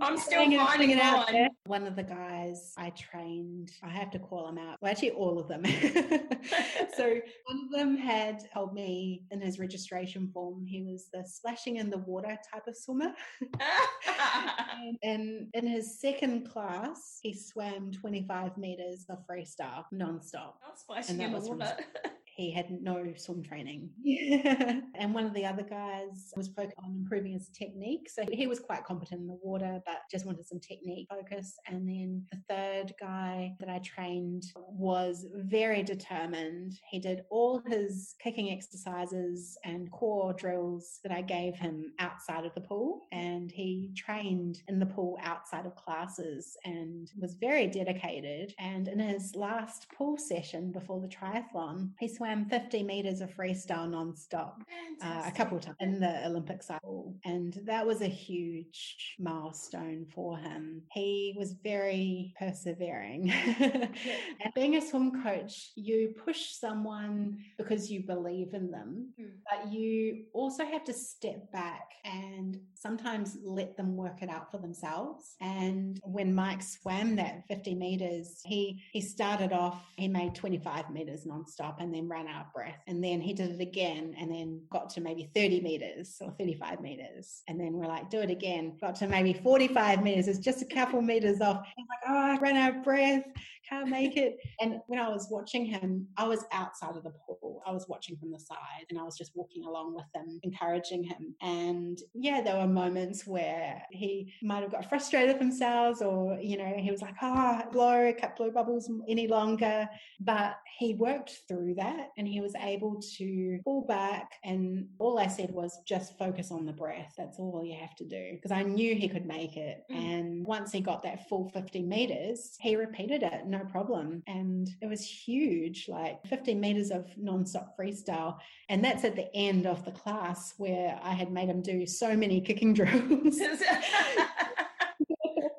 I'm 0.00 0.16
still 0.16 0.50
finding 0.58 0.90
it 0.90 1.00
out. 1.00 1.30
One 1.66 1.86
of 1.86 1.96
the 1.96 2.02
guys 2.02 2.72
I 2.76 2.90
trained, 2.90 3.70
I 3.82 3.88
have 3.88 4.10
to 4.12 4.18
call 4.18 4.48
him 4.48 4.58
out. 4.58 4.78
Well, 4.80 4.90
actually, 4.90 5.10
all 5.12 5.38
of 5.38 5.48
them. 5.48 5.64
so 6.96 7.20
one 7.46 7.64
of 7.64 7.70
them 7.70 7.96
had 7.96 8.42
told 8.52 8.74
me 8.74 9.24
in 9.30 9.40
his 9.40 9.58
registration 9.58 10.30
form 10.32 10.64
he 10.66 10.82
was 10.82 11.08
the 11.12 11.24
splashing 11.26 11.76
in 11.76 11.90
the 11.90 11.98
water 11.98 12.38
type 12.52 12.66
of 12.66 12.76
swimmer. 12.76 13.12
and 15.02 15.48
in 15.52 15.66
his 15.66 16.00
second 16.00 16.48
class, 16.48 17.18
he 17.22 17.34
swam 17.34 17.90
25 17.92 18.56
meters 18.56 19.04
of 19.10 19.18
freestyle 19.26 19.84
nonstop. 19.92 20.54
Not 20.62 20.78
splashing 20.78 21.20
in 21.20 21.32
the 21.32 21.40
water 21.40 21.76
he 22.34 22.50
had 22.50 22.70
no 22.82 23.12
swim 23.16 23.42
training. 23.42 23.90
and 24.96 25.14
one 25.14 25.24
of 25.24 25.34
the 25.34 25.46
other 25.46 25.62
guys 25.62 26.32
was 26.36 26.48
focused 26.48 26.76
on 26.84 26.92
improving 26.92 27.32
his 27.32 27.48
technique. 27.48 28.10
So 28.10 28.24
he 28.32 28.48
was 28.48 28.58
quite 28.58 28.84
competent 28.84 29.20
in 29.20 29.26
the 29.28 29.38
water, 29.40 29.80
but 29.86 29.98
just 30.10 30.26
wanted 30.26 30.46
some 30.46 30.58
technique 30.58 31.06
focus. 31.08 31.56
And 31.68 31.88
then 31.88 32.26
the 32.32 32.38
third 32.48 32.92
guy 33.00 33.54
that 33.60 33.68
I 33.68 33.78
trained 33.78 34.44
was 34.56 35.26
very 35.34 35.84
determined. 35.84 36.74
He 36.90 36.98
did 36.98 37.22
all 37.30 37.62
his 37.68 38.16
kicking 38.20 38.50
exercises 38.50 39.56
and 39.64 39.90
core 39.92 40.32
drills 40.32 40.98
that 41.04 41.12
I 41.12 41.22
gave 41.22 41.54
him 41.54 41.92
outside 42.00 42.44
of 42.44 42.54
the 42.54 42.62
pool. 42.62 43.02
And 43.12 43.52
he 43.52 43.92
trained 43.96 44.62
in 44.66 44.80
the 44.80 44.86
pool 44.86 45.18
outside 45.22 45.66
of 45.66 45.76
classes 45.76 46.56
and 46.64 47.12
was 47.16 47.34
very 47.34 47.68
dedicated. 47.68 48.54
And 48.58 48.88
in 48.88 48.98
his 48.98 49.36
last 49.36 49.86
pool 49.96 50.18
session 50.18 50.72
before 50.72 51.00
the 51.00 51.06
triathlon, 51.06 51.90
he 52.00 52.08
swam 52.08 52.23
swam 52.24 52.46
50 52.46 52.82
meters 52.82 53.20
of 53.20 53.30
freestyle 53.34 53.88
nonstop 53.88 54.54
uh, 55.02 55.22
a 55.26 55.30
couple 55.30 55.58
of 55.58 55.64
times 55.64 55.76
in 55.80 56.00
the 56.00 56.26
Olympic 56.26 56.62
cycle. 56.62 57.14
And 57.24 57.58
that 57.66 57.86
was 57.86 58.00
a 58.00 58.06
huge 58.06 59.16
milestone 59.18 60.06
for 60.14 60.38
him. 60.38 60.82
He 60.92 61.34
was 61.36 61.54
very 61.62 62.34
persevering. 62.38 63.30
and 63.60 64.54
being 64.54 64.76
a 64.76 64.80
swim 64.80 65.22
coach, 65.22 65.72
you 65.76 66.14
push 66.24 66.52
someone 66.52 67.38
because 67.58 67.90
you 67.90 68.06
believe 68.06 68.54
in 68.54 68.70
them, 68.70 69.12
mm. 69.20 69.30
but 69.50 69.70
you 69.70 70.24
also 70.32 70.64
have 70.64 70.84
to 70.84 70.94
step 70.94 71.52
back 71.52 71.90
and 72.04 72.58
sometimes 72.74 73.36
let 73.44 73.76
them 73.76 73.96
work 73.96 74.22
it 74.22 74.30
out 74.30 74.50
for 74.50 74.58
themselves. 74.58 75.36
And 75.40 76.00
when 76.04 76.34
Mike 76.34 76.62
swam 76.62 77.16
that 77.16 77.44
50 77.48 77.74
meters, 77.74 78.40
he, 78.44 78.82
he 78.92 79.00
started 79.00 79.52
off, 79.52 79.82
he 79.96 80.08
made 80.08 80.34
25 80.34 80.90
meters 80.90 81.26
nonstop 81.26 81.82
and 81.82 81.94
then 81.94 82.08
ran 82.14 82.28
out 82.28 82.46
of 82.46 82.52
breath. 82.52 82.78
And 82.86 83.02
then 83.02 83.20
he 83.20 83.32
did 83.32 83.50
it 83.50 83.60
again 83.60 84.14
and 84.18 84.30
then 84.30 84.62
got 84.70 84.88
to 84.90 85.00
maybe 85.00 85.30
30 85.34 85.60
meters 85.60 86.16
or 86.20 86.30
35 86.38 86.80
meters. 86.80 87.42
And 87.48 87.58
then 87.58 87.72
we're 87.72 87.86
like, 87.86 88.08
do 88.08 88.20
it 88.20 88.30
again. 88.30 88.76
Got 88.80 88.94
to 88.96 89.08
maybe 89.08 89.32
45 89.32 90.02
meters. 90.02 90.28
It's 90.28 90.38
just 90.38 90.62
a 90.62 90.66
couple 90.66 91.02
meters 91.02 91.40
off. 91.40 91.66
Like, 91.76 92.08
oh, 92.08 92.16
I 92.16 92.38
ran 92.38 92.56
out 92.56 92.76
of 92.76 92.84
breath. 92.84 93.24
Can't 93.68 93.88
make 93.88 94.16
it. 94.16 94.38
And 94.60 94.80
when 94.86 95.00
I 95.00 95.08
was 95.08 95.28
watching 95.30 95.66
him, 95.66 96.06
I 96.16 96.26
was 96.26 96.44
outside 96.52 96.96
of 96.96 97.02
the 97.02 97.12
pool. 97.26 97.60
I 97.66 97.72
was 97.72 97.86
watching 97.88 98.16
from 98.16 98.30
the 98.30 98.38
side 98.38 98.86
and 98.88 98.98
I 98.98 99.02
was 99.02 99.16
just 99.16 99.32
walking 99.34 99.64
along 99.64 99.94
with 99.94 100.04
him, 100.14 100.40
encouraging 100.42 101.02
him. 101.02 101.34
And 101.42 101.98
yeah, 102.14 102.40
there 102.40 102.56
were 102.56 102.66
moments 102.66 103.26
where 103.26 103.82
he 103.90 104.32
might 104.42 104.62
have 104.62 104.70
got 104.70 104.88
frustrated 104.88 105.34
with 105.34 105.42
himself 105.42 106.00
or, 106.02 106.38
you 106.40 106.56
know, 106.56 106.74
he 106.76 106.90
was 106.90 107.02
like, 107.02 107.14
oh, 107.20 107.62
blow, 107.72 108.12
cut 108.18 108.36
blow 108.36 108.50
bubbles 108.50 108.90
any 109.08 109.26
longer. 109.26 109.88
But 110.20 110.56
he 110.78 110.94
worked 110.94 111.40
through 111.48 111.74
that 111.76 112.10
and 112.16 112.28
he 112.28 112.40
was 112.40 112.54
able 112.60 113.00
to 113.18 113.58
pull 113.64 113.82
back. 113.86 114.32
And 114.44 114.86
all 114.98 115.18
I 115.18 115.26
said 115.26 115.50
was 115.50 115.80
just 115.86 116.16
focus 116.18 116.50
on 116.50 116.64
the 116.64 116.72
breath. 116.72 117.14
That's 117.18 117.38
all 117.38 117.62
you 117.64 117.76
have 117.80 117.94
to 117.96 118.04
do. 118.04 118.32
Because 118.32 118.52
I 118.52 118.62
knew 118.62 118.94
he 118.94 119.08
could 119.08 119.26
make 119.26 119.56
it. 119.56 119.82
Mm. 119.90 119.96
And 119.96 120.46
once 120.46 120.72
he 120.72 120.80
got 120.80 121.02
that 121.02 121.28
full 121.28 121.48
50 121.50 121.82
meters, 121.82 122.56
he 122.60 122.76
repeated 122.76 123.22
it, 123.22 123.46
no 123.46 123.63
problem. 123.64 124.22
And 124.26 124.68
it 124.80 124.88
was 124.88 125.04
huge, 125.04 125.88
like 125.88 126.24
15 126.26 126.60
meters 126.60 126.90
of 126.90 127.06
non-stop 127.16 127.76
freestyle. 127.78 128.38
And 128.68 128.84
that's 128.84 129.04
at 129.04 129.16
the 129.16 129.34
end 129.34 129.66
of 129.66 129.84
the 129.84 129.90
class 129.90 130.54
where 130.58 130.98
I 131.02 131.12
had 131.12 131.30
made 131.32 131.48
him 131.48 131.62
do 131.62 131.86
so 131.86 132.16
many 132.16 132.40
kicking 132.40 132.74
drills. 132.74 133.40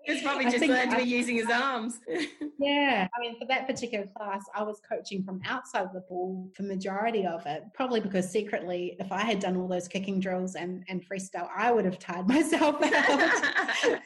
He's 0.06 0.22
probably 0.22 0.46
just 0.46 0.64
learned 0.66 0.92
to 0.92 0.98
be 0.98 1.04
using 1.04 1.36
his 1.36 1.50
arms. 1.50 2.00
yeah. 2.60 3.08
I 3.16 3.20
mean, 3.20 3.40
for 3.40 3.46
that 3.48 3.68
particular 3.68 4.06
class, 4.16 4.44
I 4.54 4.62
was 4.62 4.80
coaching 4.88 5.24
from 5.24 5.42
outside 5.46 5.88
the 5.94 6.02
pool 6.02 6.52
for 6.56 6.64
majority 6.64 7.26
of 7.26 7.46
it, 7.48 7.64
probably 7.74 8.02
because 8.02 8.30
secretly, 8.30 8.96
if 9.00 9.12
I 9.12 9.22
had 9.22 9.40
done 9.40 9.58
all 9.58 9.68
those 9.68 9.88
kicking 9.88 10.20
drills 10.20 10.56
and, 10.56 10.84
and 10.90 11.04
freestyle, 11.08 11.50
I 11.56 11.72
would 11.72 11.86
have 11.86 11.98
tired 11.98 12.28
myself 12.28 12.76
out. 12.84 14.00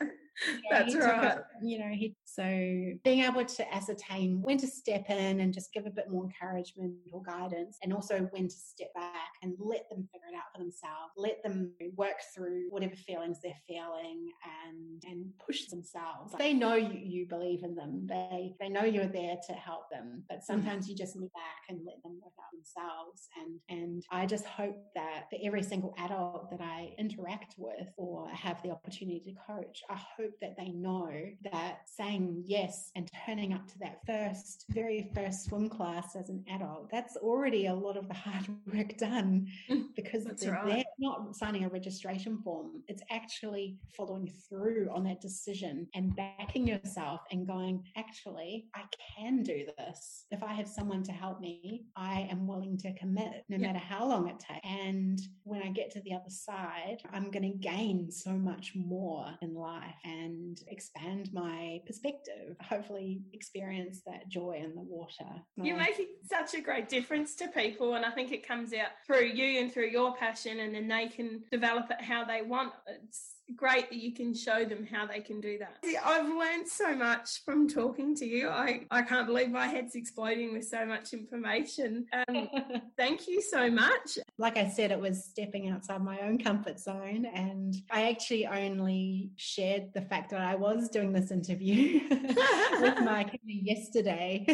That's 0.70 0.96
right. 0.96 1.38
you 1.62 1.80
know, 1.80 1.90
he, 1.90 2.16
so 2.26 2.44
being 2.44 3.24
able 3.24 3.46
to 3.46 3.74
ascertain 3.74 4.42
when 4.42 4.58
to 4.60 4.68
step 4.68 5.10
in 5.10 5.40
and 5.40 5.54
just 5.54 5.74
give 5.74 5.86
a 5.86 5.90
bit 5.90 6.10
more 6.10 6.24
encouragement 6.26 6.94
or 7.12 7.22
guidance, 7.24 7.78
and 7.84 7.94
also 7.94 8.28
when 8.32 8.48
to 8.48 8.56
step 8.56 8.94
back 8.94 9.32
and 9.42 9.54
let 9.60 9.90
them 9.90 10.08
figure 10.12 10.28
it 10.32 10.36
out 10.36 10.52
for 10.54 10.60
themselves, 10.60 11.14
let 11.18 11.42
them 11.44 11.72
work 11.96 12.22
through 12.36 12.68
whatever 12.70 12.96
feelings 12.96 13.40
they're 13.44 13.54
feeling 13.68 14.32
and 14.68 15.04
and 15.06 15.26
push 15.46 15.66
themselves. 15.68 16.34
They 16.38 16.54
know 16.54 16.76
you, 16.76 17.00
you 17.02 17.26
believe 17.28 17.64
in 17.64 17.76
them. 17.76 18.08
They 18.08 18.56
they 18.60 18.70
know 18.70 18.84
you're 18.84 19.08
there 19.08 19.38
to 19.48 19.54
help 19.54 19.90
them, 19.92 20.24
but 20.30 20.40
mm. 20.40 20.44
sometimes 20.44 20.88
you 20.88 20.96
just 20.96 21.16
need 21.16 21.30
back 21.34 21.64
and 21.70 21.80
let 21.86 22.02
them 22.04 22.20
work 22.22 22.34
out 22.40 22.52
themselves. 22.54 23.28
And 23.40 23.60
and 23.70 24.04
I 24.12 24.26
just 24.26 24.46
hope 24.46 24.78
that 24.96 25.26
for 25.30 25.38
every 25.44 25.64
single 25.64 25.94
adult 25.98 26.50
that 26.52 26.62
I 26.62 26.94
interact 26.98 27.56
with 27.58 27.88
or 27.98 28.30
have 28.30 28.62
the 28.64 28.72
opportunity 28.72 29.22
to 29.26 29.54
coach, 29.54 29.82
I 29.90 30.00
hope 30.18 30.29
hope 30.30 30.40
that 30.42 30.56
they 30.58 30.72
know 30.72 31.10
that 31.52 31.80
saying 31.86 32.44
yes 32.46 32.92
and 32.96 33.10
turning 33.26 33.54
up 33.54 33.68
to 33.68 33.80
that 33.80 34.00
first, 34.06 34.66
very 34.70 35.10
first 35.16 35.46
swim 35.46 35.70
class 35.70 36.16
as 36.16 36.30
an 36.30 36.44
adult, 36.54 36.90
that's 36.92 37.18
already 37.18 37.68
a 37.68 37.74
lot 37.74 37.98
of 37.98 38.08
the 38.08 38.14
hard 38.14 38.48
work 38.74 38.98
done 38.98 39.48
because 39.96 40.26
they're, 40.26 40.54
right. 40.54 40.68
they're 40.68 40.84
not 41.00 41.36
signing 41.36 41.64
a 41.64 41.70
registration 41.70 42.40
form. 42.44 42.84
It's 42.88 43.04
actually 43.12 43.78
following 43.96 44.32
through 44.48 44.90
on 44.94 45.04
that 45.06 45.22
decision 45.22 45.88
and 45.96 46.16
backing 46.16 46.68
yourself 46.68 47.22
and 47.32 47.48
going, 47.48 47.84
actually, 47.98 48.68
I 48.76 48.84
can 49.18 49.44
do 49.44 49.66
this. 49.78 50.26
If 50.32 50.44
I 50.44 50.54
have 50.54 50.68
someone 50.68 51.04
to 51.04 51.12
help 51.12 51.40
me, 51.40 51.86
I 51.96 52.28
am 52.32 52.48
willing 52.48 52.78
to 52.80 52.94
commit 52.94 53.44
no 53.50 53.58
matter 53.58 53.80
how 53.80 54.08
long 54.08 54.28
it 54.28 54.40
takes. 54.40 54.60
And 54.64 55.20
when 55.44 55.62
I 55.62 55.70
get 55.70 55.92
to 55.92 56.02
the 56.02 56.14
other 56.14 56.30
side, 56.30 56.98
I'm 57.12 57.32
going 57.32 57.52
to 57.52 57.58
gain 57.58 58.12
so 58.12 58.32
much 58.32 58.74
more 58.76 59.26
in 59.42 59.54
life. 59.54 59.96
And 60.04 60.19
and 60.24 60.60
expand 60.68 61.30
my 61.34 61.80
perspective. 61.86 62.56
Hopefully, 62.62 63.22
experience 63.34 64.02
that 64.06 64.28
joy 64.30 64.62
in 64.64 64.76
the 64.76 64.82
water. 64.82 65.30
You're 65.58 65.78
making 65.78 66.08
such 66.30 66.54
a 66.54 66.62
great 66.62 66.90
difference 66.90 67.36
to 67.36 67.48
people, 67.48 67.96
and 67.96 68.06
I 68.06 68.12
think 68.12 68.32
it 68.32 68.48
comes 68.48 68.74
out 68.74 68.90
through 69.06 69.26
you 69.26 69.60
and 69.60 69.72
through 69.72 69.90
your 69.90 70.16
passion, 70.16 70.60
and 70.60 70.74
then 70.74 70.88
they 70.88 71.08
can 71.08 71.42
develop 71.52 71.90
it 71.92 72.02
how 72.02 72.26
they 72.26 72.42
want. 72.42 72.74
It's 72.88 73.39
great 73.56 73.90
that 73.90 73.98
you 73.98 74.14
can 74.14 74.34
show 74.34 74.66
them 74.66 74.86
how 74.86 75.06
they 75.06 75.20
can 75.20 75.42
do 75.42 75.58
that. 75.60 75.78
I've 76.04 76.28
learned 76.28 76.68
so 76.68 76.96
much 76.96 77.44
from 77.44 77.68
talking 77.68 78.16
to 78.16 78.26
you. 78.26 78.50
I, 78.50 78.86
I 78.92 79.02
can't 79.02 79.28
believe 79.28 79.50
my 79.50 79.68
head's 79.68 79.96
exploding 79.96 80.54
with 80.54 80.68
so 80.68 80.86
much 80.86 81.14
information. 81.14 82.06
Um, 82.28 82.50
thank 82.98 83.28
you 83.28 83.42
so 83.42 83.70
much. 83.70 84.18
Like 84.38 84.58
I 84.58 84.68
said, 84.70 84.92
it 84.92 85.00
was 85.00 85.24
stepping 85.24 85.70
outside 85.70 86.02
my 86.04 86.20
own 86.20 86.38
comfort 86.38 86.80
zone. 86.80 87.26
And 87.34 87.76
I 87.92 88.10
actually 88.10 88.48
only 88.48 89.32
shared 89.36 89.94
the 89.94 90.02
fact 90.02 90.32
that 90.32 90.42
I 90.42 90.56
was 90.56 90.90
doing 90.90 91.12
this 91.12 91.32
interview 91.32 92.02
with 92.10 93.00
my 93.04 93.30
yesterday. 93.44 94.46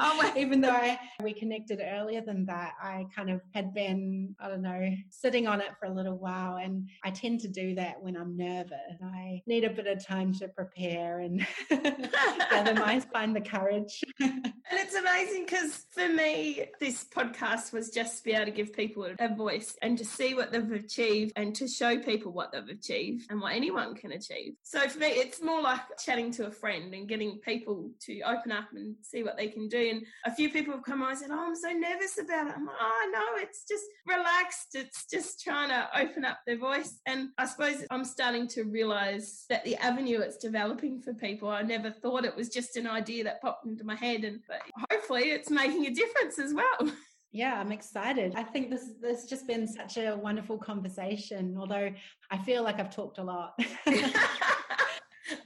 oh, 0.00 0.32
Even 0.36 0.60
though 0.60 0.70
I, 0.70 0.98
we 1.22 1.32
connected 1.32 1.80
earlier 1.82 2.20
than 2.20 2.46
that, 2.46 2.72
I 2.82 3.06
kind 3.14 3.30
of 3.30 3.40
had 3.54 3.74
been, 3.74 4.34
I 4.40 4.48
don't 4.48 4.62
know, 4.62 4.90
sitting 5.10 5.46
on 5.46 5.60
it 5.60 5.70
for 5.78 5.86
a 5.86 5.92
little 5.92 6.16
while. 6.16 6.56
And 6.56 6.88
I 7.04 7.10
tend 7.10 7.40
to 7.40 7.48
do 7.48 7.74
that 7.76 8.02
when 8.02 8.16
I'm 8.22 8.36
nervous. 8.36 8.78
I 9.02 9.42
need 9.48 9.64
a 9.64 9.70
bit 9.70 9.88
of 9.88 10.06
time 10.06 10.32
to 10.34 10.46
prepare 10.46 11.18
and 11.18 11.44
gather 11.70 12.74
my 12.80 13.00
find 13.00 13.34
the 13.34 13.40
courage. 13.40 14.04
and 14.20 14.52
it's 14.70 14.94
amazing 14.94 15.44
because 15.44 15.86
for 15.90 16.08
me, 16.08 16.66
this 16.78 17.04
podcast 17.04 17.72
was 17.72 17.90
just 17.90 18.18
to 18.18 18.22
be 18.22 18.32
able 18.32 18.44
to 18.44 18.52
give 18.52 18.72
people 18.72 19.08
a 19.18 19.34
voice 19.34 19.74
and 19.82 19.98
to 19.98 20.04
see 20.04 20.34
what 20.34 20.52
they've 20.52 20.70
achieved 20.70 21.32
and 21.34 21.52
to 21.56 21.66
show 21.66 21.98
people 21.98 22.30
what 22.30 22.52
they've 22.52 22.68
achieved 22.68 23.26
and 23.28 23.40
what 23.40 23.54
anyone 23.54 23.96
can 23.96 24.12
achieve. 24.12 24.52
So 24.62 24.88
for 24.88 25.00
me, 25.00 25.08
it's 25.08 25.42
more 25.42 25.60
like 25.60 25.80
chatting 25.98 26.30
to 26.34 26.46
a 26.46 26.50
friend 26.52 26.94
and 26.94 27.08
getting 27.08 27.38
people 27.38 27.90
to 28.02 28.20
open 28.20 28.52
up 28.52 28.68
and 28.72 28.94
see 29.02 29.24
what 29.24 29.36
they 29.36 29.48
can 29.48 29.66
do. 29.66 29.90
And 29.90 30.06
a 30.24 30.32
few 30.32 30.48
people 30.48 30.74
have 30.74 30.84
come 30.84 31.02
on 31.02 31.10
and 31.10 31.18
said, 31.18 31.30
Oh, 31.32 31.44
I'm 31.44 31.56
so 31.56 31.70
nervous 31.70 32.18
about 32.18 32.46
it. 32.46 32.54
I'm 32.56 32.66
like, 32.66 32.76
Oh, 32.80 33.10
no, 33.12 33.42
it's 33.42 33.64
just 33.68 33.84
relaxed. 34.06 34.76
It's 34.76 35.06
just 35.10 35.42
trying 35.42 35.70
to 35.70 35.88
open 35.98 36.24
up 36.24 36.38
their 36.46 36.58
voice. 36.58 37.00
And 37.06 37.30
I 37.36 37.46
suppose 37.46 37.84
I'm 37.90 38.04
starting 38.12 38.46
to 38.48 38.64
realize 38.64 39.44
that 39.48 39.64
the 39.64 39.76
avenue 39.76 40.20
it's 40.20 40.36
developing 40.36 41.00
for 41.00 41.14
people, 41.14 41.48
I 41.48 41.62
never 41.62 41.90
thought 41.90 42.24
it 42.24 42.36
was 42.36 42.48
just 42.48 42.76
an 42.76 42.86
idea 42.86 43.24
that 43.24 43.40
popped 43.40 43.66
into 43.66 43.84
my 43.84 43.96
head. 43.96 44.24
And 44.24 44.40
but 44.46 44.60
hopefully 44.90 45.30
it's 45.30 45.50
making 45.50 45.86
a 45.86 45.90
difference 45.90 46.38
as 46.38 46.54
well. 46.54 46.92
Yeah, 47.32 47.58
I'm 47.58 47.72
excited. 47.72 48.34
I 48.36 48.42
think 48.42 48.68
this 48.68 48.90
this 49.00 49.22
has 49.22 49.30
just 49.30 49.46
been 49.46 49.66
such 49.66 49.96
a 49.96 50.14
wonderful 50.14 50.58
conversation. 50.58 51.56
Although 51.58 51.90
I 52.30 52.38
feel 52.38 52.62
like 52.62 52.78
I've 52.78 52.94
talked 52.94 53.18
a 53.18 53.24
lot. 53.24 53.58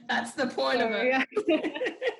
That's 0.09 0.33
the 0.33 0.47
point 0.47 0.79
so, 0.79 0.87
of 0.87 0.93
it. 0.93 1.93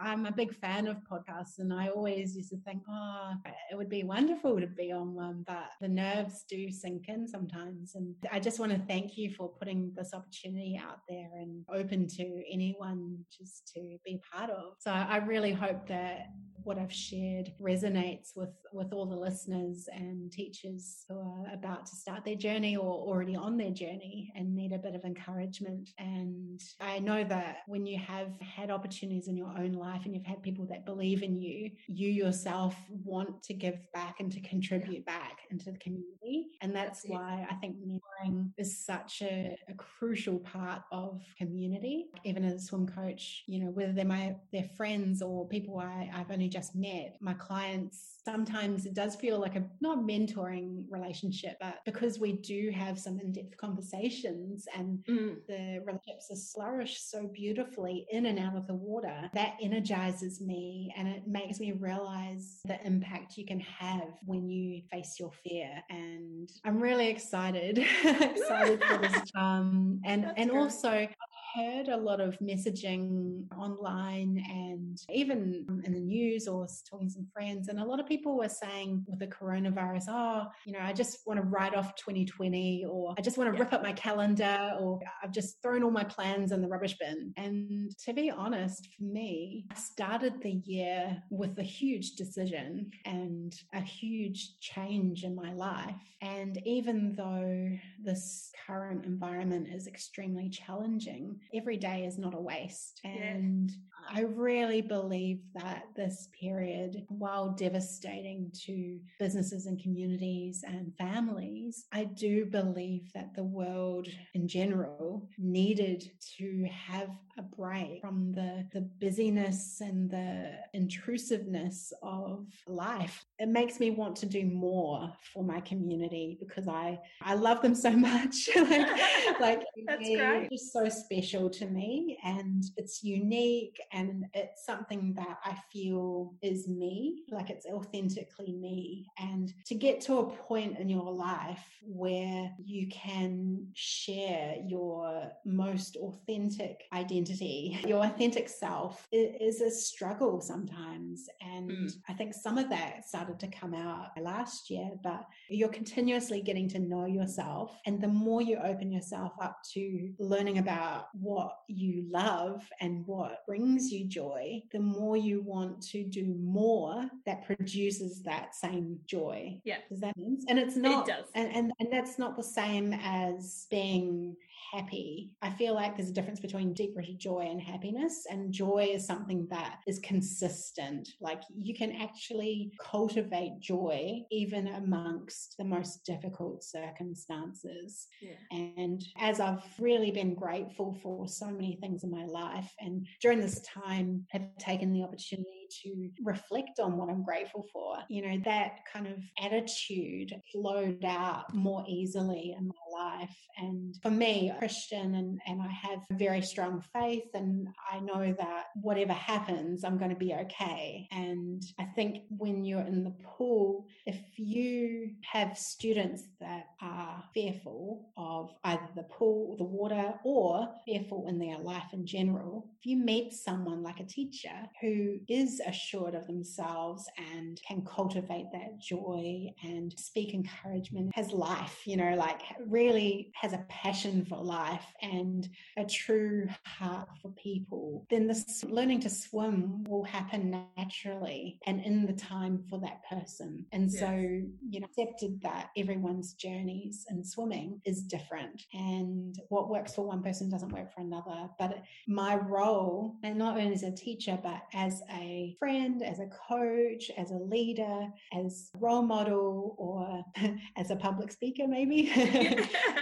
I'm 0.00 0.26
a 0.26 0.32
big 0.32 0.54
fan 0.54 0.86
of 0.86 0.96
podcasts, 1.10 1.58
and 1.58 1.72
I 1.72 1.88
always 1.88 2.36
used 2.36 2.50
to 2.50 2.56
think, 2.58 2.82
oh, 2.88 3.32
it 3.70 3.76
would 3.76 3.88
be 3.88 4.04
wonderful 4.04 4.60
to 4.60 4.66
be 4.66 4.92
on 4.92 5.14
one, 5.14 5.44
but 5.46 5.70
the 5.80 5.88
nerves 5.88 6.44
do 6.48 6.70
sink 6.70 7.08
in 7.08 7.28
sometimes. 7.28 7.94
And 7.94 8.14
I 8.32 8.40
just 8.40 8.58
want 8.58 8.72
to 8.72 8.78
thank 8.88 9.16
you 9.16 9.30
for 9.30 9.48
putting 9.48 9.92
this 9.94 10.14
opportunity 10.14 10.80
out 10.82 11.00
there 11.08 11.28
and 11.34 11.64
open 11.72 12.06
to 12.08 12.42
anyone 12.50 13.18
just 13.36 13.70
to 13.74 13.96
be 14.04 14.20
part 14.32 14.50
of. 14.50 14.74
So 14.78 14.90
I 14.90 15.18
really 15.18 15.52
hope 15.52 15.86
that 15.88 16.28
what 16.62 16.78
I've 16.78 16.92
shared 16.92 17.52
resonates 17.60 18.30
with, 18.36 18.50
with 18.72 18.92
all 18.92 19.06
the 19.06 19.16
listeners 19.16 19.88
and 19.92 20.30
teachers 20.30 21.04
who 21.08 21.18
are 21.18 21.54
about 21.54 21.86
to 21.86 21.96
start 21.96 22.24
their 22.24 22.36
journey 22.36 22.76
or 22.76 22.92
already 22.92 23.34
on 23.34 23.56
their 23.56 23.70
journey 23.70 24.30
and 24.36 24.54
need 24.54 24.72
a 24.72 24.78
bit 24.78 24.94
of 24.94 25.04
encouragement. 25.04 25.88
And 25.98 26.60
I 26.80 26.98
know 26.98 27.24
that 27.24 27.58
when 27.66 27.86
you 27.86 27.98
have 27.98 28.28
had 28.40 28.70
opportunities 28.70 29.28
in 29.28 29.36
your 29.36 29.52
own 29.58 29.72
life 29.72 29.89
and 30.04 30.14
you've 30.14 30.24
had 30.24 30.42
people 30.42 30.66
that 30.70 30.84
believe 30.84 31.22
in 31.22 31.36
you, 31.36 31.70
you 31.86 32.08
yourself 32.08 32.74
want 33.04 33.42
to 33.44 33.54
give 33.54 33.78
back 33.92 34.16
and 34.20 34.30
to 34.32 34.40
contribute 34.40 35.04
back 35.06 35.38
into 35.50 35.70
the 35.70 35.78
community. 35.78 36.48
And 36.62 36.74
that's, 36.74 37.02
that's 37.02 37.10
why 37.10 37.46
I 37.50 37.54
think 37.56 37.76
mentoring 37.76 38.50
is 38.58 38.84
such 38.84 39.22
a, 39.22 39.56
a 39.68 39.74
crucial 39.74 40.38
part 40.38 40.82
of 40.92 41.20
community. 41.38 42.06
Even 42.24 42.44
as 42.44 42.54
a 42.54 42.60
swim 42.60 42.86
coach, 42.86 43.44
you 43.46 43.64
know, 43.64 43.70
whether 43.70 43.92
they're 43.92 44.04
my 44.04 44.36
their 44.52 44.68
friends 44.76 45.22
or 45.22 45.48
people 45.48 45.78
I, 45.78 46.10
I've 46.14 46.30
only 46.30 46.48
just 46.48 46.74
met, 46.74 47.16
my 47.20 47.34
clients, 47.34 48.19
sometimes 48.24 48.86
it 48.86 48.94
does 48.94 49.16
feel 49.16 49.38
like 49.38 49.56
a 49.56 49.64
not 49.80 49.98
mentoring 49.98 50.84
relationship, 50.90 51.56
but 51.60 51.78
because 51.84 52.18
we 52.18 52.32
do 52.32 52.70
have 52.74 52.98
some 52.98 53.18
in-depth 53.18 53.56
conversations 53.56 54.66
and 54.76 54.98
mm. 55.08 55.36
the 55.48 55.80
relationships 55.84 56.30
are 56.30 56.54
flourish 56.54 57.00
so 57.00 57.30
beautifully 57.32 58.06
in 58.10 58.26
and 58.26 58.38
out 58.38 58.56
of 58.56 58.66
the 58.66 58.74
water, 58.74 59.30
that 59.34 59.54
energizes 59.60 60.40
me 60.40 60.92
and 60.96 61.08
it 61.08 61.26
makes 61.26 61.60
me 61.60 61.72
realize 61.72 62.60
the 62.64 62.80
impact 62.86 63.36
you 63.36 63.46
can 63.46 63.60
have 63.60 64.08
when 64.24 64.48
you 64.48 64.82
face 64.90 65.16
your 65.18 65.32
fear. 65.44 65.70
And 65.88 66.48
I'm 66.64 66.80
really 66.80 67.08
excited, 67.08 67.78
excited 68.04 68.82
for 68.84 68.98
this. 68.98 69.10
Um, 69.36 70.00
and 70.04 70.24
That's 70.24 70.34
and 70.36 70.50
great. 70.50 70.60
also 70.60 71.08
heard 71.54 71.88
a 71.88 71.96
lot 71.96 72.20
of 72.20 72.38
messaging 72.38 73.44
online 73.56 74.42
and 74.48 74.98
even 75.10 75.66
in 75.84 75.92
the 75.92 76.00
news 76.00 76.46
or 76.46 76.66
talking 76.88 77.08
to 77.08 77.14
some 77.14 77.26
friends. 77.32 77.68
And 77.68 77.80
a 77.80 77.84
lot 77.84 78.00
of 78.00 78.06
people 78.06 78.36
were 78.36 78.48
saying 78.48 79.04
with 79.06 79.18
the 79.18 79.26
coronavirus, 79.26 80.04
oh, 80.08 80.46
you 80.64 80.72
know, 80.72 80.80
I 80.82 80.92
just 80.92 81.18
want 81.26 81.40
to 81.40 81.46
write 81.46 81.74
off 81.74 81.94
2020 81.96 82.84
or 82.88 83.14
I 83.18 83.22
just 83.22 83.38
want 83.38 83.50
to 83.50 83.56
yeah. 83.56 83.64
rip 83.64 83.72
up 83.72 83.82
my 83.82 83.92
calendar 83.92 84.72
or 84.78 85.00
I've 85.22 85.32
just 85.32 85.60
thrown 85.62 85.82
all 85.82 85.90
my 85.90 86.04
plans 86.04 86.52
in 86.52 86.62
the 86.62 86.68
rubbish 86.68 86.96
bin. 86.98 87.32
And 87.36 87.92
to 88.04 88.12
be 88.12 88.30
honest, 88.30 88.88
for 88.96 89.04
me, 89.04 89.66
I 89.70 89.74
started 89.74 90.34
the 90.42 90.60
year 90.64 91.22
with 91.30 91.58
a 91.58 91.62
huge 91.62 92.12
decision 92.12 92.90
and 93.04 93.54
a 93.74 93.80
huge 93.80 94.58
change 94.60 95.24
in 95.24 95.34
my 95.34 95.52
life. 95.52 95.94
And 96.22 96.60
even 96.66 97.14
though 97.14 97.78
this 98.02 98.52
current 98.66 99.04
environment 99.04 99.68
is 99.72 99.86
extremely 99.86 100.50
challenging, 100.50 101.39
every 101.54 101.76
day 101.76 102.04
is 102.04 102.18
not 102.18 102.34
a 102.34 102.40
waste. 102.40 103.00
And 103.04 103.70
yeah. 103.70 103.76
I 104.12 104.22
really 104.22 104.82
believe 104.82 105.40
that 105.54 105.84
this 105.94 106.28
period, 106.38 107.04
while 107.08 107.50
devastating 107.50 108.50
to 108.64 108.98
businesses 109.18 109.66
and 109.66 109.80
communities 109.80 110.64
and 110.66 110.92
families, 110.96 111.86
I 111.92 112.04
do 112.04 112.46
believe 112.46 113.12
that 113.14 113.34
the 113.34 113.44
world 113.44 114.08
in 114.34 114.48
general 114.48 115.28
needed 115.38 116.10
to 116.38 116.66
have 116.88 117.10
a 117.38 117.42
break 117.42 118.00
from 118.00 118.32
the, 118.32 118.66
the 118.72 118.80
busyness 118.80 119.80
and 119.80 120.10
the 120.10 120.52
intrusiveness 120.74 121.92
of 122.02 122.46
life. 122.66 123.24
It 123.38 123.48
makes 123.48 123.78
me 123.80 123.90
want 123.90 124.16
to 124.16 124.26
do 124.26 124.44
more 124.44 125.12
for 125.32 125.44
my 125.44 125.60
community 125.60 126.36
because 126.40 126.68
I, 126.68 126.98
I 127.22 127.34
love 127.34 127.62
them 127.62 127.74
so 127.74 127.90
much. 128.10 128.48
like, 128.56 128.88
like 129.40 129.62
that's 129.86 130.08
great. 130.08 130.48
Just 130.50 130.72
so 130.72 130.88
special 130.88 131.29
to 131.30 131.66
me 131.66 132.18
and 132.24 132.64
it's 132.76 133.04
unique 133.04 133.80
and 133.92 134.24
it's 134.34 134.64
something 134.66 135.14
that 135.14 135.38
I 135.44 135.56
feel 135.72 136.34
is 136.42 136.66
me, 136.66 137.22
like 137.30 137.50
it's 137.50 137.66
authentically 137.66 138.52
me. 138.52 139.06
And 139.18 139.52
to 139.66 139.74
get 139.74 140.00
to 140.02 140.18
a 140.18 140.30
point 140.30 140.78
in 140.78 140.88
your 140.88 141.12
life 141.12 141.64
where 141.82 142.50
you 142.64 142.88
can 142.88 143.66
share 143.74 144.56
your 144.66 145.30
most 145.44 145.96
authentic 145.96 146.82
identity, 146.92 147.78
your 147.86 148.04
authentic 148.04 148.48
self 148.48 149.06
is 149.12 149.60
a 149.60 149.70
struggle 149.70 150.40
sometimes. 150.40 151.26
And 151.40 151.70
mm. 151.70 151.92
I 152.08 152.12
think 152.14 152.34
some 152.34 152.58
of 152.58 152.68
that 152.70 153.06
started 153.06 153.38
to 153.40 153.48
come 153.48 153.74
out 153.74 154.08
last 154.20 154.70
year, 154.70 154.90
but 155.02 155.26
you're 155.48 155.68
continuously 155.68 156.42
getting 156.42 156.68
to 156.70 156.78
know 156.78 157.06
yourself. 157.06 157.78
And 157.86 158.00
the 158.00 158.08
more 158.08 158.42
you 158.42 158.56
open 158.56 158.90
yourself 158.90 159.32
up 159.40 159.58
to 159.74 160.12
learning 160.18 160.58
about 160.58 161.06
what 161.20 161.56
you 161.68 162.06
love 162.10 162.64
and 162.80 163.06
what 163.06 163.46
brings 163.46 163.92
you 163.92 164.06
joy, 164.06 164.62
the 164.72 164.78
more 164.78 165.16
you 165.16 165.42
want 165.42 165.82
to 165.82 166.04
do 166.04 166.34
more 166.40 167.08
that 167.26 167.44
produces 167.44 168.22
that 168.22 168.54
same 168.54 168.98
joy. 169.06 169.60
Yeah. 169.64 169.78
Does 169.88 170.00
that 170.00 170.16
mean? 170.16 170.38
And 170.48 170.58
it's 170.58 170.76
not, 170.76 171.08
it 171.08 171.12
does. 171.12 171.26
And, 171.34 171.54
and, 171.54 171.72
and 171.78 171.92
that's 171.92 172.18
not 172.18 172.36
the 172.36 172.42
same 172.42 172.92
as 173.02 173.66
being 173.70 174.36
happy. 174.70 175.30
I 175.42 175.50
feel 175.50 175.74
like 175.74 175.96
there's 175.96 176.10
a 176.10 176.12
difference 176.12 176.40
between 176.40 176.72
deep 176.72 176.96
rooted 176.96 177.18
joy 177.18 177.48
and 177.50 177.60
happiness. 177.60 178.26
And 178.30 178.52
joy 178.52 178.90
is 178.92 179.06
something 179.06 179.46
that 179.50 179.80
is 179.86 179.98
consistent. 180.00 181.08
Like 181.20 181.42
you 181.60 181.74
can 181.74 181.92
actually 181.92 182.72
cultivate 182.80 183.60
joy 183.60 184.22
even 184.30 184.68
amongst 184.68 185.56
the 185.58 185.64
most 185.64 186.04
difficult 186.04 186.62
circumstances. 186.62 188.06
Yeah. 188.20 188.32
And 188.50 189.04
as 189.18 189.40
I've 189.40 189.64
really 189.78 190.10
been 190.10 190.34
grateful 190.34 190.98
for 191.02 191.28
so 191.28 191.46
many 191.46 191.78
things 191.80 192.04
in 192.04 192.10
my 192.10 192.24
life, 192.24 192.72
and 192.80 193.06
during 193.20 193.40
this 193.40 193.60
time 193.62 194.26
have 194.30 194.42
taken 194.58 194.92
the 194.92 195.02
opportunity 195.02 195.59
to 195.82 196.10
reflect 196.22 196.80
on 196.80 196.96
what 196.96 197.08
I'm 197.10 197.24
grateful 197.24 197.66
for. 197.72 197.98
You 198.08 198.22
know, 198.22 198.42
that 198.44 198.80
kind 198.92 199.06
of 199.06 199.18
attitude 199.42 200.34
flowed 200.52 201.04
out 201.04 201.54
more 201.54 201.84
easily 201.88 202.54
in 202.58 202.68
my 202.68 202.74
life. 202.92 203.36
And 203.58 203.94
for 204.02 204.10
me, 204.10 204.52
Christian 204.58 205.14
and, 205.14 205.40
and 205.46 205.60
I 205.62 205.68
have 205.68 206.00
very 206.12 206.42
strong 206.42 206.82
faith 206.92 207.28
and 207.34 207.68
I 207.90 208.00
know 208.00 208.34
that 208.38 208.64
whatever 208.74 209.12
happens, 209.12 209.84
I'm 209.84 209.98
going 209.98 210.10
to 210.10 210.16
be 210.16 210.34
okay. 210.34 211.08
And 211.10 211.62
I 211.78 211.84
think 211.84 212.22
when 212.28 212.64
you're 212.64 212.80
in 212.80 213.04
the 213.04 213.14
pool, 213.22 213.86
if 214.06 214.18
you 214.36 215.10
have 215.30 215.56
students 215.56 216.24
that 216.40 216.66
are 216.80 217.22
fearful 217.34 218.10
of 218.16 218.50
either 218.64 218.88
the 218.96 219.02
pool, 219.04 219.50
or 219.50 219.56
the 219.56 219.64
water, 219.64 220.14
or 220.24 220.68
fearful 220.84 221.26
in 221.28 221.38
their 221.38 221.58
life 221.58 221.92
in 221.92 222.06
general, 222.06 222.66
if 222.78 222.86
you 222.86 222.96
meet 222.96 223.32
someone 223.32 223.82
like 223.82 224.00
a 224.00 224.04
teacher 224.04 224.68
who 224.80 225.18
is 225.28 225.59
is 225.60 225.66
assured 225.66 226.14
of 226.14 226.26
themselves 226.26 227.08
and 227.34 227.60
can 227.66 227.84
cultivate 227.84 228.46
that 228.52 228.78
joy 228.80 229.46
and 229.62 229.92
speak 229.98 230.34
encouragement, 230.34 231.10
has 231.14 231.32
life, 231.32 231.82
you 231.86 231.96
know, 231.96 232.14
like 232.14 232.42
really 232.66 233.32
has 233.34 233.52
a 233.52 233.64
passion 233.68 234.24
for 234.24 234.36
life 234.36 234.84
and 235.02 235.48
a 235.76 235.84
true 235.84 236.48
heart 236.64 237.08
for 237.22 237.32
people, 237.32 238.06
then 238.10 238.26
this 238.26 238.64
learning 238.64 239.00
to 239.00 239.10
swim 239.10 239.84
will 239.84 240.04
happen 240.04 240.66
naturally 240.76 241.58
and 241.66 241.80
in 241.84 242.06
the 242.06 242.12
time 242.12 242.62
for 242.68 242.78
that 242.80 243.00
person. 243.08 243.64
And 243.72 243.90
yes. 243.90 244.00
so, 244.00 244.10
you 244.10 244.80
know, 244.80 244.86
accepted 244.86 245.40
that 245.42 245.70
everyone's 245.76 246.34
journeys 246.34 247.06
in 247.10 247.24
swimming 247.24 247.80
is 247.84 248.02
different 248.02 248.62
and 248.72 249.38
what 249.48 249.68
works 249.68 249.94
for 249.94 250.06
one 250.06 250.22
person 250.22 250.50
doesn't 250.50 250.72
work 250.72 250.92
for 250.92 251.00
another. 251.00 251.48
But 251.58 251.82
my 252.06 252.36
role, 252.36 253.16
and 253.22 253.38
not 253.38 253.56
only 253.58 253.74
as 253.74 253.82
a 253.82 253.92
teacher, 253.92 254.38
but 254.42 254.62
as 254.72 255.02
a 255.12 255.49
friend, 255.58 256.02
as 256.02 256.20
a 256.20 256.28
coach, 256.48 257.10
as 257.16 257.30
a 257.30 257.34
leader, 257.34 258.06
as 258.32 258.70
a 258.74 258.78
role 258.78 259.02
model, 259.02 259.74
or 259.78 260.24
as 260.76 260.90
a 260.90 260.96
public 260.96 261.32
speaker, 261.32 261.66
maybe, 261.66 262.10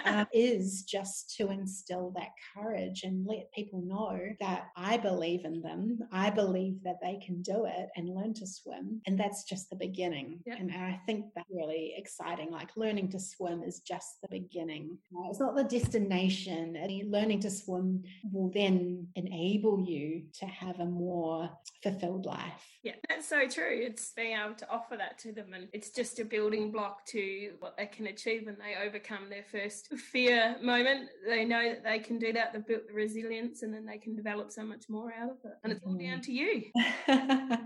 uh, 0.04 0.24
is 0.32 0.82
just 0.82 1.36
to 1.36 1.50
instill 1.50 2.12
that 2.16 2.30
courage 2.54 3.02
and 3.02 3.26
let 3.26 3.52
people 3.52 3.82
know 3.82 4.18
that 4.40 4.68
I 4.76 4.96
believe 4.96 5.44
in 5.44 5.60
them. 5.62 5.98
I 6.12 6.30
believe 6.30 6.82
that 6.84 7.00
they 7.02 7.18
can 7.24 7.42
do 7.42 7.66
it 7.66 7.88
and 7.96 8.14
learn 8.14 8.34
to 8.34 8.46
swim. 8.46 9.00
And 9.06 9.18
that's 9.18 9.44
just 9.44 9.70
the 9.70 9.76
beginning. 9.76 10.40
Yep. 10.46 10.58
And 10.60 10.70
I 10.72 11.00
think 11.06 11.26
that's 11.34 11.48
really 11.50 11.94
exciting. 11.96 12.50
Like 12.50 12.70
learning 12.76 13.10
to 13.10 13.20
swim 13.20 13.62
is 13.62 13.80
just 13.80 14.20
the 14.22 14.28
beginning. 14.28 14.98
It's 15.30 15.40
not 15.40 15.56
the 15.56 15.64
destination. 15.64 16.76
Learning 17.08 17.40
to 17.40 17.50
swim 17.50 18.02
will 18.32 18.50
then 18.54 19.08
enable 19.16 19.80
you 19.80 20.22
to 20.38 20.46
have 20.46 20.80
a 20.80 20.84
more 20.84 21.50
fulfilled 21.82 22.26
life. 22.38 22.64
Yeah, 22.82 22.94
that's 23.08 23.28
so 23.28 23.48
true. 23.48 23.68
It's 23.70 24.12
being 24.14 24.38
able 24.38 24.54
to 24.54 24.70
offer 24.70 24.96
that 24.96 25.18
to 25.20 25.32
them, 25.32 25.52
and 25.54 25.68
it's 25.72 25.90
just 25.90 26.20
a 26.20 26.24
building 26.24 26.70
block 26.70 27.04
to 27.06 27.52
what 27.60 27.76
they 27.76 27.86
can 27.86 28.06
achieve 28.06 28.46
when 28.46 28.56
they 28.58 28.76
overcome 28.86 29.28
their 29.28 29.44
first 29.50 29.92
fear 29.94 30.56
moment. 30.62 31.08
They 31.26 31.44
know 31.44 31.70
that 31.70 31.84
they 31.84 31.98
can 31.98 32.18
do 32.18 32.32
that, 32.32 32.52
they've 32.52 32.66
built 32.66 32.86
the 32.88 32.94
resilience, 32.94 33.62
and 33.62 33.74
then 33.74 33.84
they 33.84 33.98
can 33.98 34.14
develop 34.14 34.52
so 34.52 34.62
much 34.64 34.84
more 34.88 35.12
out 35.12 35.30
of 35.30 35.36
it. 35.44 35.52
And 35.64 35.72
it's 35.72 35.82
all 35.84 35.92
mm-hmm. 35.92 36.10
down 36.10 36.20
to 36.22 36.32
you. 36.32 36.64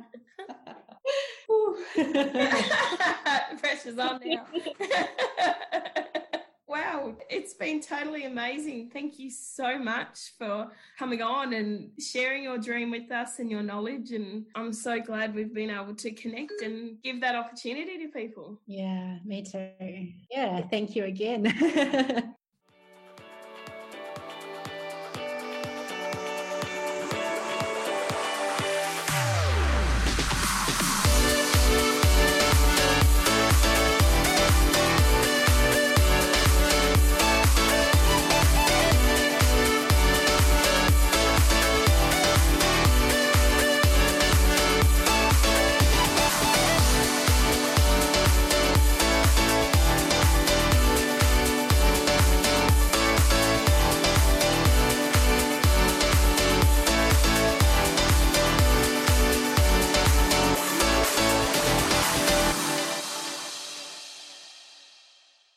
Pressure's 3.60 3.98
on 3.98 4.20
now. 4.24 4.46
Wow, 6.72 7.16
it's 7.28 7.52
been 7.52 7.82
totally 7.82 8.24
amazing. 8.24 8.88
Thank 8.94 9.18
you 9.18 9.28
so 9.28 9.78
much 9.78 10.32
for 10.38 10.72
coming 10.98 11.20
on 11.20 11.52
and 11.52 11.90
sharing 12.00 12.44
your 12.44 12.56
dream 12.56 12.90
with 12.90 13.12
us 13.12 13.40
and 13.40 13.50
your 13.50 13.62
knowledge. 13.62 14.12
And 14.12 14.46
I'm 14.54 14.72
so 14.72 14.98
glad 14.98 15.34
we've 15.34 15.52
been 15.52 15.68
able 15.68 15.94
to 15.94 16.10
connect 16.12 16.62
and 16.62 16.96
give 17.02 17.20
that 17.20 17.34
opportunity 17.34 17.98
to 17.98 18.08
people. 18.08 18.58
Yeah, 18.66 19.18
me 19.22 19.42
too. 19.42 19.68
Yeah, 20.30 20.62
thank 20.68 20.96
you 20.96 21.04
again. 21.04 22.34